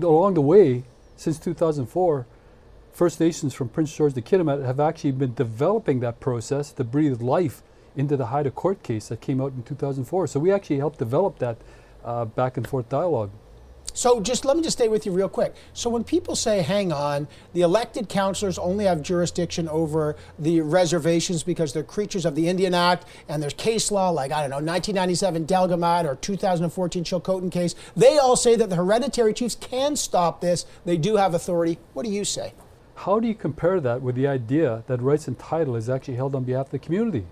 along 0.00 0.34
the 0.34 0.40
way, 0.40 0.84
since 1.16 1.38
2004, 1.38 2.26
First 2.92 3.20
Nations 3.20 3.52
from 3.52 3.68
Prince 3.68 3.94
George 3.94 4.14
to 4.14 4.22
Kitimat 4.22 4.64
have 4.64 4.80
actually 4.80 5.12
been 5.12 5.34
developing 5.34 6.00
that 6.00 6.20
process 6.20 6.72
to 6.72 6.84
breathe 6.84 7.20
life 7.20 7.62
into 7.96 8.16
the 8.16 8.26
Haida 8.26 8.50
court 8.50 8.82
case 8.82 9.08
that 9.08 9.20
came 9.20 9.40
out 9.40 9.52
in 9.52 9.62
2004. 9.62 10.26
So 10.26 10.40
we 10.40 10.50
actually 10.50 10.78
helped 10.78 10.98
develop 10.98 11.38
that 11.38 11.58
uh, 12.04 12.24
back 12.24 12.56
and 12.56 12.66
forth 12.66 12.88
dialogue. 12.88 13.30
So 13.96 14.20
just 14.20 14.44
let 14.44 14.56
me 14.56 14.62
just 14.62 14.76
stay 14.76 14.88
with 14.88 15.06
you 15.06 15.12
real 15.12 15.28
quick. 15.28 15.54
So 15.72 15.88
when 15.88 16.02
people 16.02 16.34
say, 16.34 16.62
hang 16.62 16.92
on, 16.92 17.28
the 17.52 17.60
elected 17.60 18.08
councillors 18.08 18.58
only 18.58 18.86
have 18.86 19.02
jurisdiction 19.02 19.68
over 19.68 20.16
the 20.36 20.62
reservations 20.62 21.44
because 21.44 21.72
they're 21.72 21.84
creatures 21.84 22.24
of 22.24 22.34
the 22.34 22.48
Indian 22.48 22.74
Act 22.74 23.06
and 23.28 23.40
there's 23.40 23.54
case 23.54 23.92
law 23.92 24.10
like, 24.10 24.32
I 24.32 24.40
don't 24.40 24.50
know, 24.50 24.56
1997 24.56 25.46
Delgamuukw 25.46 26.06
or 26.06 26.16
2014 26.16 27.04
Chilcotin 27.04 27.52
case, 27.52 27.76
they 27.94 28.18
all 28.18 28.34
say 28.34 28.56
that 28.56 28.68
the 28.68 28.76
hereditary 28.76 29.32
chiefs 29.32 29.54
can 29.54 29.94
stop 29.94 30.40
this. 30.40 30.66
They 30.84 30.96
do 30.96 31.14
have 31.14 31.32
authority. 31.32 31.78
What 31.92 32.04
do 32.04 32.10
you 32.10 32.24
say? 32.24 32.52
How 32.96 33.20
do 33.20 33.28
you 33.28 33.34
compare 33.34 33.80
that 33.80 34.02
with 34.02 34.16
the 34.16 34.26
idea 34.26 34.82
that 34.88 35.00
rights 35.02 35.28
and 35.28 35.38
title 35.38 35.76
is 35.76 35.88
actually 35.88 36.16
held 36.16 36.34
on 36.34 36.42
behalf 36.42 36.66
of 36.66 36.72
the 36.72 36.78
community? 36.80 37.26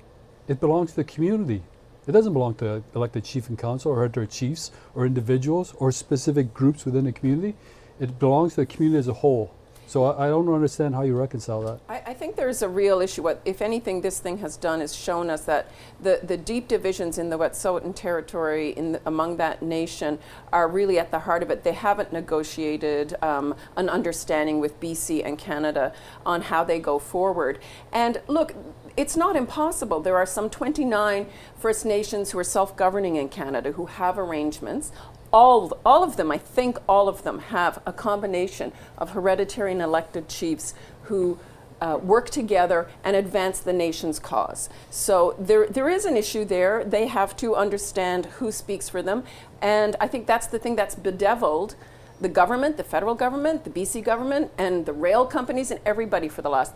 It 0.49 0.61
belongs 0.61 0.91
to 0.91 0.97
the 0.97 1.05
community. 1.05 1.63
It 2.07 2.13
doesn't 2.13 2.33
belong 2.33 2.55
to 2.57 2.83
elected 2.95 3.25
chief 3.25 3.49
and 3.49 3.57
council 3.57 3.93
or 3.93 3.97
hereditary 3.97 4.27
chiefs 4.27 4.73
or 4.95 5.07
individuals 5.07 5.75
or 5.79 5.93
specific 5.93 6.53
groups 6.53 6.85
within 6.85 7.05
the 7.05 7.13
community. 7.13 7.55
It 8.01 8.19
belongs 8.19 8.55
to 8.55 8.63
the 8.63 8.67
community 8.67 8.99
as 8.99 9.09
a 9.09 9.13
whole. 9.13 9.55
So 9.93 10.05
I, 10.05 10.27
I 10.27 10.29
don't 10.29 10.49
understand 10.49 10.95
how 10.95 11.03
you 11.03 11.15
reconcile 11.15 11.61
that. 11.63 11.81
I, 11.87 12.11
I, 12.13 12.15
think 12.15 12.35
there's 12.35 12.63
a 12.63 12.69
real 12.69 13.01
issue. 13.01 13.23
What, 13.23 13.43
if 13.45 13.61
anything, 13.61 14.01
this 14.01 14.21
thing 14.21 14.39
has 14.39 14.57
done 14.57 14.81
is 14.81 14.95
shown 14.97 15.29
us 15.29 15.45
that 15.45 15.71
the, 16.01 16.21
the 16.23 16.39
deep 16.39 16.67
divisions 16.67 17.19
in 17.19 17.29
the 17.29 17.37
Wet'suwet'en 17.37 17.95
territory 17.95 18.71
in 18.71 18.93
the, 18.93 19.03
among 19.05 19.37
that 19.37 19.61
nation 19.61 20.19
are 20.51 20.67
really 20.67 20.99
at 20.99 21.11
the 21.11 21.19
heart 21.19 21.43
of 21.43 21.51
it. 21.51 21.63
They 21.63 21.75
haven't 21.75 22.11
negotiated 22.11 23.23
um, 23.23 23.55
an 23.77 23.91
understanding 23.91 24.61
with 24.61 24.81
BC 24.81 25.27
and 25.27 25.39
Canada 25.39 25.93
on 26.25 26.41
how 26.41 26.65
they 26.65 26.79
go 26.79 26.99
forward. 26.99 27.59
And 27.93 28.23
look, 28.29 28.55
it's 28.97 29.17
not 29.17 29.37
impossible. 29.37 30.01
There 30.01 30.17
are 30.17 30.27
some 30.27 30.51
29 30.51 31.27
First 31.57 31.85
Nations 31.85 32.31
who 32.31 32.39
are 32.39 32.45
self-governing 32.45 33.17
in 33.17 33.29
Canada 33.29 33.73
who 33.73 33.87
have 33.87 34.19
arrangements 34.19 34.93
all, 35.33 35.79
all 35.85 36.05
of 36.05 36.17
them, 36.17 36.31
I 36.31 36.39
think 36.39 36.79
all 36.87 37.09
of 37.09 37.23
them, 37.23 37.39
have 37.39 37.81
a 37.87 37.93
combination 37.93 38.73
of 38.99 39.11
hereditary 39.11 39.73
and 39.73 39.81
elected 39.81 40.29
chiefs 40.29 40.75
who 41.05 41.39
uh, 41.81 41.99
work 42.01 42.31
together 42.31 42.89
and 43.03 43.17
advance 43.17 43.59
the 43.59 43.73
nation's 43.73 44.19
cause. 44.19 44.69
So 44.91 45.35
there, 45.39 45.67
there 45.67 45.89
is 45.89 46.05
an 46.05 46.17
issue 46.17 46.45
there. 46.45 46.85
They 46.85 47.09
have 47.09 47.35
to 47.37 47.57
understand 47.57 48.27
who 48.27 48.53
speaks 48.53 48.89
for 48.89 49.03
them. 49.03 49.25
And 49.61 49.97
I 50.01 50.07
think 50.07 50.27
that's 50.27 50.47
the 50.47 50.59
thing 50.59 50.77
that's 50.77 50.95
bedeviled 50.95 51.75
the 52.21 52.29
government, 52.29 52.77
the 52.77 52.85
federal 52.85 53.17
government, 53.17 53.65
the 53.65 53.71
BC 53.71 54.05
government, 54.05 54.53
and 54.57 54.87
the 54.87 54.93
rail 54.93 55.27
companies, 55.27 55.73
and 55.73 55.81
everybody 55.85 56.29
for 56.29 56.41
the 56.41 56.51
last 56.51 56.73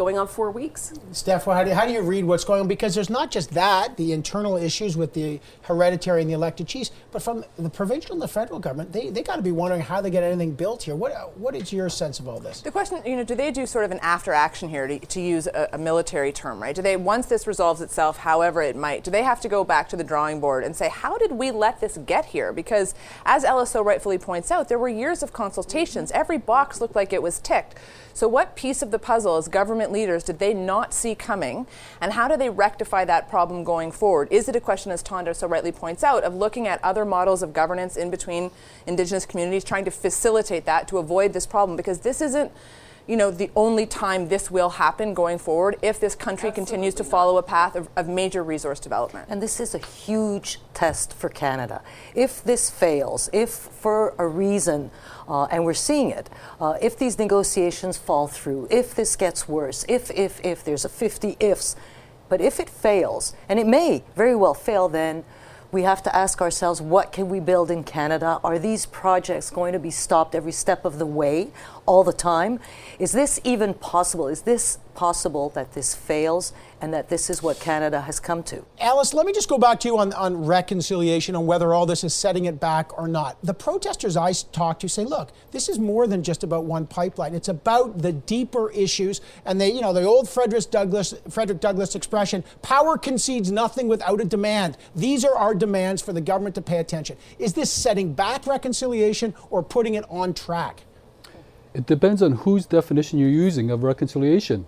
going 0.00 0.16
on 0.16 0.26
four 0.26 0.50
weeks. 0.50 0.94
Steph, 1.12 1.44
how 1.44 1.62
do, 1.62 1.74
how 1.74 1.84
do 1.84 1.92
you 1.92 2.00
read 2.00 2.24
what's 2.24 2.42
going 2.42 2.58
on? 2.58 2.66
Because 2.66 2.94
there's 2.94 3.10
not 3.10 3.30
just 3.30 3.50
that, 3.50 3.98
the 3.98 4.14
internal 4.14 4.56
issues 4.56 4.96
with 4.96 5.12
the 5.12 5.38
hereditary 5.60 6.22
and 6.22 6.30
the 6.30 6.32
elected 6.32 6.66
chiefs, 6.66 6.90
but 7.12 7.22
from 7.22 7.44
the 7.58 7.68
provincial 7.68 8.14
and 8.14 8.22
the 8.22 8.26
federal 8.26 8.58
government, 8.58 8.92
they, 8.94 9.10
they 9.10 9.22
got 9.22 9.36
to 9.36 9.42
be 9.42 9.52
wondering 9.52 9.82
how 9.82 10.00
they 10.00 10.08
get 10.08 10.22
anything 10.22 10.52
built 10.52 10.84
here. 10.84 10.96
What, 10.96 11.36
what 11.36 11.54
is 11.54 11.70
your 11.70 11.90
sense 11.90 12.18
of 12.18 12.28
all 12.28 12.40
this? 12.40 12.62
The 12.62 12.70
question, 12.70 13.02
you 13.04 13.14
know, 13.14 13.24
do 13.24 13.34
they 13.34 13.50
do 13.50 13.66
sort 13.66 13.84
of 13.84 13.90
an 13.90 13.98
after 14.00 14.32
action 14.32 14.70
here, 14.70 14.86
to, 14.86 14.98
to 14.98 15.20
use 15.20 15.46
a, 15.48 15.68
a 15.74 15.78
military 15.78 16.32
term, 16.32 16.62
right? 16.62 16.74
Do 16.74 16.80
they, 16.80 16.96
once 16.96 17.26
this 17.26 17.46
resolves 17.46 17.82
itself, 17.82 18.16
however 18.16 18.62
it 18.62 18.76
might, 18.76 19.04
do 19.04 19.10
they 19.10 19.22
have 19.22 19.42
to 19.42 19.50
go 19.50 19.64
back 19.64 19.86
to 19.90 19.96
the 19.98 20.04
drawing 20.04 20.40
board 20.40 20.64
and 20.64 20.74
say, 20.74 20.88
how 20.88 21.18
did 21.18 21.32
we 21.32 21.50
let 21.50 21.78
this 21.82 21.98
get 22.06 22.24
here? 22.24 22.54
Because 22.54 22.94
as 23.26 23.44
Ellis 23.44 23.68
so 23.68 23.84
rightfully 23.84 24.16
points 24.16 24.50
out, 24.50 24.70
there 24.70 24.78
were 24.78 24.88
years 24.88 25.22
of 25.22 25.34
consultations. 25.34 26.10
Every 26.12 26.38
box 26.38 26.80
looked 26.80 26.96
like 26.96 27.12
it 27.12 27.22
was 27.22 27.38
ticked. 27.38 27.74
So, 28.20 28.28
what 28.28 28.54
piece 28.54 28.82
of 28.82 28.90
the 28.90 28.98
puzzle 28.98 29.38
as 29.38 29.48
government 29.48 29.92
leaders 29.92 30.22
did 30.22 30.40
they 30.40 30.52
not 30.52 30.92
see 30.92 31.14
coming, 31.14 31.66
and 32.02 32.12
how 32.12 32.28
do 32.28 32.36
they 32.36 32.50
rectify 32.50 33.06
that 33.06 33.30
problem 33.30 33.64
going 33.64 33.90
forward? 33.90 34.28
Is 34.30 34.46
it 34.46 34.54
a 34.54 34.60
question, 34.60 34.92
as 34.92 35.02
Tonda 35.02 35.34
so 35.34 35.46
rightly 35.46 35.72
points 35.72 36.04
out, 36.04 36.22
of 36.22 36.34
looking 36.34 36.68
at 36.68 36.84
other 36.84 37.06
models 37.06 37.42
of 37.42 37.54
governance 37.54 37.96
in 37.96 38.10
between 38.10 38.50
Indigenous 38.86 39.24
communities, 39.24 39.64
trying 39.64 39.86
to 39.86 39.90
facilitate 39.90 40.66
that 40.66 40.86
to 40.88 40.98
avoid 40.98 41.32
this 41.32 41.46
problem? 41.46 41.78
Because 41.78 42.00
this 42.00 42.20
isn't 42.20 42.52
you 43.10 43.16
know, 43.16 43.32
the 43.32 43.50
only 43.56 43.86
time 43.86 44.28
this 44.28 44.52
will 44.52 44.70
happen 44.70 45.14
going 45.14 45.36
forward 45.36 45.76
if 45.82 45.98
this 45.98 46.14
country 46.14 46.50
Absolutely 46.50 46.76
continues 46.76 46.94
to 46.94 47.02
follow 47.02 47.38
a 47.38 47.42
path 47.42 47.74
of, 47.74 47.88
of, 47.96 48.08
major 48.08 48.44
resource 48.44 48.78
development. 48.78 49.26
And 49.28 49.42
this 49.42 49.58
is 49.58 49.74
a 49.74 49.78
huge 49.78 50.60
test 50.74 51.12
for 51.12 51.28
Canada. 51.28 51.82
If 52.14 52.44
this 52.44 52.70
fails, 52.70 53.28
if 53.32 53.50
for 53.50 54.14
a 54.16 54.28
reason, 54.28 54.92
uh, 55.28 55.46
and 55.46 55.64
we're 55.64 55.74
seeing 55.74 56.10
it, 56.10 56.30
uh, 56.60 56.78
if 56.80 56.96
these 56.96 57.18
negotiations 57.18 57.98
fall 57.98 58.28
through, 58.28 58.68
if 58.70 58.94
this 58.94 59.16
gets 59.16 59.48
worse, 59.48 59.84
if, 59.88 60.12
if, 60.12 60.40
if 60.44 60.62
there's 60.62 60.84
a 60.84 60.88
50 60.88 61.36
ifs, 61.40 61.74
but 62.28 62.40
if 62.40 62.60
it 62.60 62.70
fails, 62.70 63.34
and 63.48 63.58
it 63.58 63.66
may 63.66 64.04
very 64.14 64.36
well 64.36 64.54
fail, 64.54 64.88
then 64.88 65.24
we 65.72 65.82
have 65.82 66.02
to 66.02 66.14
ask 66.14 66.40
ourselves 66.40 66.80
what 66.80 67.12
can 67.12 67.28
we 67.28 67.40
build 67.40 67.70
in 67.70 67.84
Canada? 67.84 68.40
Are 68.42 68.58
these 68.58 68.86
projects 68.86 69.50
going 69.50 69.72
to 69.72 69.78
be 69.78 69.90
stopped 69.90 70.34
every 70.34 70.52
step 70.52 70.84
of 70.84 70.98
the 70.98 71.06
way, 71.06 71.50
all 71.90 72.04
the 72.04 72.12
time? 72.12 72.60
Is 73.00 73.10
this 73.10 73.40
even 73.42 73.74
possible? 73.74 74.28
Is 74.28 74.42
this 74.42 74.78
possible 74.94 75.48
that 75.50 75.72
this 75.72 75.94
fails 75.94 76.52
and 76.80 76.92
that 76.92 77.08
this 77.08 77.30
is 77.30 77.42
what 77.42 77.58
Canada 77.58 78.02
has 78.02 78.20
come 78.20 78.42
to. 78.42 78.64
Ellis, 78.78 79.14
let 79.14 79.24
me 79.24 79.32
just 79.32 79.48
go 79.48 79.56
back 79.56 79.80
to 79.80 79.88
you 79.88 79.98
on, 79.98 80.12
on 80.12 80.44
reconciliation, 80.44 81.34
on 81.34 81.46
whether 81.46 81.72
all 81.72 81.86
this 81.86 82.04
is 82.04 82.12
setting 82.12 82.44
it 82.44 82.60
back 82.60 82.96
or 82.98 83.08
not. 83.08 83.38
The 83.42 83.54
protesters 83.54 84.16
I 84.16 84.32
talked 84.52 84.82
to 84.82 84.88
say, 84.88 85.04
look, 85.04 85.30
this 85.52 85.70
is 85.70 85.78
more 85.78 86.06
than 86.06 86.22
just 86.22 86.44
about 86.44 86.64
one 86.64 86.86
pipeline. 86.86 87.34
It's 87.34 87.48
about 87.48 88.02
the 88.02 88.12
deeper 88.12 88.70
issues. 88.72 89.22
And 89.46 89.58
they, 89.60 89.72
you 89.72 89.80
know, 89.80 89.94
the 89.94 90.04
old 90.04 90.28
Frederick 90.28 90.70
Douglass, 90.70 91.14
Frederick 91.30 91.60
Douglass 91.60 91.94
expression, 91.94 92.44
power 92.60 92.98
concedes 92.98 93.50
nothing 93.50 93.88
without 93.88 94.20
a 94.20 94.24
demand. 94.24 94.76
These 94.94 95.24
are 95.24 95.34
our 95.34 95.54
demands 95.54 96.02
for 96.02 96.12
the 96.12 96.20
government 96.20 96.54
to 96.56 96.62
pay 96.62 96.76
attention. 96.76 97.16
Is 97.38 97.54
this 97.54 97.72
setting 97.72 98.12
back 98.12 98.46
reconciliation 98.46 99.34
or 99.48 99.62
putting 99.62 99.94
it 99.94 100.04
on 100.10 100.34
track? 100.34 100.84
It 101.72 101.86
depends 101.86 102.22
on 102.22 102.32
whose 102.32 102.66
definition 102.66 103.18
you're 103.18 103.28
using 103.28 103.70
of 103.70 103.82
reconciliation 103.82 104.66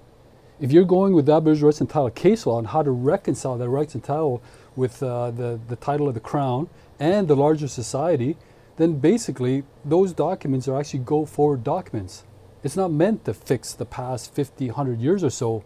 if 0.62 0.70
you're 0.70 0.84
going 0.84 1.12
with 1.12 1.28
Aboriginal 1.28 1.68
rights 1.68 1.80
and 1.80 1.90
title 1.90 2.08
case 2.10 2.46
law 2.46 2.56
on 2.56 2.66
how 2.66 2.84
to 2.84 2.90
reconcile 2.92 3.58
that 3.58 3.68
rights 3.68 3.96
and 3.96 4.04
title 4.04 4.40
with 4.76 5.02
uh, 5.02 5.32
the, 5.32 5.58
the 5.66 5.74
title 5.74 6.06
of 6.06 6.14
the 6.14 6.20
crown 6.20 6.68
and 7.00 7.26
the 7.26 7.34
larger 7.34 7.66
society, 7.66 8.36
then 8.76 9.00
basically 9.00 9.64
those 9.84 10.12
documents 10.12 10.68
are 10.68 10.78
actually 10.78 11.00
go 11.00 11.26
forward 11.26 11.64
documents. 11.64 12.22
It's 12.62 12.76
not 12.76 12.92
meant 12.92 13.24
to 13.24 13.34
fix 13.34 13.72
the 13.72 13.84
past 13.84 14.32
50, 14.34 14.66
100 14.66 15.00
years 15.00 15.24
or 15.24 15.30
so. 15.30 15.64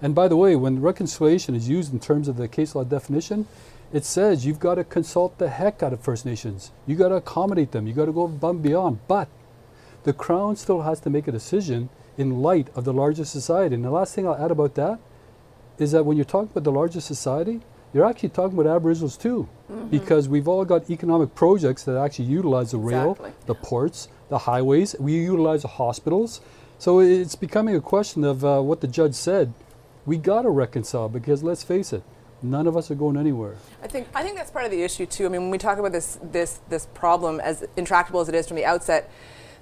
And 0.00 0.14
by 0.14 0.28
the 0.28 0.36
way, 0.36 0.56
when 0.56 0.80
reconciliation 0.80 1.54
is 1.54 1.68
used 1.68 1.92
in 1.92 2.00
terms 2.00 2.26
of 2.26 2.38
the 2.38 2.48
case 2.48 2.74
law 2.74 2.84
definition, 2.84 3.46
it 3.92 4.06
says 4.06 4.46
you've 4.46 4.60
got 4.60 4.76
to 4.76 4.84
consult 4.84 5.36
the 5.36 5.50
heck 5.50 5.82
out 5.82 5.92
of 5.92 6.00
First 6.00 6.24
Nations. 6.24 6.70
You've 6.86 6.98
got 6.98 7.08
to 7.08 7.16
accommodate 7.16 7.72
them. 7.72 7.86
You've 7.86 7.96
got 7.96 8.06
to 8.06 8.12
go 8.12 8.24
above 8.24 8.56
and 8.56 8.62
beyond. 8.62 9.00
But 9.08 9.28
the 10.04 10.12
Crown 10.12 10.56
still 10.56 10.82
has 10.82 11.00
to 11.00 11.10
make 11.10 11.28
a 11.28 11.32
decision 11.32 11.88
in 12.16 12.42
light 12.42 12.68
of 12.74 12.84
the 12.84 12.92
larger 12.92 13.24
society. 13.24 13.74
And 13.74 13.84
the 13.84 13.90
last 13.90 14.14
thing 14.14 14.26
I'll 14.26 14.42
add 14.42 14.50
about 14.50 14.74
that 14.74 14.98
is 15.78 15.92
that 15.92 16.04
when 16.04 16.16
you're 16.16 16.24
talking 16.24 16.50
about 16.50 16.64
the 16.64 16.72
larger 16.72 17.00
society, 17.00 17.60
you're 17.92 18.04
actually 18.04 18.28
talking 18.30 18.58
about 18.58 18.74
Aboriginals 18.74 19.16
too, 19.16 19.48
mm-hmm. 19.70 19.88
because 19.88 20.28
we've 20.28 20.48
all 20.48 20.64
got 20.64 20.90
economic 20.90 21.34
projects 21.34 21.84
that 21.84 21.96
actually 21.96 22.26
utilize 22.26 22.72
the 22.72 22.78
rail, 22.78 23.12
exactly. 23.12 23.32
the 23.46 23.54
ports, 23.54 24.08
the 24.28 24.38
highways. 24.38 24.94
We 24.98 25.14
utilize 25.14 25.62
the 25.62 25.68
hospitals. 25.68 26.40
So 26.78 27.00
it's 27.00 27.34
becoming 27.34 27.74
a 27.74 27.80
question 27.80 28.24
of 28.24 28.44
uh, 28.44 28.60
what 28.60 28.80
the 28.80 28.88
judge 28.88 29.14
said. 29.14 29.54
We 30.04 30.16
got 30.16 30.42
to 30.42 30.50
reconcile 30.50 31.08
because 31.08 31.42
let's 31.42 31.62
face 31.62 31.92
it, 31.92 32.02
none 32.42 32.66
of 32.66 32.76
us 32.76 32.90
are 32.90 32.94
going 32.94 33.16
anywhere. 33.16 33.56
I 33.82 33.88
think 33.88 34.08
I 34.14 34.22
think 34.22 34.36
that's 34.36 34.50
part 34.50 34.64
of 34.64 34.70
the 34.70 34.82
issue 34.82 35.06
too. 35.06 35.26
I 35.26 35.28
mean, 35.28 35.42
when 35.42 35.50
we 35.50 35.58
talk 35.58 35.78
about 35.78 35.92
this 35.92 36.18
this 36.22 36.60
this 36.68 36.86
problem 36.94 37.40
as 37.40 37.64
intractable 37.76 38.20
as 38.20 38.28
it 38.28 38.34
is 38.34 38.46
from 38.46 38.56
the 38.56 38.64
outset 38.64 39.10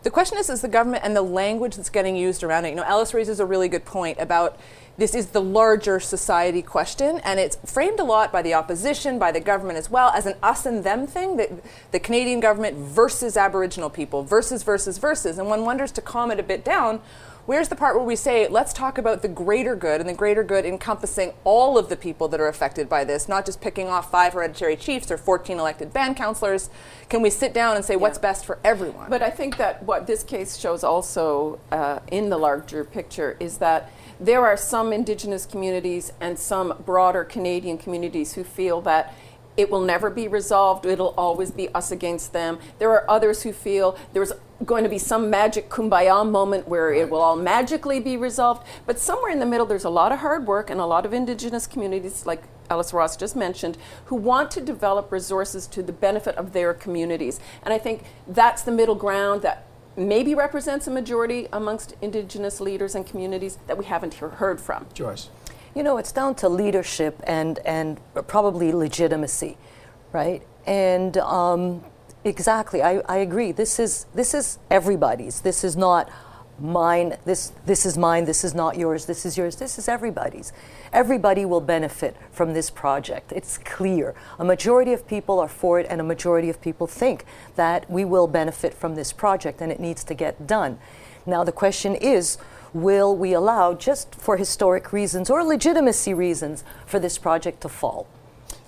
the 0.02 0.10
question 0.10 0.38
is, 0.38 0.48
is 0.48 0.62
the 0.62 0.68
government 0.68 1.04
and 1.04 1.16
the 1.16 1.22
language 1.22 1.76
that's 1.76 1.90
getting 1.90 2.16
used 2.16 2.42
around 2.42 2.64
it. 2.64 2.70
You 2.70 2.76
know, 2.76 2.84
Ellis 2.84 3.12
raises 3.12 3.40
a 3.40 3.46
really 3.46 3.68
good 3.68 3.84
point 3.84 4.18
about 4.20 4.58
this 4.98 5.14
is 5.14 5.26
the 5.26 5.42
larger 5.42 6.00
society 6.00 6.62
question, 6.62 7.20
and 7.22 7.38
it's 7.38 7.56
framed 7.70 8.00
a 8.00 8.04
lot 8.04 8.32
by 8.32 8.40
the 8.40 8.54
opposition, 8.54 9.18
by 9.18 9.30
the 9.30 9.40
government 9.40 9.78
as 9.78 9.90
well, 9.90 10.10
as 10.10 10.24
an 10.24 10.34
us 10.42 10.64
and 10.64 10.84
them 10.84 11.06
thing, 11.06 11.36
that 11.36 11.50
the 11.92 12.00
Canadian 12.00 12.40
government 12.40 12.78
versus 12.78 13.36
Aboriginal 13.36 13.90
people, 13.90 14.22
versus, 14.22 14.62
versus, 14.62 14.96
versus. 14.96 15.38
And 15.38 15.48
one 15.48 15.66
wonders 15.66 15.92
to 15.92 16.00
calm 16.00 16.30
it 16.30 16.40
a 16.40 16.42
bit 16.42 16.64
down, 16.64 17.00
Where's 17.46 17.68
the 17.68 17.76
part 17.76 17.94
where 17.94 18.04
we 18.04 18.16
say, 18.16 18.48
let's 18.48 18.72
talk 18.72 18.98
about 18.98 19.22
the 19.22 19.28
greater 19.28 19.76
good, 19.76 20.00
and 20.00 20.10
the 20.10 20.14
greater 20.14 20.42
good 20.42 20.64
encompassing 20.64 21.32
all 21.44 21.78
of 21.78 21.88
the 21.88 21.96
people 21.96 22.26
that 22.28 22.40
are 22.40 22.48
affected 22.48 22.88
by 22.88 23.04
this, 23.04 23.28
not 23.28 23.46
just 23.46 23.60
picking 23.60 23.86
off 23.86 24.10
five 24.10 24.32
hereditary 24.32 24.74
chiefs 24.74 25.12
or 25.12 25.16
14 25.16 25.56
elected 25.56 25.92
band 25.92 26.16
councillors? 26.16 26.70
Can 27.08 27.22
we 27.22 27.30
sit 27.30 27.54
down 27.54 27.76
and 27.76 27.84
say 27.84 27.94
yeah. 27.94 28.00
what's 28.00 28.18
best 28.18 28.44
for 28.44 28.58
everyone? 28.64 29.08
But 29.08 29.22
I 29.22 29.30
think 29.30 29.58
that 29.58 29.84
what 29.84 30.08
this 30.08 30.24
case 30.24 30.56
shows 30.56 30.82
also 30.82 31.60
uh, 31.70 32.00
in 32.10 32.30
the 32.30 32.36
larger 32.36 32.82
picture 32.82 33.36
is 33.38 33.58
that 33.58 33.92
there 34.18 34.44
are 34.44 34.56
some 34.56 34.92
Indigenous 34.92 35.46
communities 35.46 36.12
and 36.20 36.36
some 36.36 36.82
broader 36.84 37.22
Canadian 37.22 37.78
communities 37.78 38.34
who 38.34 38.42
feel 38.42 38.80
that 38.80 39.14
it 39.56 39.70
will 39.70 39.80
never 39.80 40.10
be 40.10 40.26
resolved. 40.26 40.84
It'll 40.84 41.14
always 41.16 41.52
be 41.52 41.68
us 41.74 41.92
against 41.92 42.32
them. 42.32 42.58
There 42.78 42.90
are 42.90 43.08
others 43.08 43.42
who 43.42 43.52
feel 43.52 43.96
there's 44.12 44.32
going 44.64 44.84
to 44.84 44.90
be 44.90 44.98
some 44.98 45.28
magic 45.28 45.68
kumbaya 45.68 46.28
moment 46.28 46.66
where 46.66 46.92
it 46.92 47.10
will 47.10 47.20
all 47.20 47.36
magically 47.36 48.00
be 48.00 48.16
resolved. 48.16 48.66
But 48.86 48.98
somewhere 48.98 49.30
in 49.30 49.38
the 49.38 49.46
middle, 49.46 49.66
there's 49.66 49.84
a 49.84 49.90
lot 49.90 50.12
of 50.12 50.20
hard 50.20 50.46
work 50.46 50.70
and 50.70 50.80
a 50.80 50.86
lot 50.86 51.04
of 51.04 51.12
indigenous 51.12 51.66
communities, 51.66 52.24
like 52.24 52.42
Ellis 52.70 52.92
Ross 52.92 53.16
just 53.16 53.36
mentioned, 53.36 53.76
who 54.06 54.16
want 54.16 54.50
to 54.52 54.60
develop 54.60 55.12
resources 55.12 55.66
to 55.68 55.82
the 55.82 55.92
benefit 55.92 56.34
of 56.36 56.52
their 56.52 56.72
communities. 56.72 57.38
And 57.62 57.72
I 57.74 57.78
think 57.78 58.04
that's 58.26 58.62
the 58.62 58.72
middle 58.72 58.94
ground 58.94 59.42
that 59.42 59.66
maybe 59.96 60.34
represents 60.34 60.86
a 60.86 60.90
majority 60.90 61.48
amongst 61.52 61.94
Indigenous 62.00 62.60
leaders 62.60 62.94
and 62.94 63.06
communities 63.06 63.58
that 63.66 63.78
we 63.78 63.84
haven't 63.84 64.14
heard 64.14 64.60
from. 64.60 64.86
Joyce. 64.94 65.28
You 65.74 65.82
know, 65.82 65.98
it's 65.98 66.12
down 66.12 66.34
to 66.36 66.48
leadership 66.48 67.20
and, 67.24 67.58
and 67.60 68.00
probably 68.26 68.72
legitimacy, 68.72 69.58
right? 70.12 70.42
And 70.66 71.18
um, 71.18 71.84
exactly, 72.26 72.82
I, 72.82 72.98
I 73.08 73.18
agree. 73.18 73.52
This 73.52 73.78
is, 73.78 74.06
this 74.14 74.34
is 74.34 74.58
everybody's. 74.70 75.40
This 75.40 75.64
is 75.64 75.76
not 75.76 76.10
mine, 76.58 77.16
this, 77.24 77.52
this 77.66 77.84
is 77.84 77.98
mine, 77.98 78.24
this 78.24 78.44
is 78.44 78.54
not 78.54 78.76
yours, 78.76 79.06
this 79.06 79.26
is 79.26 79.36
yours, 79.36 79.56
this 79.56 79.78
is 79.78 79.88
everybody's. 79.88 80.52
Everybody 80.92 81.44
will 81.44 81.60
benefit 81.60 82.16
from 82.30 82.54
this 82.54 82.70
project. 82.70 83.32
It's 83.32 83.58
clear. 83.58 84.14
A 84.38 84.44
majority 84.44 84.92
of 84.92 85.06
people 85.06 85.38
are 85.38 85.48
for 85.48 85.78
it, 85.78 85.86
and 85.88 86.00
a 86.00 86.04
majority 86.04 86.48
of 86.48 86.60
people 86.60 86.86
think 86.86 87.24
that 87.56 87.90
we 87.90 88.04
will 88.04 88.26
benefit 88.26 88.74
from 88.74 88.94
this 88.94 89.12
project 89.12 89.60
and 89.60 89.70
it 89.70 89.80
needs 89.80 90.04
to 90.04 90.14
get 90.14 90.46
done. 90.46 90.78
Now, 91.26 91.44
the 91.44 91.52
question 91.52 91.94
is 91.94 92.38
will 92.72 93.16
we 93.16 93.32
allow, 93.32 93.72
just 93.74 94.14
for 94.14 94.36
historic 94.36 94.92
reasons 94.92 95.30
or 95.30 95.42
legitimacy 95.42 96.12
reasons, 96.12 96.62
for 96.84 96.98
this 96.98 97.18
project 97.18 97.60
to 97.62 97.68
fall? 97.68 98.06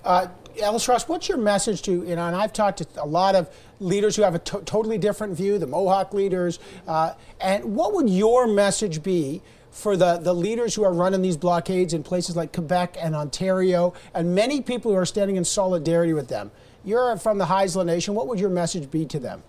Uh, 0.03 0.27
Ellis 0.57 0.87
Ross, 0.87 1.07
what's 1.07 1.29
your 1.29 1.37
message 1.37 1.81
to, 1.83 1.91
you 1.91 2.15
know, 2.15 2.27
and 2.27 2.35
I've 2.35 2.53
talked 2.53 2.79
to 2.79 2.87
a 3.01 3.05
lot 3.05 3.35
of 3.35 3.49
leaders 3.79 4.15
who 4.15 4.23
have 4.23 4.35
a 4.35 4.39
to- 4.39 4.61
totally 4.61 4.97
different 4.97 5.33
view, 5.33 5.57
the 5.57 5.67
Mohawk 5.67 6.13
leaders, 6.13 6.59
uh, 6.87 7.13
and 7.39 7.75
what 7.75 7.93
would 7.93 8.09
your 8.09 8.47
message 8.47 9.03
be 9.03 9.41
for 9.71 9.95
the, 9.95 10.17
the 10.17 10.33
leaders 10.33 10.75
who 10.75 10.83
are 10.83 10.91
running 10.91 11.21
these 11.21 11.37
blockades 11.37 11.93
in 11.93 12.03
places 12.03 12.35
like 12.35 12.51
Quebec 12.53 12.97
and 12.99 13.15
Ontario, 13.15 13.93
and 14.13 14.33
many 14.35 14.61
people 14.61 14.91
who 14.91 14.97
are 14.97 15.05
standing 15.05 15.35
in 15.35 15.45
solidarity 15.45 16.13
with 16.13 16.27
them? 16.27 16.51
You're 16.83 17.15
from 17.17 17.37
the 17.37 17.45
Haisla 17.45 17.85
Nation. 17.85 18.15
What 18.15 18.27
would 18.27 18.39
your 18.39 18.49
message 18.49 18.89
be 18.89 19.05
to 19.05 19.19
them? 19.19 19.43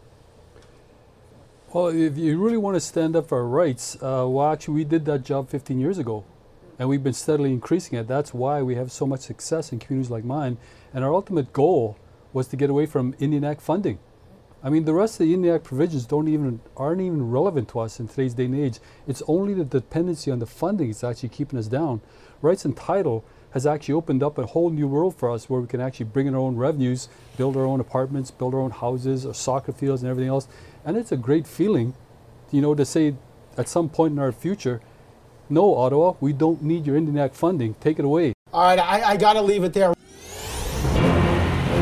Well, 1.73 1.89
if 1.89 2.19
you 2.19 2.39
really 2.43 2.57
want 2.57 2.75
to 2.75 2.81
stand 2.81 3.15
up 3.15 3.29
for 3.29 3.39
our 3.39 3.47
rights, 3.47 3.97
uh, 4.03 4.43
actually, 4.43 4.75
we 4.75 4.85
did 4.85 5.05
that 5.05 5.23
job 5.23 5.49
15 5.49 5.79
years 5.79 5.99
ago, 5.99 6.25
and 6.81 6.89
we've 6.89 7.05
been 7.05 7.13
steadily 7.13 7.53
increasing 7.53 7.99
it. 7.99 8.09
That's 8.09 8.33
why 8.33 8.63
we 8.63 8.75
have 8.77 8.91
so 8.91 9.07
much 9.07 9.21
success 9.21 9.71
in 9.71 9.79
communities 9.81 10.11
like 10.11 10.25
mine. 10.25 10.57
And 10.95 11.05
our 11.05 11.13
ultimate 11.13 11.53
goal 11.53 11.99
was 12.33 12.49
to 12.49 12.57
get 12.57 12.71
away 12.71 12.87
from 12.87 13.15
Indian 13.21 13.45
Act 13.45 13.61
funding. 13.61 13.99
I 14.63 14.71
mean, 14.71 14.87
the 14.87 14.95
rest 14.95 15.21
of 15.21 15.27
the 15.27 15.35
Indian 15.35 15.57
Act 15.57 15.65
provisions 15.65 16.07
don't 16.07 16.27
even 16.27 16.61
aren't 16.79 17.03
even 17.03 17.31
relevant 17.31 17.69
to 17.71 17.81
us 17.81 18.01
in 18.01 18.09
today's 18.09 18.33
day 18.33 18.47
and 18.47 18.57
age. 18.57 18.79
It's 19.07 19.23
only 19.29 19.53
the 19.53 19.67
dependency 19.67 20.31
on 20.31 20.39
the 20.39 20.47
funding 20.47 20.89
that's 20.89 21.05
actually 21.05 21.29
keeping 21.29 21.59
us 21.59 21.67
down. 21.67 22.01
Rights 22.41 22.65
and 22.65 22.75
title 22.75 23.27
has 23.51 23.67
actually 23.67 23.95
opened 23.95 24.23
up 24.23 24.39
a 24.39 24.47
whole 24.47 24.71
new 24.71 24.89
world 24.89 25.15
for 25.15 25.31
us 25.31 25.51
where 25.51 25.61
we 25.61 25.67
can 25.67 25.83
actually 25.83 26.07
bring 26.07 26.29
in 26.29 26.35
our 26.35 26.41
own 26.41 26.57
revenues, 26.57 27.11
build 27.37 27.59
our 27.59 27.67
own 27.67 27.81
apartments, 27.81 28.31
build 28.31 28.55
our 28.55 28.61
own 28.61 28.71
houses, 28.71 29.27
our 29.27 29.35
soccer 29.35 29.73
fields, 29.73 30.01
and 30.01 30.11
everything 30.11 30.31
else. 30.31 30.49
And 30.87 30.97
it's 30.97 31.13
a 31.13 31.19
great 31.19 31.47
feeling, 31.47 31.93
you 32.51 32.63
know, 32.63 32.75
to 32.75 32.87
say 32.87 33.17
at 33.59 33.69
some 33.69 33.91
point 33.91 34.13
in 34.13 34.19
our 34.19 34.33
future, 34.33 34.81
no, 35.51 35.77
Ottawa, 35.77 36.15
we 36.21 36.33
don't 36.33 36.63
need 36.63 36.87
your 36.87 36.97
Indian 36.97 37.19
Act 37.19 37.35
funding. 37.35 37.75
Take 37.75 37.99
it 37.99 38.05
away. 38.05 38.33
All 38.53 38.63
right, 38.63 38.79
I, 38.79 39.11
I 39.11 39.17
got 39.17 39.35
to 39.35 39.43
leave 39.43 39.65
it 39.65 39.73
there. 39.73 39.95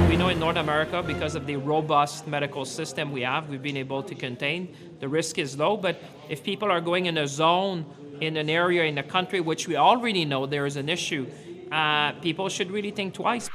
We 0.08 0.16
know 0.16 0.28
in 0.28 0.38
North 0.38 0.56
America, 0.56 1.02
because 1.02 1.34
of 1.34 1.46
the 1.46 1.56
robust 1.56 2.26
medical 2.26 2.64
system 2.64 3.12
we 3.12 3.22
have, 3.22 3.48
we've 3.48 3.62
been 3.62 3.76
able 3.76 4.02
to 4.02 4.14
contain. 4.14 4.74
The 5.00 5.08
risk 5.08 5.38
is 5.38 5.58
low, 5.58 5.76
but 5.76 6.00
if 6.28 6.42
people 6.42 6.70
are 6.70 6.80
going 6.80 7.06
in 7.06 7.18
a 7.18 7.26
zone, 7.26 7.84
in 8.20 8.36
an 8.36 8.50
area 8.50 8.84
in 8.84 8.94
the 8.94 9.02
country 9.02 9.40
which 9.40 9.68
we 9.68 9.76
already 9.76 10.24
know 10.24 10.46
there 10.46 10.66
is 10.66 10.76
an 10.76 10.88
issue, 10.88 11.26
uh, 11.70 12.12
people 12.20 12.48
should 12.48 12.70
really 12.70 12.90
think 12.90 13.14
twice. 13.14 13.48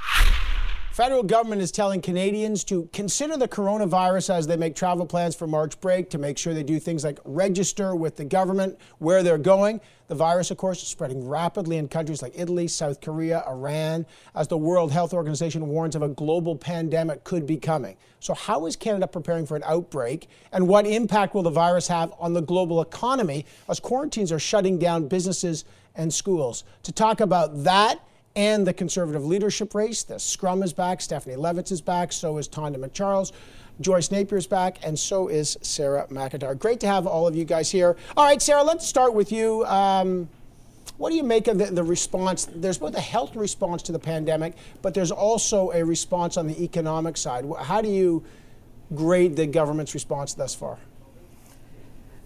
Federal 0.94 1.24
government 1.24 1.60
is 1.60 1.72
telling 1.72 2.02
Canadians 2.02 2.64
to 2.66 2.88
consider 2.94 3.36
the 3.36 3.48
coronavirus 3.48 4.32
as 4.32 4.46
they 4.46 4.56
make 4.56 4.76
travel 4.76 5.08
plans 5.08 5.36
for 5.36 5.48
March 5.48 5.82
break 5.82 6.12
to 6.12 6.20
make 6.20 6.38
sure 6.38 6.54
they 6.54 6.62
do 6.62 6.80
things 6.80 7.04
like 7.04 7.18
register 7.26 7.96
with 7.96 8.16
the 8.16 8.24
government 8.24 8.78
where 9.00 9.24
they're 9.24 9.40
going. 9.40 9.82
The 10.08 10.14
virus, 10.14 10.52
of 10.52 10.58
course, 10.58 10.84
is 10.84 10.90
spreading 10.90 11.28
rapidly 11.28 11.78
in 11.78 11.88
countries 11.88 12.22
like 12.22 12.34
Italy, 12.36 12.68
South 12.68 13.02
Korea, 13.02 13.44
Iran, 13.48 14.06
as 14.36 14.48
the 14.50 14.58
World 14.60 14.92
Health 14.92 15.16
Organization 15.16 15.68
warns 15.68 15.96
of 15.96 16.04
a 16.04 16.10
global 16.10 16.56
pandemic 16.56 17.24
could 17.24 17.48
be 17.48 17.58
coming. 17.58 17.98
So, 18.20 18.36
how 18.36 18.68
is 18.68 18.76
Canada 18.76 19.08
preparing 19.08 19.48
for 19.48 19.56
an 19.56 19.64
outbreak, 19.66 20.28
and 20.52 20.68
what 20.68 20.86
impact 20.86 21.34
will 21.34 21.42
the 21.42 21.50
virus 21.50 21.88
have 21.88 22.14
on 22.20 22.34
the 22.34 22.42
global 22.44 22.82
economy 22.82 23.48
as 23.68 23.80
quarantines 23.80 24.32
are 24.32 24.38
shutting 24.38 24.78
down 24.78 25.08
businesses 25.08 25.66
and 25.96 26.14
schools? 26.14 26.64
To 26.84 26.92
talk 26.92 27.20
about 27.20 27.64
that, 27.64 28.00
and 28.36 28.66
the 28.66 28.74
Conservative 28.74 29.26
leadership 29.26 29.76
race. 29.76 30.04
The 30.04 30.20
scrum 30.20 30.64
is 30.64 30.74
back. 30.74 31.02
Stephanie 31.02 31.36
Levitz 31.36 31.72
is 31.72 31.82
back. 31.82 32.12
So 32.12 32.38
is 32.38 32.48
Tonda 32.48 32.78
MacCharles. 32.78 33.32
Joyce 33.82 34.10
Napier's 34.10 34.46
back, 34.46 34.78
and 34.84 34.98
so 34.98 35.28
is 35.28 35.58
Sarah 35.62 36.06
McIntyre. 36.10 36.58
Great 36.58 36.80
to 36.82 36.88
have 36.88 37.08
all 37.08 37.28
of 37.28 37.36
you 37.36 37.44
guys 37.44 37.72
here. 37.72 37.98
All 38.16 38.26
right, 38.26 38.42
Sarah, 38.42 38.64
let's 38.64 38.88
start 38.88 39.16
with 39.16 39.32
you. 39.32 39.66
Um, 39.66 40.30
what 40.98 41.10
do 41.10 41.16
you 41.16 41.24
make 41.24 41.48
of 41.48 41.58
the, 41.58 41.66
the, 41.66 41.84
response? 41.84 42.48
There's 42.54 42.78
both 42.78 42.96
a 42.96 43.02
health 43.02 43.36
response 43.36 43.82
to 43.84 43.92
the 43.92 44.00
pandemic, 44.00 44.54
but 44.84 44.94
there's 44.94 45.12
also 45.12 45.72
a 45.72 45.84
response 45.84 46.38
on 46.38 46.48
the 46.48 46.64
economic 46.64 47.18
side. 47.18 47.46
How 47.62 47.82
do 47.82 47.90
you 47.90 48.24
grade 48.94 49.36
the 49.36 49.48
government's 49.48 49.96
response 49.96 50.36
thus 50.36 50.54
far? 50.54 50.78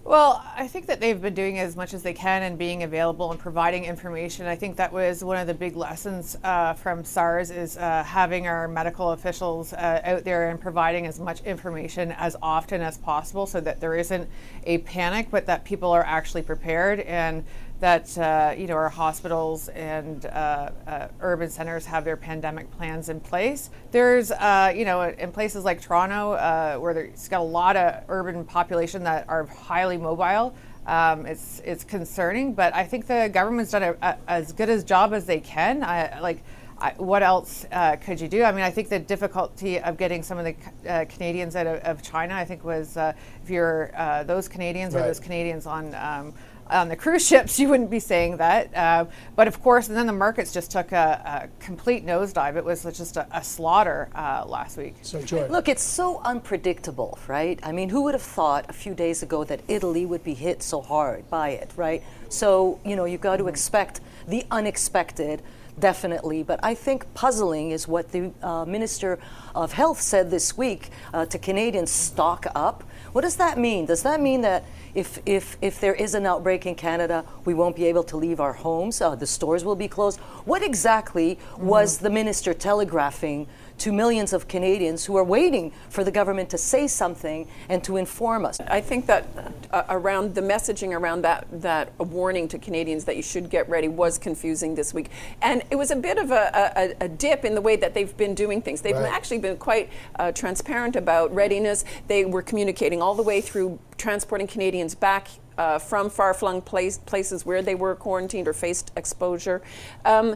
Well, 0.08 0.42
I 0.56 0.70
think 0.70 0.86
that 0.86 1.02
they've 1.02 1.22
been 1.22 1.34
doing 1.34 1.60
as 1.60 1.76
much 1.76 1.94
as 1.94 2.02
they 2.02 2.14
can 2.14 2.42
and 2.44 2.58
being 2.58 2.84
available 2.84 3.30
and 3.30 3.38
providing 3.38 3.84
information. 3.84 4.46
I 4.46 4.56
think 4.56 4.78
that 4.78 4.94
was 4.94 5.22
one 5.22 5.36
of 5.36 5.48
the 5.48 5.54
big 5.54 5.76
lessons 5.76 6.38
uh, 6.46 6.76
from 6.76 7.04
SARS 7.04 7.52
is 7.52 7.76
uh, 7.76 8.04
having 8.04 8.48
our 8.48 8.70
medical 8.70 9.12
officials 9.12 9.74
uh, 9.74 10.00
out 10.06 10.24
there 10.24 10.50
and 10.50 10.62
providing 10.62 11.08
as 11.08 11.20
much 11.20 11.42
information 11.42 12.14
as 12.14 12.38
often 12.42 12.80
as 12.80 12.98
possible 12.98 13.46
so 13.46 13.60
that 13.60 13.82
there 13.82 13.96
isn't 13.96 14.30
a 14.64 14.78
panic, 14.78 15.28
but 15.30 15.46
that 15.46 15.66
people 15.66 15.92
are 15.92 16.06
actually 16.06 16.42
prepared 16.42 17.02
and 17.02 17.44
that 17.80 18.18
uh, 18.18 18.56
you 18.58 18.66
know 18.68 18.74
our 18.74 18.90
hospitals 18.90 19.70
and 19.70 20.26
uh, 20.26 20.72
uh, 20.88 21.08
urban 21.22 21.50
centers 21.50 21.86
have 21.86 22.04
their 22.04 22.18
pandemic 22.18 22.70
plans 22.72 23.10
in 23.10 23.20
place. 23.20 23.70
There's 23.92 24.32
uh, 24.32 24.74
you 24.76 24.86
know 24.86 25.02
in 25.02 25.32
places 25.32 25.64
like 25.64 25.82
Toronto 25.82 26.34
uh, 26.34 26.78
where 26.78 26.94
there's 26.94 27.28
got 27.28 27.42
a 27.42 27.44
lot 27.44 27.76
of 27.76 28.04
urban 28.10 28.44
population 28.46 29.04
that 29.04 29.26
are 29.30 29.46
highly 29.46 29.98
mobile. 29.98 30.56
Um, 30.88 31.26
it's 31.26 31.62
it's 31.66 31.84
concerning, 31.84 32.54
but 32.54 32.74
I 32.74 32.84
think 32.84 33.06
the 33.06 33.30
government's 33.32 33.72
done 33.72 33.84
a, 33.84 33.96
a, 34.02 34.18
as 34.28 34.54
good 34.54 34.70
a 34.70 34.82
job 34.82 35.14
as 35.14 35.26
they 35.26 35.40
can. 35.40 35.84
I, 35.84 36.20
like. 36.20 36.44
I, 36.80 36.92
what 36.98 37.24
else 37.24 37.66
uh, 37.72 37.96
could 37.96 38.22
you 38.22 38.28
do? 38.28 38.44
I 38.44 38.52
mean, 38.52 38.62
I 38.62 38.70
think 38.70 38.88
the 38.88 39.00
difficulty 39.00 39.80
of 39.80 39.98
getting 39.98 40.22
some 40.22 40.38
of 40.38 40.46
the 40.46 40.56
uh, 40.88 41.06
Canadians 41.06 41.56
out 41.56 41.66
of, 41.66 41.80
of, 41.80 42.04
China, 42.04 42.36
I 42.36 42.46
think, 42.46 42.64
was 42.64 42.98
uh, 42.98 43.14
if 43.42 43.50
you're 43.50 43.90
those 44.28 44.48
Canadians 44.48 44.94
right. 44.94 45.02
or 45.02 45.08
those 45.08 45.20
Canadians 45.20 45.66
on 45.66 45.96
um, 45.96 46.36
on 46.70 46.90
the 46.90 46.96
cruise 46.96 47.26
ships, 47.28 47.60
you 47.60 47.70
wouldn't 47.70 47.90
be 47.90 48.00
saying 48.00 48.38
that. 48.38 48.76
Uh, 48.76 49.06
but 49.36 49.48
of 49.48 49.62
course, 49.62 49.88
and 49.88 49.98
then 49.98 50.08
the 50.08 50.14
markets 50.14 50.52
just 50.52 50.72
took 50.72 50.92
a, 50.92 51.50
a 51.50 51.64
complete 51.64 52.06
nosedive. 52.06 52.56
It 52.56 52.66
was 52.66 52.84
just 52.84 53.18
a, 53.18 53.28
a 53.32 53.44
slaughter 53.44 54.10
uh, 54.16 54.46
last 54.48 54.78
week. 54.78 54.96
So, 55.02 55.22
Joy. 55.22 55.48
Look, 55.48 55.68
it's 55.68 55.84
so 55.84 56.22
unpredictable, 56.24 57.18
right? 57.28 57.60
I 57.64 57.72
mean, 57.72 57.90
who 57.90 58.04
would 58.04 58.14
have 58.14 58.22
thought 58.22 58.66
a 58.70 58.74
few 58.74 58.94
days 58.94 59.24
ago 59.24 59.44
that 59.44 59.62
Italy 59.68 60.06
would 60.06 60.24
be 60.24 60.34
hit 60.34 60.64
so 60.64 60.82
hard 60.82 61.30
by 61.30 61.50
it, 61.50 61.72
right? 61.76 62.04
So, 62.30 62.80
you 62.86 62.96
know, 62.96 63.06
you've 63.06 63.22
got 63.22 63.38
to 63.38 63.44
mm-hmm. 63.44 63.50
expect 63.50 64.02
the 64.28 64.46
unexpected 64.52 65.42
definitely. 65.80 66.44
But 66.44 66.60
I 66.64 66.74
think 66.74 67.14
puzzling 67.14 67.72
is 67.72 67.88
what 67.88 68.12
the 68.12 68.32
uh, 68.42 68.66
Minister 68.66 69.20
of 69.56 69.74
Health 69.74 70.02
said 70.02 70.32
this 70.32 70.58
week 70.58 70.90
uh, 71.14 71.26
to 71.28 71.38
Canadians 71.38 71.92
stock 71.92 72.46
up. 72.56 72.84
What 73.18 73.24
does 73.24 73.38
that 73.38 73.58
mean? 73.58 73.88
Does 73.88 74.04
that 74.04 74.22
mean 74.22 74.42
that 74.42 74.64
if, 74.94 75.18
if, 75.26 75.58
if 75.60 75.82
there 75.82 75.96
is 75.96 76.14
an 76.14 76.28
outbreak 76.28 76.68
in 76.68 76.76
Canada, 76.76 77.26
we 77.46 77.56
won't 77.56 77.76
be 77.76 77.86
able 77.86 78.04
to 78.04 78.16
leave 78.16 78.40
our 78.40 78.54
homes. 78.54 79.02
Uh, 79.02 79.16
the 79.16 79.26
stores 79.26 79.66
will 79.66 79.76
be 79.76 79.88
closed. 79.88 80.20
What 80.46 80.62
exactly 80.62 81.38
mm-hmm. 81.38 81.66
was 81.66 81.98
the 81.98 82.12
minister 82.12 82.54
telegraphing 82.54 83.48
to 83.80 83.92
millions 83.92 84.34
of 84.34 84.48
Canadians 84.48 85.06
who 85.06 85.16
are 85.18 85.24
waiting 85.24 85.72
for 85.90 86.04
the 86.04 86.12
government 86.12 86.50
to 86.50 86.58
say 86.58 86.88
something 86.88 87.48
and 87.70 87.84
to 87.84 87.98
inform 87.98 88.46
us. 88.46 88.60
I 88.62 88.82
think 88.82 89.06
that 89.08 89.28
uh, 89.72 89.84
around 89.90 90.36
the 90.36 90.42
messaging 90.42 90.98
around 90.98 91.22
that 91.22 91.48
that 91.52 91.98
warning 92.00 92.48
to 92.50 92.58
Canadians 92.58 93.06
that 93.06 93.16
you 93.16 93.24
should 93.24 93.50
get 93.50 93.68
ready 93.70 93.88
was 93.88 94.18
confusing 94.18 94.76
this 94.76 94.94
week, 94.94 95.10
and 95.42 95.64
it 95.70 95.76
was 95.76 95.92
a 95.92 95.96
bit 95.96 96.18
of 96.18 96.32
a, 96.32 96.96
a, 97.00 97.06
a 97.06 97.08
dip 97.08 97.46
in 97.46 97.56
the 97.56 97.62
way 97.62 97.76
that 97.76 97.94
they've 97.94 98.16
been 98.18 98.36
doing 98.36 98.62
things. 98.62 98.82
They've 98.82 98.96
right. 98.96 99.12
actually 99.12 99.40
been 99.40 99.58
quite 99.58 99.90
uh, 100.18 100.32
transparent 100.32 100.96
about 100.96 101.34
readiness. 101.34 101.86
They 102.08 102.26
were 102.26 102.42
communicating 102.42 103.02
all 103.02 103.16
the 103.16 103.24
way 103.24 103.42
through 103.42 103.80
transporting 103.98 104.48
Canadians 104.48 104.96
back 104.96 105.28
uh, 105.58 105.80
from 105.80 106.10
far 106.10 106.34
flung 106.34 106.62
place, 106.62 106.98
places 107.00 107.46
where 107.46 107.62
they 107.62 107.76
were 107.76 107.96
quarantined 107.96 108.48
or 108.48 108.54
faced 108.54 108.92
exposure. 108.96 109.62
Um, 110.06 110.36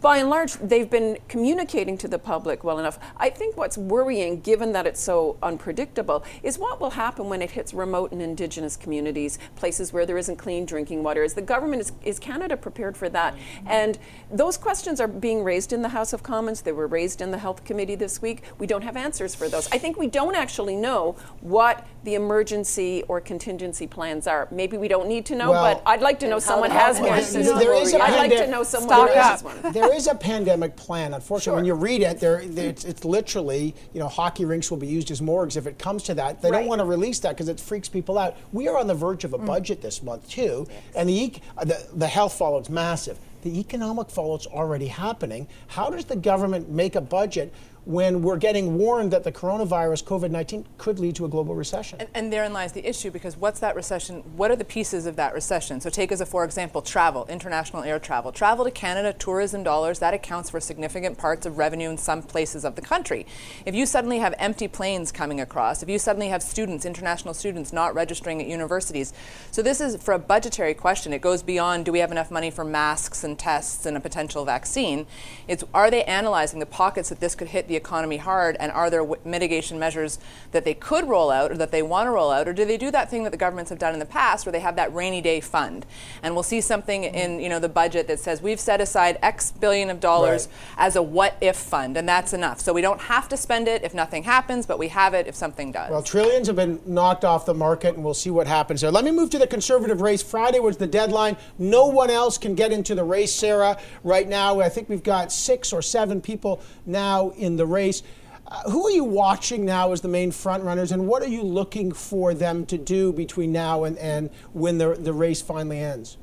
by 0.00 0.18
and 0.18 0.30
large, 0.30 0.54
they've 0.54 0.88
been 0.88 1.18
communicating 1.28 1.98
to 1.98 2.08
the 2.08 2.18
public 2.18 2.64
well 2.64 2.78
enough. 2.78 2.98
I 3.16 3.30
think 3.30 3.56
what's 3.56 3.76
worrying, 3.76 4.40
given 4.40 4.72
that 4.72 4.86
it's 4.86 5.00
so 5.00 5.36
unpredictable, 5.42 6.24
is 6.42 6.58
what 6.58 6.80
will 6.80 6.90
happen 6.90 7.28
when 7.28 7.42
it 7.42 7.50
hits 7.50 7.74
remote 7.74 8.12
and 8.12 8.22
Indigenous 8.22 8.76
communities, 8.76 9.38
places 9.56 9.92
where 9.92 10.06
there 10.06 10.16
isn't 10.16 10.36
clean 10.36 10.64
drinking 10.64 11.02
water. 11.02 11.22
Is 11.22 11.34
the 11.34 11.42
government, 11.42 11.82
is, 11.82 11.92
is 12.02 12.18
Canada 12.18 12.56
prepared 12.56 12.96
for 12.96 13.08
that? 13.10 13.34
Mm-hmm. 13.34 13.68
And 13.68 13.98
those 14.30 14.56
questions 14.56 15.00
are 15.00 15.08
being 15.08 15.44
raised 15.44 15.72
in 15.72 15.82
the 15.82 15.90
House 15.90 16.12
of 16.12 16.22
Commons. 16.22 16.62
They 16.62 16.72
were 16.72 16.86
raised 16.86 17.20
in 17.20 17.30
the 17.30 17.38
Health 17.38 17.64
Committee 17.64 17.94
this 17.94 18.22
week. 18.22 18.44
We 18.58 18.66
don't 18.66 18.82
have 18.82 18.96
answers 18.96 19.34
for 19.34 19.48
those. 19.48 19.68
I 19.72 19.78
think 19.78 19.98
we 19.98 20.06
don't 20.06 20.34
actually 20.34 20.76
know 20.76 21.16
what 21.40 21.86
the 22.04 22.14
emergency 22.14 23.02
or 23.08 23.20
contingency 23.20 23.86
plans 23.86 24.26
are. 24.26 24.48
Maybe 24.50 24.76
we 24.76 24.88
don't 24.88 25.08
need 25.08 25.26
to 25.26 25.34
know, 25.34 25.50
well, 25.50 25.74
but 25.74 25.82
I'd 25.86 26.00
like 26.00 26.18
to 26.20 26.28
know 26.28 26.38
someone 26.38 26.70
has 26.70 26.98
one. 26.98 27.10
There 27.10 27.74
is 27.74 27.92
a 27.92 28.02
I'd 28.02 28.16
like 28.16 28.30
to 28.30 28.46
know 28.48 28.62
someone 28.62 29.08
has 29.08 29.42
one. 29.42 29.56
There 29.82 29.94
is 29.94 30.06
a 30.06 30.14
pandemic 30.14 30.76
plan. 30.76 31.12
Unfortunately, 31.12 31.44
sure. 31.44 31.56
when 31.56 31.64
you 31.64 31.74
read 31.74 32.02
it, 32.02 32.20
there 32.20 32.40
it's, 32.40 32.84
it's, 32.84 33.04
literally, 33.04 33.74
you 33.92 33.98
know, 33.98 34.06
hockey 34.06 34.44
rinks 34.44 34.70
will 34.70 34.78
be 34.78 34.86
used 34.86 35.10
as 35.10 35.20
morgues 35.20 35.56
if 35.56 35.66
it 35.66 35.76
comes 35.76 36.04
to 36.04 36.14
that. 36.14 36.40
They 36.40 36.50
right. 36.50 36.60
don't 36.60 36.68
want 36.68 36.78
to 36.78 36.84
release 36.84 37.18
that 37.20 37.30
because 37.30 37.48
it 37.48 37.58
freaks 37.58 37.88
people 37.88 38.16
out. 38.16 38.36
We 38.52 38.68
are 38.68 38.78
on 38.78 38.86
the 38.86 38.94
verge 38.94 39.24
of 39.24 39.32
a 39.34 39.38
mm. 39.38 39.44
budget 39.44 39.82
this 39.82 40.02
month 40.02 40.28
too, 40.28 40.66
yes. 40.68 40.94
and 40.94 41.08
the, 41.08 41.32
the 41.64 41.86
the 41.94 42.06
health 42.06 42.34
fallout's 42.34 42.70
massive. 42.70 43.18
The 43.42 43.58
economic 43.58 44.08
fallout's 44.08 44.46
already 44.46 44.86
happening. 44.86 45.48
How 45.66 45.90
does 45.90 46.04
the 46.04 46.14
government 46.14 46.70
make 46.70 46.94
a 46.94 47.00
budget 47.00 47.52
when 47.84 48.22
we're 48.22 48.36
getting 48.36 48.78
warned 48.78 49.12
that 49.12 49.24
the 49.24 49.32
coronavirus, 49.32 50.04
COVID 50.04 50.30
19, 50.30 50.66
could 50.78 51.00
lead 51.00 51.16
to 51.16 51.24
a 51.24 51.28
global 51.28 51.54
recession. 51.54 51.98
And, 51.98 52.08
and, 52.14 52.32
therein 52.32 52.52
lies 52.52 52.72
the 52.72 52.86
issue 52.88 53.10
because 53.10 53.36
what's 53.36 53.58
that 53.60 53.74
recession? 53.74 54.22
What 54.36 54.50
are 54.52 54.56
the 54.56 54.64
pieces 54.64 55.04
of 55.06 55.16
that 55.16 55.34
recession? 55.34 55.80
So, 55.80 55.90
take 55.90 56.12
as 56.12 56.20
a 56.20 56.26
for 56.26 56.44
example 56.44 56.80
travel, 56.80 57.26
international 57.28 57.82
air 57.82 57.98
travel. 57.98 58.30
Travel 58.30 58.64
to 58.64 58.70
Canada, 58.70 59.12
tourism 59.12 59.64
dollars, 59.64 59.98
that 59.98 60.14
accounts 60.14 60.48
for 60.50 60.60
significant 60.60 61.18
parts 61.18 61.44
of 61.44 61.58
revenue 61.58 61.90
in 61.90 61.98
some 61.98 62.22
places 62.22 62.64
of 62.64 62.76
the 62.76 62.82
country. 62.82 63.26
If 63.66 63.74
you 63.74 63.84
suddenly 63.84 64.20
have 64.20 64.34
empty 64.38 64.68
planes 64.68 65.10
coming 65.10 65.40
across, 65.40 65.82
if 65.82 65.88
you 65.88 65.98
suddenly 65.98 66.28
have 66.28 66.42
students, 66.42 66.86
international 66.86 67.34
students, 67.34 67.72
not 67.72 67.94
registering 67.94 68.40
at 68.40 68.46
universities, 68.46 69.12
so 69.50 69.60
this 69.60 69.80
is 69.80 70.00
for 70.00 70.14
a 70.14 70.18
budgetary 70.20 70.74
question. 70.74 71.12
It 71.12 71.20
goes 71.20 71.42
beyond 71.42 71.84
do 71.84 71.92
we 71.92 71.98
have 71.98 72.12
enough 72.12 72.30
money 72.30 72.50
for 72.50 72.64
masks 72.64 73.24
and 73.24 73.36
tests 73.36 73.86
and 73.86 73.96
a 73.96 74.00
potential 74.00 74.44
vaccine? 74.44 75.06
It's 75.48 75.64
are 75.74 75.90
they 75.90 76.04
analyzing 76.04 76.60
the 76.60 76.66
pockets 76.66 77.08
that 77.08 77.18
this 77.18 77.34
could 77.34 77.48
hit 77.48 77.66
the 77.72 77.76
economy 77.76 78.18
hard? 78.18 78.56
And 78.60 78.70
are 78.70 78.90
there 78.90 79.00
w- 79.00 79.20
mitigation 79.24 79.78
measures 79.78 80.18
that 80.52 80.64
they 80.64 80.74
could 80.74 81.08
roll 81.08 81.30
out 81.30 81.50
or 81.50 81.56
that 81.56 81.70
they 81.70 81.82
want 81.82 82.06
to 82.06 82.10
roll 82.10 82.30
out? 82.30 82.46
Or 82.46 82.52
do 82.52 82.64
they 82.64 82.76
do 82.76 82.90
that 82.90 83.10
thing 83.10 83.24
that 83.24 83.30
the 83.30 83.38
governments 83.38 83.70
have 83.70 83.78
done 83.78 83.94
in 83.94 83.98
the 83.98 84.06
past 84.06 84.44
where 84.44 84.52
they 84.52 84.60
have 84.60 84.76
that 84.76 84.94
rainy 84.94 85.22
day 85.22 85.40
fund? 85.40 85.86
And 86.22 86.34
we'll 86.34 86.42
see 86.42 86.60
something 86.60 87.04
in 87.04 87.40
you 87.40 87.48
know 87.48 87.58
the 87.58 87.68
budget 87.68 88.06
that 88.08 88.20
says 88.20 88.42
we've 88.42 88.60
set 88.60 88.80
aside 88.80 89.18
X 89.22 89.52
billion 89.52 89.88
of 89.88 90.00
dollars 90.00 90.48
right. 90.48 90.86
as 90.86 90.96
a 90.96 91.02
what 91.02 91.36
if 91.40 91.56
fund, 91.56 91.96
and 91.96 92.08
that's 92.08 92.32
enough. 92.32 92.60
So 92.60 92.72
we 92.72 92.82
don't 92.82 93.00
have 93.00 93.28
to 93.30 93.36
spend 93.36 93.68
it 93.68 93.82
if 93.82 93.94
nothing 93.94 94.22
happens, 94.24 94.66
but 94.66 94.78
we 94.78 94.88
have 94.88 95.14
it 95.14 95.26
if 95.26 95.34
something 95.34 95.72
does. 95.72 95.90
Well, 95.90 96.02
trillions 96.02 96.46
have 96.48 96.56
been 96.56 96.80
knocked 96.84 97.24
off 97.24 97.46
the 97.46 97.54
market, 97.54 97.94
and 97.94 98.04
we'll 98.04 98.14
see 98.14 98.30
what 98.30 98.46
happens 98.46 98.82
there. 98.82 98.90
Let 98.90 99.04
me 99.04 99.10
move 99.10 99.30
to 99.30 99.38
the 99.38 99.46
conservative 99.46 100.00
race. 100.02 100.22
Friday 100.22 100.60
was 100.60 100.76
the 100.76 100.86
deadline. 100.86 101.36
No 101.58 101.86
one 101.86 102.10
else 102.10 102.36
can 102.36 102.54
get 102.54 102.72
into 102.72 102.94
the 102.94 103.04
race, 103.04 103.34
Sarah. 103.34 103.78
Right 104.04 104.28
now, 104.28 104.60
I 104.60 104.68
think 104.68 104.88
we've 104.88 105.02
got 105.02 105.32
six 105.32 105.72
or 105.72 105.82
seven 105.82 106.20
people 106.20 106.60
now 106.86 107.30
in 107.30 107.56
the 107.56 107.61
the 107.62 107.66
race. 107.66 108.02
Uh, 108.48 108.70
who 108.70 108.86
are 108.86 108.90
you 108.90 109.04
watching 109.04 109.64
now 109.64 109.92
as 109.92 110.00
the 110.00 110.08
main 110.08 110.32
front 110.32 110.64
runners, 110.64 110.90
and 110.90 111.06
what 111.06 111.22
are 111.22 111.28
you 111.28 111.42
looking 111.42 111.92
for 111.92 112.34
them 112.34 112.66
to 112.66 112.76
do 112.76 113.12
between 113.12 113.52
now 113.52 113.84
and, 113.84 113.96
and 113.98 114.30
when 114.52 114.78
the, 114.78 114.94
the 114.94 115.12
race 115.12 115.40
finally 115.40 115.78
ends? 115.78 116.18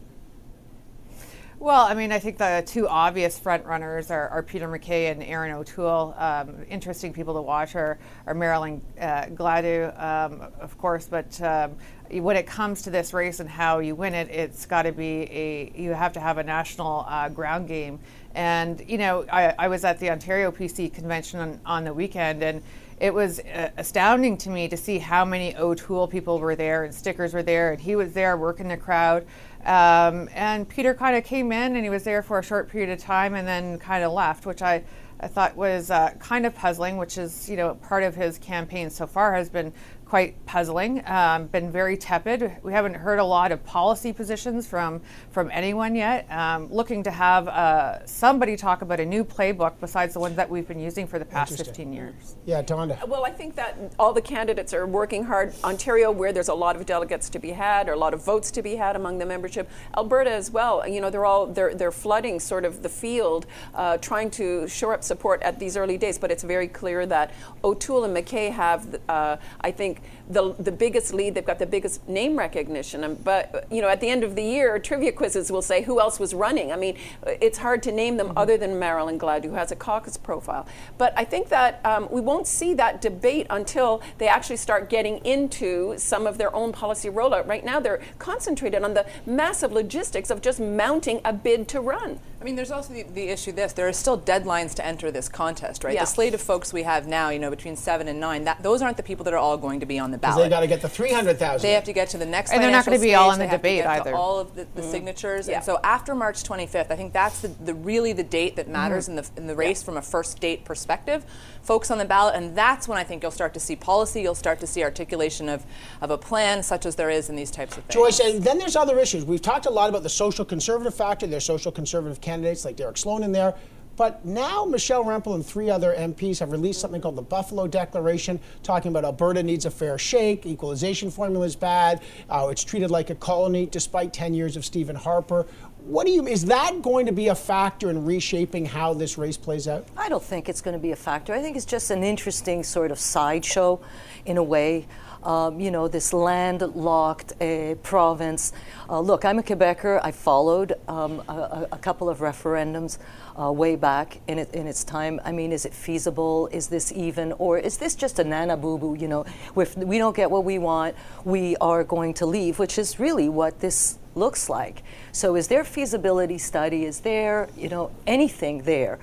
Well, 1.60 1.82
I 1.82 1.94
mean, 1.94 2.14
I 2.14 2.20
think 2.20 2.38
the 2.38 2.64
two 2.66 2.88
obvious 2.88 3.38
front 3.38 3.66
runners 3.66 4.12
are, 4.12 4.30
are 4.30 4.42
Peter 4.42 4.66
MacKay 4.66 5.08
and 5.08 5.22
Erin 5.22 5.52
O'Toole. 5.52 6.16
Um, 6.18 6.56
interesting 6.70 7.12
people 7.12 7.34
to 7.34 7.42
watch 7.42 7.76
are, 7.76 8.00
are 8.26 8.34
Marilyn 8.34 8.82
uh, 9.00 9.26
Gladu, 9.26 9.92
um, 10.02 10.42
of 10.62 10.78
course, 10.78 11.06
but 11.06 11.42
um, 11.42 11.76
when 12.12 12.38
it 12.38 12.48
comes 12.48 12.84
to 12.84 12.90
this 12.90 13.14
race 13.14 13.42
and 13.42 13.50
how 13.50 13.80
you 13.80 13.94
win 13.94 14.14
it, 14.14 14.30
it's 14.30 14.66
got 14.66 14.84
to 14.84 14.94
be 14.94 15.24
a 15.30 15.74
you 15.76 15.92
have 15.92 16.14
to 16.14 16.22
have 16.22 16.38
a 16.38 16.44
national 16.44 17.06
uh, 17.08 17.28
ground 17.28 17.68
game. 17.68 18.00
And 18.36 18.84
you 18.88 18.98
know, 18.98 19.26
I, 19.32 19.54
I, 19.58 19.68
was 19.68 19.84
at 19.84 20.00
the 20.00 20.12
Ontario 20.12 20.52
PC 20.52 20.94
convention 20.94 21.40
on, 21.40 21.60
on 21.66 21.84
the 21.84 21.94
weekend, 21.94 22.44
and 22.44 22.62
it 23.00 23.14
was 23.14 23.40
uh, 23.40 23.70
astounding 23.78 24.38
to 24.38 24.50
me 24.50 24.68
to 24.68 24.78
see 24.78 25.00
how 25.00 25.26
many 25.26 25.56
O'Toole 25.56 26.08
people 26.08 26.40
were 26.40 26.56
there 26.56 26.84
and 26.84 26.94
stickers 26.94 27.34
were 27.34 27.44
there, 27.44 27.72
and 27.72 27.82
he 27.82 27.96
was 27.96 28.14
there 28.14 28.38
working 28.38 28.68
the 28.68 28.78
crowd. 28.78 29.26
Um, 29.66 30.30
and 30.34 30.68
Peter 30.68 30.94
kind 30.94 31.16
of 31.16 31.24
came 31.24 31.52
in 31.52 31.76
and 31.76 31.84
he 31.84 31.90
was 31.90 32.04
there 32.04 32.22
for 32.22 32.40
a 32.40 32.44
short 32.44 32.70
period 32.70 32.90
of 32.90 33.00
time 33.00 33.36
and 33.36 33.48
then 33.48 33.78
kind 33.78 34.04
of 34.04 34.14
left, 34.14 34.46
which 34.46 34.62
I, 34.62 34.84
I 35.20 35.28
thought 35.28 35.56
was 35.56 35.92
uh, 35.92 36.12
kind 36.20 36.46
of 36.46 36.56
puzzling, 36.56 36.98
which 36.98 37.18
is, 37.18 37.50
you 37.50 37.58
know, 37.58 37.76
part 37.76 38.04
of 38.04 38.16
his 38.16 38.38
campaign 38.38 38.90
so 38.90 39.06
far 39.06 39.34
has 39.34 39.50
been 39.50 39.74
quite 40.10 40.44
puzzling. 40.48 41.04
Um, 41.06 41.46
been 41.46 41.72
very 41.72 41.96
tepid. 41.96 42.52
We 42.64 42.74
haven't 42.74 42.96
heard 42.96 43.20
a 43.20 43.24
lot 43.24 43.52
of 43.52 43.64
policy 43.64 44.12
positions 44.12 44.66
from 44.66 45.02
from 45.30 45.52
anyone 45.54 45.96
yet. 45.96 46.26
Um, 46.32 46.68
looking 46.72 47.04
to 47.04 47.12
have 47.12 47.48
uh, 47.48 48.04
somebody 48.08 48.58
talk 48.58 48.82
about 48.82 49.00
a 49.00 49.06
new 49.06 49.24
playbook 49.24 49.74
besides 49.80 50.16
the 50.16 50.20
ones 50.20 50.36
that 50.36 50.50
we've 50.50 50.68
been 50.68 50.80
using 50.80 51.06
for 51.06 51.20
the 51.20 51.26
past 51.26 51.56
15 51.56 51.94
years. 51.94 52.36
Yeah, 52.46 52.64
Tonda. 52.64 53.08
Well, 53.08 53.24
I 53.24 53.30
think 53.30 53.56
that 53.56 53.78
all 54.00 54.12
the 54.12 54.22
candidates 54.22 54.74
are 54.74 54.88
working 54.88 55.24
hard. 55.24 55.54
Ontario, 55.64 56.10
where 56.10 56.34
there's 56.34 56.50
a 56.50 56.56
lot 56.56 56.76
of 56.76 56.88
delegates 56.88 57.30
to 57.30 57.38
be 57.38 57.52
had, 57.52 57.88
or 57.88 57.94
a 57.94 58.00
lot 58.00 58.16
of 58.16 58.26
votes 58.26 58.50
to 58.52 58.64
be 58.64 58.76
had 58.76 58.96
among 58.96 59.20
the 59.20 59.28
membership. 59.28 59.70
Alberta 59.96 60.32
as 60.32 60.50
well. 60.50 60.88
You 60.88 61.02
know, 61.02 61.12
they're 61.12 61.26
all 61.26 61.46
they're 61.46 61.76
they're 61.76 61.92
flooding 61.92 62.40
sort 62.40 62.66
of 62.66 62.82
the 62.82 62.90
field, 62.90 63.46
uh, 63.76 63.98
trying 63.98 64.32
to 64.32 64.68
shore 64.68 64.96
up 64.96 65.04
support 65.04 65.40
at 65.44 65.60
these 65.60 65.78
early 65.78 66.00
days. 66.00 66.18
But 66.18 66.32
it's 66.32 66.44
very 66.44 66.68
clear 66.68 67.06
that 67.06 67.32
O'Toole 67.64 68.06
and 68.06 68.14
MacKay 68.16 68.50
have, 68.50 69.00
uh, 69.08 69.38
I 69.62 69.70
think 69.70 69.99
the, 70.30 70.54
the 70.60 70.72
biggest 70.72 71.14
lead, 71.14 71.34
they've 71.36 71.46
got 71.46 71.60
the 71.60 71.66
biggest 71.66 72.08
name 72.08 72.38
recognition. 72.38 73.04
Um, 73.04 73.16
but, 73.16 73.66
you 73.72 73.82
know, 73.82 73.88
at 73.88 74.00
the 74.00 74.10
end 74.10 74.24
of 74.24 74.36
the 74.36 74.44
year, 74.44 74.78
trivia 74.80 75.12
quizzes 75.12 75.52
will 75.52 75.62
say 75.62 75.82
who 75.82 76.00
else 76.00 76.20
was 76.20 76.34
running. 76.34 76.72
I 76.72 76.76
mean, 76.76 76.98
it's 77.26 77.58
hard 77.58 77.82
to 77.84 77.92
name 77.92 78.18
them 78.18 78.30
mm-hmm. 78.30 78.38
other 78.38 78.58
than 78.58 78.78
Marilyn 78.78 79.18
Gladu, 79.18 79.46
who 79.46 79.56
has 79.56 79.72
a 79.72 79.76
caucus 79.76 80.18
profile. 80.18 80.68
But 80.98 81.14
I 81.18 81.26
think 81.26 81.50
that 81.50 81.82
um, 81.84 82.08
we 82.12 82.22
won't 82.22 82.48
see 82.48 82.74
that 82.76 83.02
debate 83.02 83.48
until 83.50 84.02
they 84.18 84.28
actually 84.28 84.58
start 84.58 84.90
getting 84.90 85.18
into 85.26 85.96
some 85.98 86.28
of 86.28 86.38
their 86.38 86.56
own 86.56 86.72
policy 86.72 87.10
rollout. 87.10 87.48
Right 87.48 87.66
now, 87.66 87.80
they're 87.80 88.02
concentrated 88.20 88.84
on 88.84 88.94
the 88.94 89.06
massive 89.26 89.72
logistics 89.72 90.30
of 90.30 90.42
just 90.42 90.60
mounting 90.60 91.22
a 91.26 91.34
bid 91.34 91.68
to 91.70 91.82
run. 91.82 92.20
I 92.42 92.46
mean, 92.46 92.56
there's 92.56 92.72
also 92.72 92.94
the, 92.94 93.04
the 93.04 93.30
issue 93.30 93.52
this 93.52 93.74
there 93.74 93.88
are 93.88 93.94
still 93.94 94.18
deadlines 94.18 94.74
to 94.76 94.86
enter 94.86 95.12
this 95.12 95.28
contest, 95.28 95.84
right? 95.84 95.94
Yeah. 95.94 96.02
The 96.02 96.06
slate 96.06 96.34
of 96.34 96.42
folks 96.42 96.72
we 96.72 96.84
have 96.84 97.06
now, 97.06 97.30
you 97.30 97.40
know, 97.40 97.50
between 97.50 97.76
seven 97.76 98.08
and 98.08 98.20
nine, 98.20 98.46
that, 98.46 98.64
those 98.64 98.82
aren't 98.82 98.96
the 98.96 99.04
people 99.04 99.26
that 99.26 99.34
are 99.34 99.38
all 99.38 99.58
going 99.58 99.82
to 99.82 99.86
be 99.86 100.00
on 100.00 100.12
the 100.12 100.18
ballot. 100.18 100.46
They 100.46 100.50
got 100.50 100.62
to 100.62 100.68
get 100.68 100.82
the 100.82 100.88
300,000. 100.88 101.62
They 101.62 101.74
have 101.74 101.84
to 101.84 101.94
get 101.94 102.10
to 102.10 102.18
the 102.18 102.26
next 102.26 102.52
And 102.52 102.64
they're 102.64 102.72
not 102.72 102.86
going 102.86 102.98
to 102.98 103.04
be 103.04 103.14
all 103.14 103.32
in 103.32 103.40
the 103.40 103.48
debate 103.48 103.86
either. 103.86 104.16
all 104.16 104.40
of 104.40 104.56
the, 104.56 104.68
the 104.74 104.82
mm-hmm. 104.82 104.92
signatures. 104.92 105.50
Yeah. 105.50 105.58
And 105.58 105.66
so 105.66 105.80
after 105.84 106.16
March 106.16 106.44
25th, 106.44 106.92
I 106.92 106.96
think 106.96 107.12
that's 107.12 107.42
the, 107.42 107.50
the 107.50 107.74
really 107.74 108.14
the 108.14 108.24
date 108.24 108.56
that 108.56 108.70
matters 108.70 109.10
mm-hmm. 109.10 109.18
in 109.18 109.24
the 109.24 109.42
in 109.42 109.48
the 109.48 109.56
race 109.56 109.82
yeah. 109.82 109.86
from 109.86 109.98
a 109.98 110.02
first 110.02 110.40
date 110.40 110.64
perspective. 110.64 111.26
Folks 111.70 111.92
on 111.92 112.00
the 112.00 112.06
ballot, 112.06 112.34
and 112.34 112.56
that's 112.56 112.88
when 112.88 112.98
I 112.98 113.04
think 113.04 113.22
you'll 113.22 113.30
start 113.30 113.54
to 113.54 113.60
see 113.60 113.76
policy, 113.76 114.24
you'll 114.24 114.34
start 114.34 114.60
to 114.62 114.66
see 114.66 114.82
articulation 114.82 115.48
of, 115.48 115.64
of 116.02 116.10
a 116.10 116.18
plan 116.18 116.64
such 116.64 116.88
as 116.88 116.96
there 116.96 117.12
is 117.12 117.30
in 117.30 117.36
these 117.36 117.52
types 117.52 117.78
of 117.78 117.84
things. 117.84 117.94
Joyce, 117.94 118.20
and 118.22 118.44
then 118.44 118.58
there's 118.58 118.76
other 118.76 118.98
issues. 118.98 119.24
We've 119.24 119.40
talked 119.40 119.68
a 119.68 119.70
lot 119.70 119.88
about 119.88 120.02
the 120.02 120.10
social 120.10 120.44
conservative 120.44 120.96
factor. 120.96 121.28
There's 121.28 121.46
social 121.46 121.72
conservative 121.72 122.22
candidates 122.22 122.66
like 122.66 122.76
Derek 122.76 122.98
Sloan 122.98 123.22
in 123.22 123.32
there. 123.32 123.54
But 124.00 124.26
now 124.26 124.64
Michelle 124.64 125.04
Rempel 125.04 125.36
and 125.36 125.46
three 125.46 125.70
other 125.70 125.94
MPs 125.94 126.40
have 126.40 126.54
released 126.54 126.80
something 126.80 127.02
called 127.02 127.18
the 127.18 127.22
Buffalo 127.22 127.68
Declaration, 127.68 128.40
talking 128.64 128.90
about 128.90 129.04
Alberta 129.04 129.44
needs 129.44 129.66
a 129.66 129.70
fair 129.70 129.98
shake, 129.98 130.46
equalization 130.46 131.12
formula 131.12 131.46
is 131.46 131.56
bad, 131.58 132.02
uh, 132.30 132.48
it's 132.50 132.64
treated 132.64 132.92
like 132.92 133.10
a 133.10 133.16
colony 133.16 133.66
despite 133.66 134.14
10 134.14 134.34
years 134.34 134.56
of 134.56 134.64
Stephen 134.64 134.96
Harper. 134.96 135.46
What 135.90 136.06
do 136.06 136.12
you 136.12 136.28
is 136.28 136.46
that 136.46 136.84
going 136.84 137.08
to 137.08 137.12
be 137.12 137.30
a 137.30 137.36
factor 137.36 137.90
in 137.90 138.06
reshaping 138.06 138.64
how 138.64 138.94
this 138.94 139.18
race 139.18 139.38
plays 139.38 139.68
out? 139.68 139.88
I 139.98 140.08
don't 140.08 140.22
think 140.22 140.48
it's 140.48 140.62
going 140.62 140.76
to 140.76 140.80
be 140.80 140.92
a 140.92 140.96
factor. 140.96 141.34
I 141.34 141.42
think 141.42 141.58
it's 141.58 141.66
just 141.66 141.90
an 141.90 142.04
interesting 142.04 142.62
sort 142.62 142.92
of 142.92 143.00
sideshow 143.00 143.80
in 144.28 144.38
a 144.38 144.44
way 144.44 144.86
um, 145.24 145.60
you 145.60 145.72
know, 145.72 145.88
this 145.88 146.14
landlocked 146.14 147.34
uh, 147.42 147.76
province. 147.84 148.54
Uh, 148.90 149.00
look, 149.00 149.26
I'm 149.26 149.40
a 149.40 149.44
Quebecer. 149.44 150.00
I 150.04 150.12
followed 150.12 150.74
um, 150.88 151.22
a, 151.28 151.68
a, 151.72 151.78
couple 151.78 152.10
of 152.10 152.20
referendums 152.20 152.98
uh, 153.40 153.52
way 153.52 153.76
back 153.76 154.20
in, 154.28 154.40
it, 154.40 154.54
in 154.54 154.68
its 154.68 154.84
time. 154.84 155.20
I 155.26 155.32
mean, 155.32 155.52
is 155.52 155.66
it 155.66 155.74
feasible? 155.74 156.48
Is 156.52 156.68
this 156.68 156.92
even? 156.92 157.34
Or 157.34 157.58
is 157.58 157.78
this 157.78 157.96
just 157.96 158.20
a 158.20 158.24
nana 158.24 158.58
boo 158.58 158.78
boo? 158.78 158.96
You 158.96 159.08
know, 159.08 159.26
if 159.56 159.78
we 159.78 159.98
don't 159.98 160.16
get 160.16 160.32
what 160.32 160.46
we 160.46 160.58
want, 160.58 160.96
we 161.26 161.56
are 161.58 161.84
going 161.84 162.14
to 162.16 162.26
leave, 162.26 162.60
which 162.60 162.78
is 162.78 163.00
really 163.00 163.30
what 163.30 163.60
this 163.60 163.98
looks 164.16 164.50
like. 164.50 164.84
So 165.12 165.36
is 165.36 165.48
there 165.48 165.64
feasibility 165.64 166.38
study? 166.38 166.86
Is 166.86 167.02
there, 167.02 167.50
you 167.58 167.70
know, 167.70 167.92
anything 168.08 168.64
there 168.64 169.00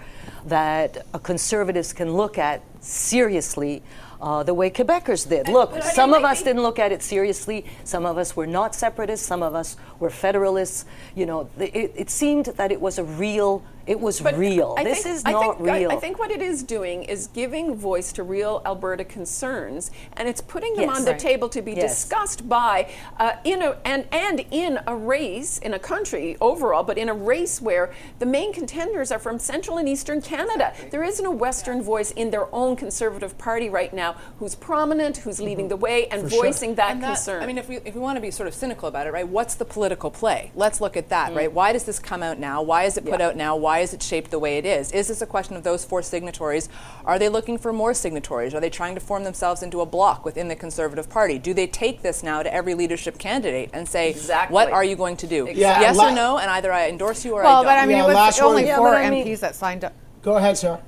that 0.46 1.04
conservatives 1.22 1.92
can 1.92 2.12
look 2.12 2.38
at 2.38 2.62
seriously 2.80 3.82
uh, 4.20 4.42
the 4.42 4.54
way 4.54 4.70
Quebecers 4.70 5.28
did. 5.28 5.48
Look, 5.48 5.82
some 5.82 6.14
of 6.14 6.24
us 6.24 6.42
didn't 6.42 6.62
look 6.62 6.78
at 6.78 6.92
it 6.92 7.02
seriously. 7.02 7.66
Some 7.84 8.06
of 8.06 8.18
us 8.18 8.36
were 8.36 8.46
not 8.46 8.74
separatists. 8.74 9.26
Some 9.26 9.42
of 9.42 9.54
us 9.54 9.76
were 9.98 10.10
federalists. 10.10 10.84
You 11.14 11.26
know, 11.26 11.50
it, 11.58 11.92
it 11.94 12.10
seemed 12.10 12.46
that 12.46 12.72
it 12.72 12.80
was 12.80 12.98
a 12.98 13.04
real 13.04 13.62
it 13.86 14.00
was 14.00 14.20
But 14.20 14.36
real. 14.36 14.74
I 14.76 14.84
this 14.84 15.02
think- 15.02 15.14
is 15.16 15.22
I 15.24 15.32
not 15.32 15.58
think, 15.58 15.70
real. 15.70 15.90
I, 15.90 15.96
think 15.96 16.18
what 16.18 16.30
it 16.30 16.42
is 16.42 16.62
doing 16.62 17.04
is 17.04 17.28
giving 17.28 17.74
voice 17.76 18.12
to 18.14 18.22
real 18.22 18.60
Alberta 18.66 19.04
concerns, 19.04 19.90
and 20.16 20.28
it's 20.28 20.40
putting 20.40 20.74
them 20.74 20.88
Yes. 20.88 20.98
on 20.98 21.04
the 21.04 21.12
Right. 21.12 21.20
table 21.20 21.48
to 21.50 21.62
be 21.62 21.72
Yes. 21.72 21.90
discussed 21.94 22.48
by 22.48 22.86
uh, 23.18 23.32
in 23.44 23.62
a 23.62 23.76
and 23.84 24.06
and 24.12 24.44
in 24.50 24.80
a 24.86 24.94
race 24.96 25.58
in 25.58 25.72
a 25.74 25.78
country 25.78 26.36
overall, 26.40 26.82
but 26.82 26.98
in 26.98 27.08
a 27.08 27.14
race 27.14 27.60
where 27.62 27.90
the 28.18 28.26
main 28.26 28.52
contenders 28.52 29.10
are 29.12 29.18
from 29.18 29.38
Central 29.38 29.78
and 29.78 29.88
Eastern 29.88 30.20
Canada. 30.20 30.72
There 30.90 31.04
isn't 31.04 31.24
a 31.24 31.30
Western 31.30 31.82
voice 31.82 32.10
in 32.10 32.30
their 32.30 32.52
own 32.54 32.76
Conservative 32.76 33.36
Party 33.38 33.68
right 33.68 33.92
now 33.92 34.16
who's 34.38 34.54
prominent, 34.54 35.18
who's 35.18 35.40
leading 35.40 35.68
the 35.68 35.76
way, 35.76 36.06
and 36.08 36.22
For 36.22 36.30
sure. 36.30 36.44
voicing 36.44 36.74
that 36.76 36.92
And 36.92 37.02
concern. 37.02 37.42
I 37.42 37.46
mean, 37.46 37.58
if 37.58 37.68
we, 37.68 37.76
if 37.84 37.94
we 37.94 38.00
want 38.00 38.16
to 38.16 38.20
be 38.20 38.30
sort 38.30 38.46
of 38.48 38.54
cynical 38.54 38.88
about 38.88 39.06
it, 39.06 39.12
right, 39.12 39.26
what's 39.28 39.54
the 39.54 39.64
political 39.64 40.10
play? 40.10 40.50
Let's 40.54 40.80
look 40.80 40.96
at 40.96 41.08
that, 41.10 41.32
Mm. 41.32 41.36
right? 41.36 41.52
Why 41.52 41.72
does 41.72 41.84
this 41.84 41.98
come 41.98 42.22
out 42.22 42.38
now? 42.38 42.62
Why 42.62 42.84
is 42.84 42.96
it 42.96 43.04
put 43.04 43.20
Yeah. 43.20 43.28
out 43.28 43.36
now? 43.36 43.56
Why 43.56 43.75
is 43.80 43.92
it 43.94 44.02
shaped 44.02 44.30
the 44.30 44.38
way 44.38 44.58
it 44.58 44.64
is? 44.66 44.92
Is 44.92 45.08
this 45.08 45.22
a 45.22 45.26
question 45.26 45.56
of 45.56 45.62
those 45.62 45.84
four 45.84 46.02
signatories? 46.02 46.68
Are 47.04 47.18
they 47.18 47.28
looking 47.28 47.58
for 47.58 47.72
more 47.72 47.94
signatories? 47.94 48.54
Are 48.54 48.60
they 48.60 48.70
trying 48.70 48.94
to 48.94 49.00
form 49.00 49.24
themselves 49.24 49.62
into 49.62 49.80
a 49.80 49.86
bloc 49.86 50.24
within 50.24 50.48
the 50.48 50.56
Conservative 50.56 51.08
Party? 51.08 51.38
Do 51.38 51.54
they 51.54 51.66
take 51.66 52.02
this 52.02 52.22
now 52.22 52.42
to 52.42 52.52
every 52.52 52.74
leadership 52.74 53.18
candidate 53.18 53.70
and 53.72 53.88
say, 53.88 54.10
Exactly. 54.10 54.54
what 54.54 54.70
are 54.70 54.84
you 54.84 54.96
going 54.96 55.16
to 55.18 55.26
do? 55.26 55.46
Yeah, 55.52 55.80
yes 55.80 55.96
la- 55.96 56.08
or 56.08 56.14
no? 56.14 56.38
And 56.38 56.50
either 56.50 56.72
I 56.72 56.88
endorse 56.88 57.24
you 57.24 57.32
or 57.34 57.42
well, 57.42 57.46
I 57.46 57.54
don't. 57.56 57.66
Well, 57.66 57.74
but 57.76 57.78
I 57.82 57.86
mean, 57.86 57.96
Yeah, 57.98 58.04
it 58.04 58.14
was 58.26 58.40
only 58.40 58.62
word. 58.62 58.68
Yeah, 58.68 58.76
four 58.76 58.90
but 58.90 58.96
I 58.98 59.04
MPs 59.10 59.24
mean- 59.24 59.36
that 59.36 59.54
signed 59.54 59.84
up. 59.84 59.92
Go 60.22 60.36
ahead, 60.36 60.58
Sarah. 60.58 60.80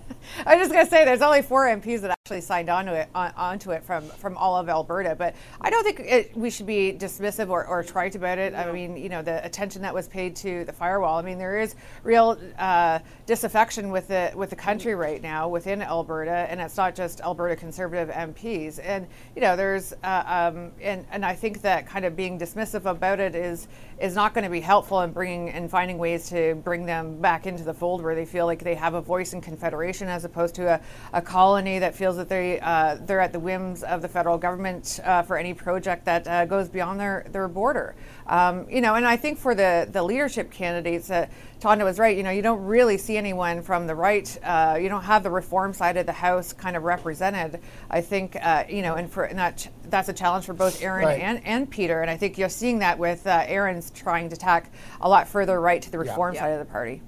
I 0.47 0.57
was 0.57 0.69
just 0.69 0.73
going 0.73 0.85
to 0.85 0.91
say 0.91 1.05
there's 1.05 1.23
only 1.23 1.43
four 1.43 1.67
MPs 1.67 2.01
that 2.03 2.11
actually 2.11 2.41
signed 2.43 2.69
onto 2.69 2.93
it 2.93 3.09
on, 3.15 3.33
onto 3.37 3.71
it 3.71 3.83
from 3.83 4.03
from 4.03 4.37
all 4.37 4.57
of 4.57 4.69
Alberta, 4.69 5.15
but 5.15 5.35
I 5.61 5.71
don't 5.71 5.83
think 5.83 6.01
it, 6.01 6.37
we 6.37 6.51
should 6.51 6.67
be 6.67 6.93
dismissive 6.93 7.49
or, 7.49 7.67
or 7.67 7.83
trite 7.83 8.15
about 8.15 8.39
it. 8.39 8.55
I 8.55 8.71
mean, 8.71 8.97
you 8.97 9.09
know, 9.09 9.23
the 9.23 9.45
attention 9.45 9.81
that 9.83 9.95
was 9.95 10.09
paid 10.09 10.37
to 10.37 10.65
the 10.65 10.73
firewall. 10.73 11.19
I 11.19 11.23
mean, 11.23 11.39
there 11.39 11.59
is 11.59 11.75
real 12.03 12.39
uh, 12.59 12.99
disaffection 13.27 13.91
with 13.91 14.09
the 14.09 14.33
with 14.35 14.51
the 14.51 14.57
country 14.57 14.95
right 14.95 15.23
now 15.23 15.49
within 15.49 15.81
Alberta, 15.81 16.47
and 16.51 16.61
it's 16.61 16.77
not 16.77 16.95
just 16.95 17.21
Alberta 17.23 17.57
Conservative 17.57 18.15
MPs. 18.15 18.79
And 18.83 19.07
you 19.35 19.41
know, 19.41 19.57
there's 19.57 19.95
uh, 20.05 20.51
um, 20.55 20.73
and 20.81 21.07
and 21.11 21.25
I 21.25 21.35
think 21.35 21.63
that 21.63 21.87
kind 21.87 22.05
of 22.05 22.15
being 22.15 22.39
dismissive 22.39 22.85
about 22.85 23.21
it 23.21 23.35
is 23.35 23.69
is 24.01 24.15
not 24.15 24.35
going 24.35 24.45
to 24.45 24.51
be 24.51 24.61
helpful 24.61 25.01
in 25.01 25.13
bringing 25.13 25.51
and 25.51 25.71
finding 25.71 25.99
ways 25.99 26.29
to 26.29 26.55
bring 26.57 26.87
them 26.87 27.21
back 27.21 27.47
into 27.47 27.65
the 27.65 27.75
fold 27.75 28.03
where 28.03 28.15
they 28.15 28.25
feel 28.25 28.47
like 28.47 28.63
they 28.63 28.75
have 28.75 28.95
a 28.95 29.01
voice 29.01 29.33
in 29.33 29.41
confederation 29.41 30.09
as 30.19 30.25
opposed 30.25 30.55
to 30.57 30.65
a, 30.67 30.81
a 31.13 31.23
colony 31.23 31.79
that 31.79 31.95
feels 31.95 32.17
that 32.17 32.29
they 32.29 32.59
uh, 32.61 32.97
they're 33.01 33.21
at 33.21 33.33
the 33.33 33.39
whims 33.39 33.83
of 33.85 34.03
the 34.03 34.09
federal 34.09 34.37
government 34.37 34.99
uh, 35.05 35.23
for 35.23 35.39
any 35.39 35.55
project 35.55 36.05
that 36.05 36.27
uh, 36.27 36.45
goes 36.45 36.69
beyond 36.69 36.99
their 37.01 37.25
their 37.31 37.47
border. 37.49 37.95
Um, 38.27 38.69
you 38.69 38.81
know, 38.81 38.95
and 38.97 39.07
I 39.07 39.17
think 39.17 39.39
for 39.39 39.55
the 39.55 39.89
the 39.91 40.03
leadership 40.03 40.51
candidates, 40.51 41.11
uh, 41.11 41.27
Tonda 41.61 41.85
was 41.85 41.99
right. 41.99 42.17
You 42.17 42.23
know, 42.25 42.31
you 42.31 42.43
don't 42.43 42.65
really 42.67 42.99
see 42.99 43.17
anyone 43.17 43.63
from 43.63 43.87
the 43.87 43.95
right. 43.95 44.29
Uh, 44.45 44.79
you 44.81 44.89
don't 44.89 45.05
have 45.05 45.23
the 45.23 45.31
reform 45.31 45.73
side 45.73 45.97
of 45.97 46.07
the 46.07 46.13
house 46.13 46.53
kind 46.53 46.77
of 46.77 46.83
represented. 46.83 47.61
I 47.91 48.01
think 48.01 48.37
uh, 48.43 48.65
you 48.69 48.83
know, 48.83 48.95
and 48.95 49.11
for 49.11 49.25
and 49.25 49.39
that 49.39 49.57
ch- 49.59 49.69
that's 49.85 50.09
a 50.09 50.13
challenge 50.13 50.45
for 50.45 50.53
both 50.53 50.83
Erin 50.83 51.07
Right. 51.07 51.23
and, 51.23 51.41
and 51.47 51.71
Peter. 51.71 52.03
And 52.03 52.11
I 52.11 52.17
think 52.19 52.37
you're 52.37 52.51
seeing 52.51 52.81
that 52.81 52.99
with 52.99 53.27
uh, 53.27 53.45
Erin's 53.47 53.91
trying 53.91 54.29
to 54.31 54.37
tack 54.37 54.71
a 55.01 55.09
lot 55.09 55.29
further 55.29 55.59
right 55.61 55.81
to 55.81 55.91
the 55.91 55.99
reform 55.99 56.35
Yeah. 56.35 56.41
side 56.41 56.49
of 56.51 56.59
the 56.59 56.71
party. 56.71 57.01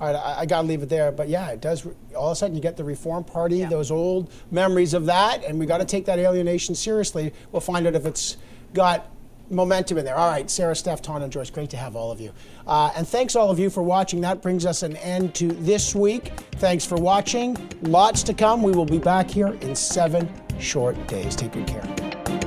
All 0.00 0.12
right, 0.12 0.16
I, 0.16 0.40
I 0.40 0.46
got 0.46 0.62
to 0.62 0.68
leave 0.68 0.82
it 0.82 0.88
there. 0.88 1.10
But 1.12 1.28
yeah, 1.28 1.50
it 1.50 1.60
does. 1.60 1.86
All 2.14 2.28
of 2.28 2.32
a 2.32 2.36
sudden, 2.36 2.54
you 2.54 2.62
get 2.62 2.76
the 2.76 2.84
Reform 2.84 3.24
Party, 3.24 3.64
those 3.64 3.90
old 3.90 4.30
memories 4.50 4.94
of 4.94 5.06
that, 5.06 5.44
and 5.44 5.58
we 5.58 5.66
got 5.66 5.78
to 5.78 5.84
take 5.84 6.04
that 6.06 6.18
alienation 6.18 6.74
seriously. 6.74 7.32
We'll 7.52 7.60
find 7.60 7.86
out 7.86 7.94
if 7.94 8.06
it's 8.06 8.36
got 8.74 9.10
momentum 9.50 9.98
in 9.98 10.04
there. 10.04 10.16
All 10.16 10.30
right, 10.30 10.50
Sarah, 10.50 10.74
Steph, 10.74 11.02
Ton, 11.02 11.22
and 11.22 11.32
Joyce, 11.32 11.50
great 11.50 11.70
to 11.70 11.76
have 11.76 11.96
all 11.96 12.10
of 12.10 12.20
you. 12.20 12.32
Uh, 12.66 12.92
and 12.96 13.06
thanks 13.06 13.36
all 13.36 13.50
of 13.50 13.58
you 13.58 13.70
for 13.70 13.82
watching. 13.82 14.20
That 14.20 14.42
brings 14.42 14.66
us 14.66 14.82
an 14.82 14.96
end 14.96 15.34
to 15.36 15.48
this 15.48 15.94
week. 15.94 16.32
Thanks 16.56 16.84
for 16.84 16.96
watching. 16.96 17.56
Lots 17.82 18.22
to 18.24 18.34
come. 18.34 18.62
We 18.62 18.72
will 18.72 18.86
be 18.86 18.98
back 18.98 19.30
here 19.30 19.54
in 19.60 19.74
seven 19.74 20.28
short 20.58 21.06
days. 21.06 21.36
Take 21.36 21.52
good 21.52 21.66
care. 21.66 22.45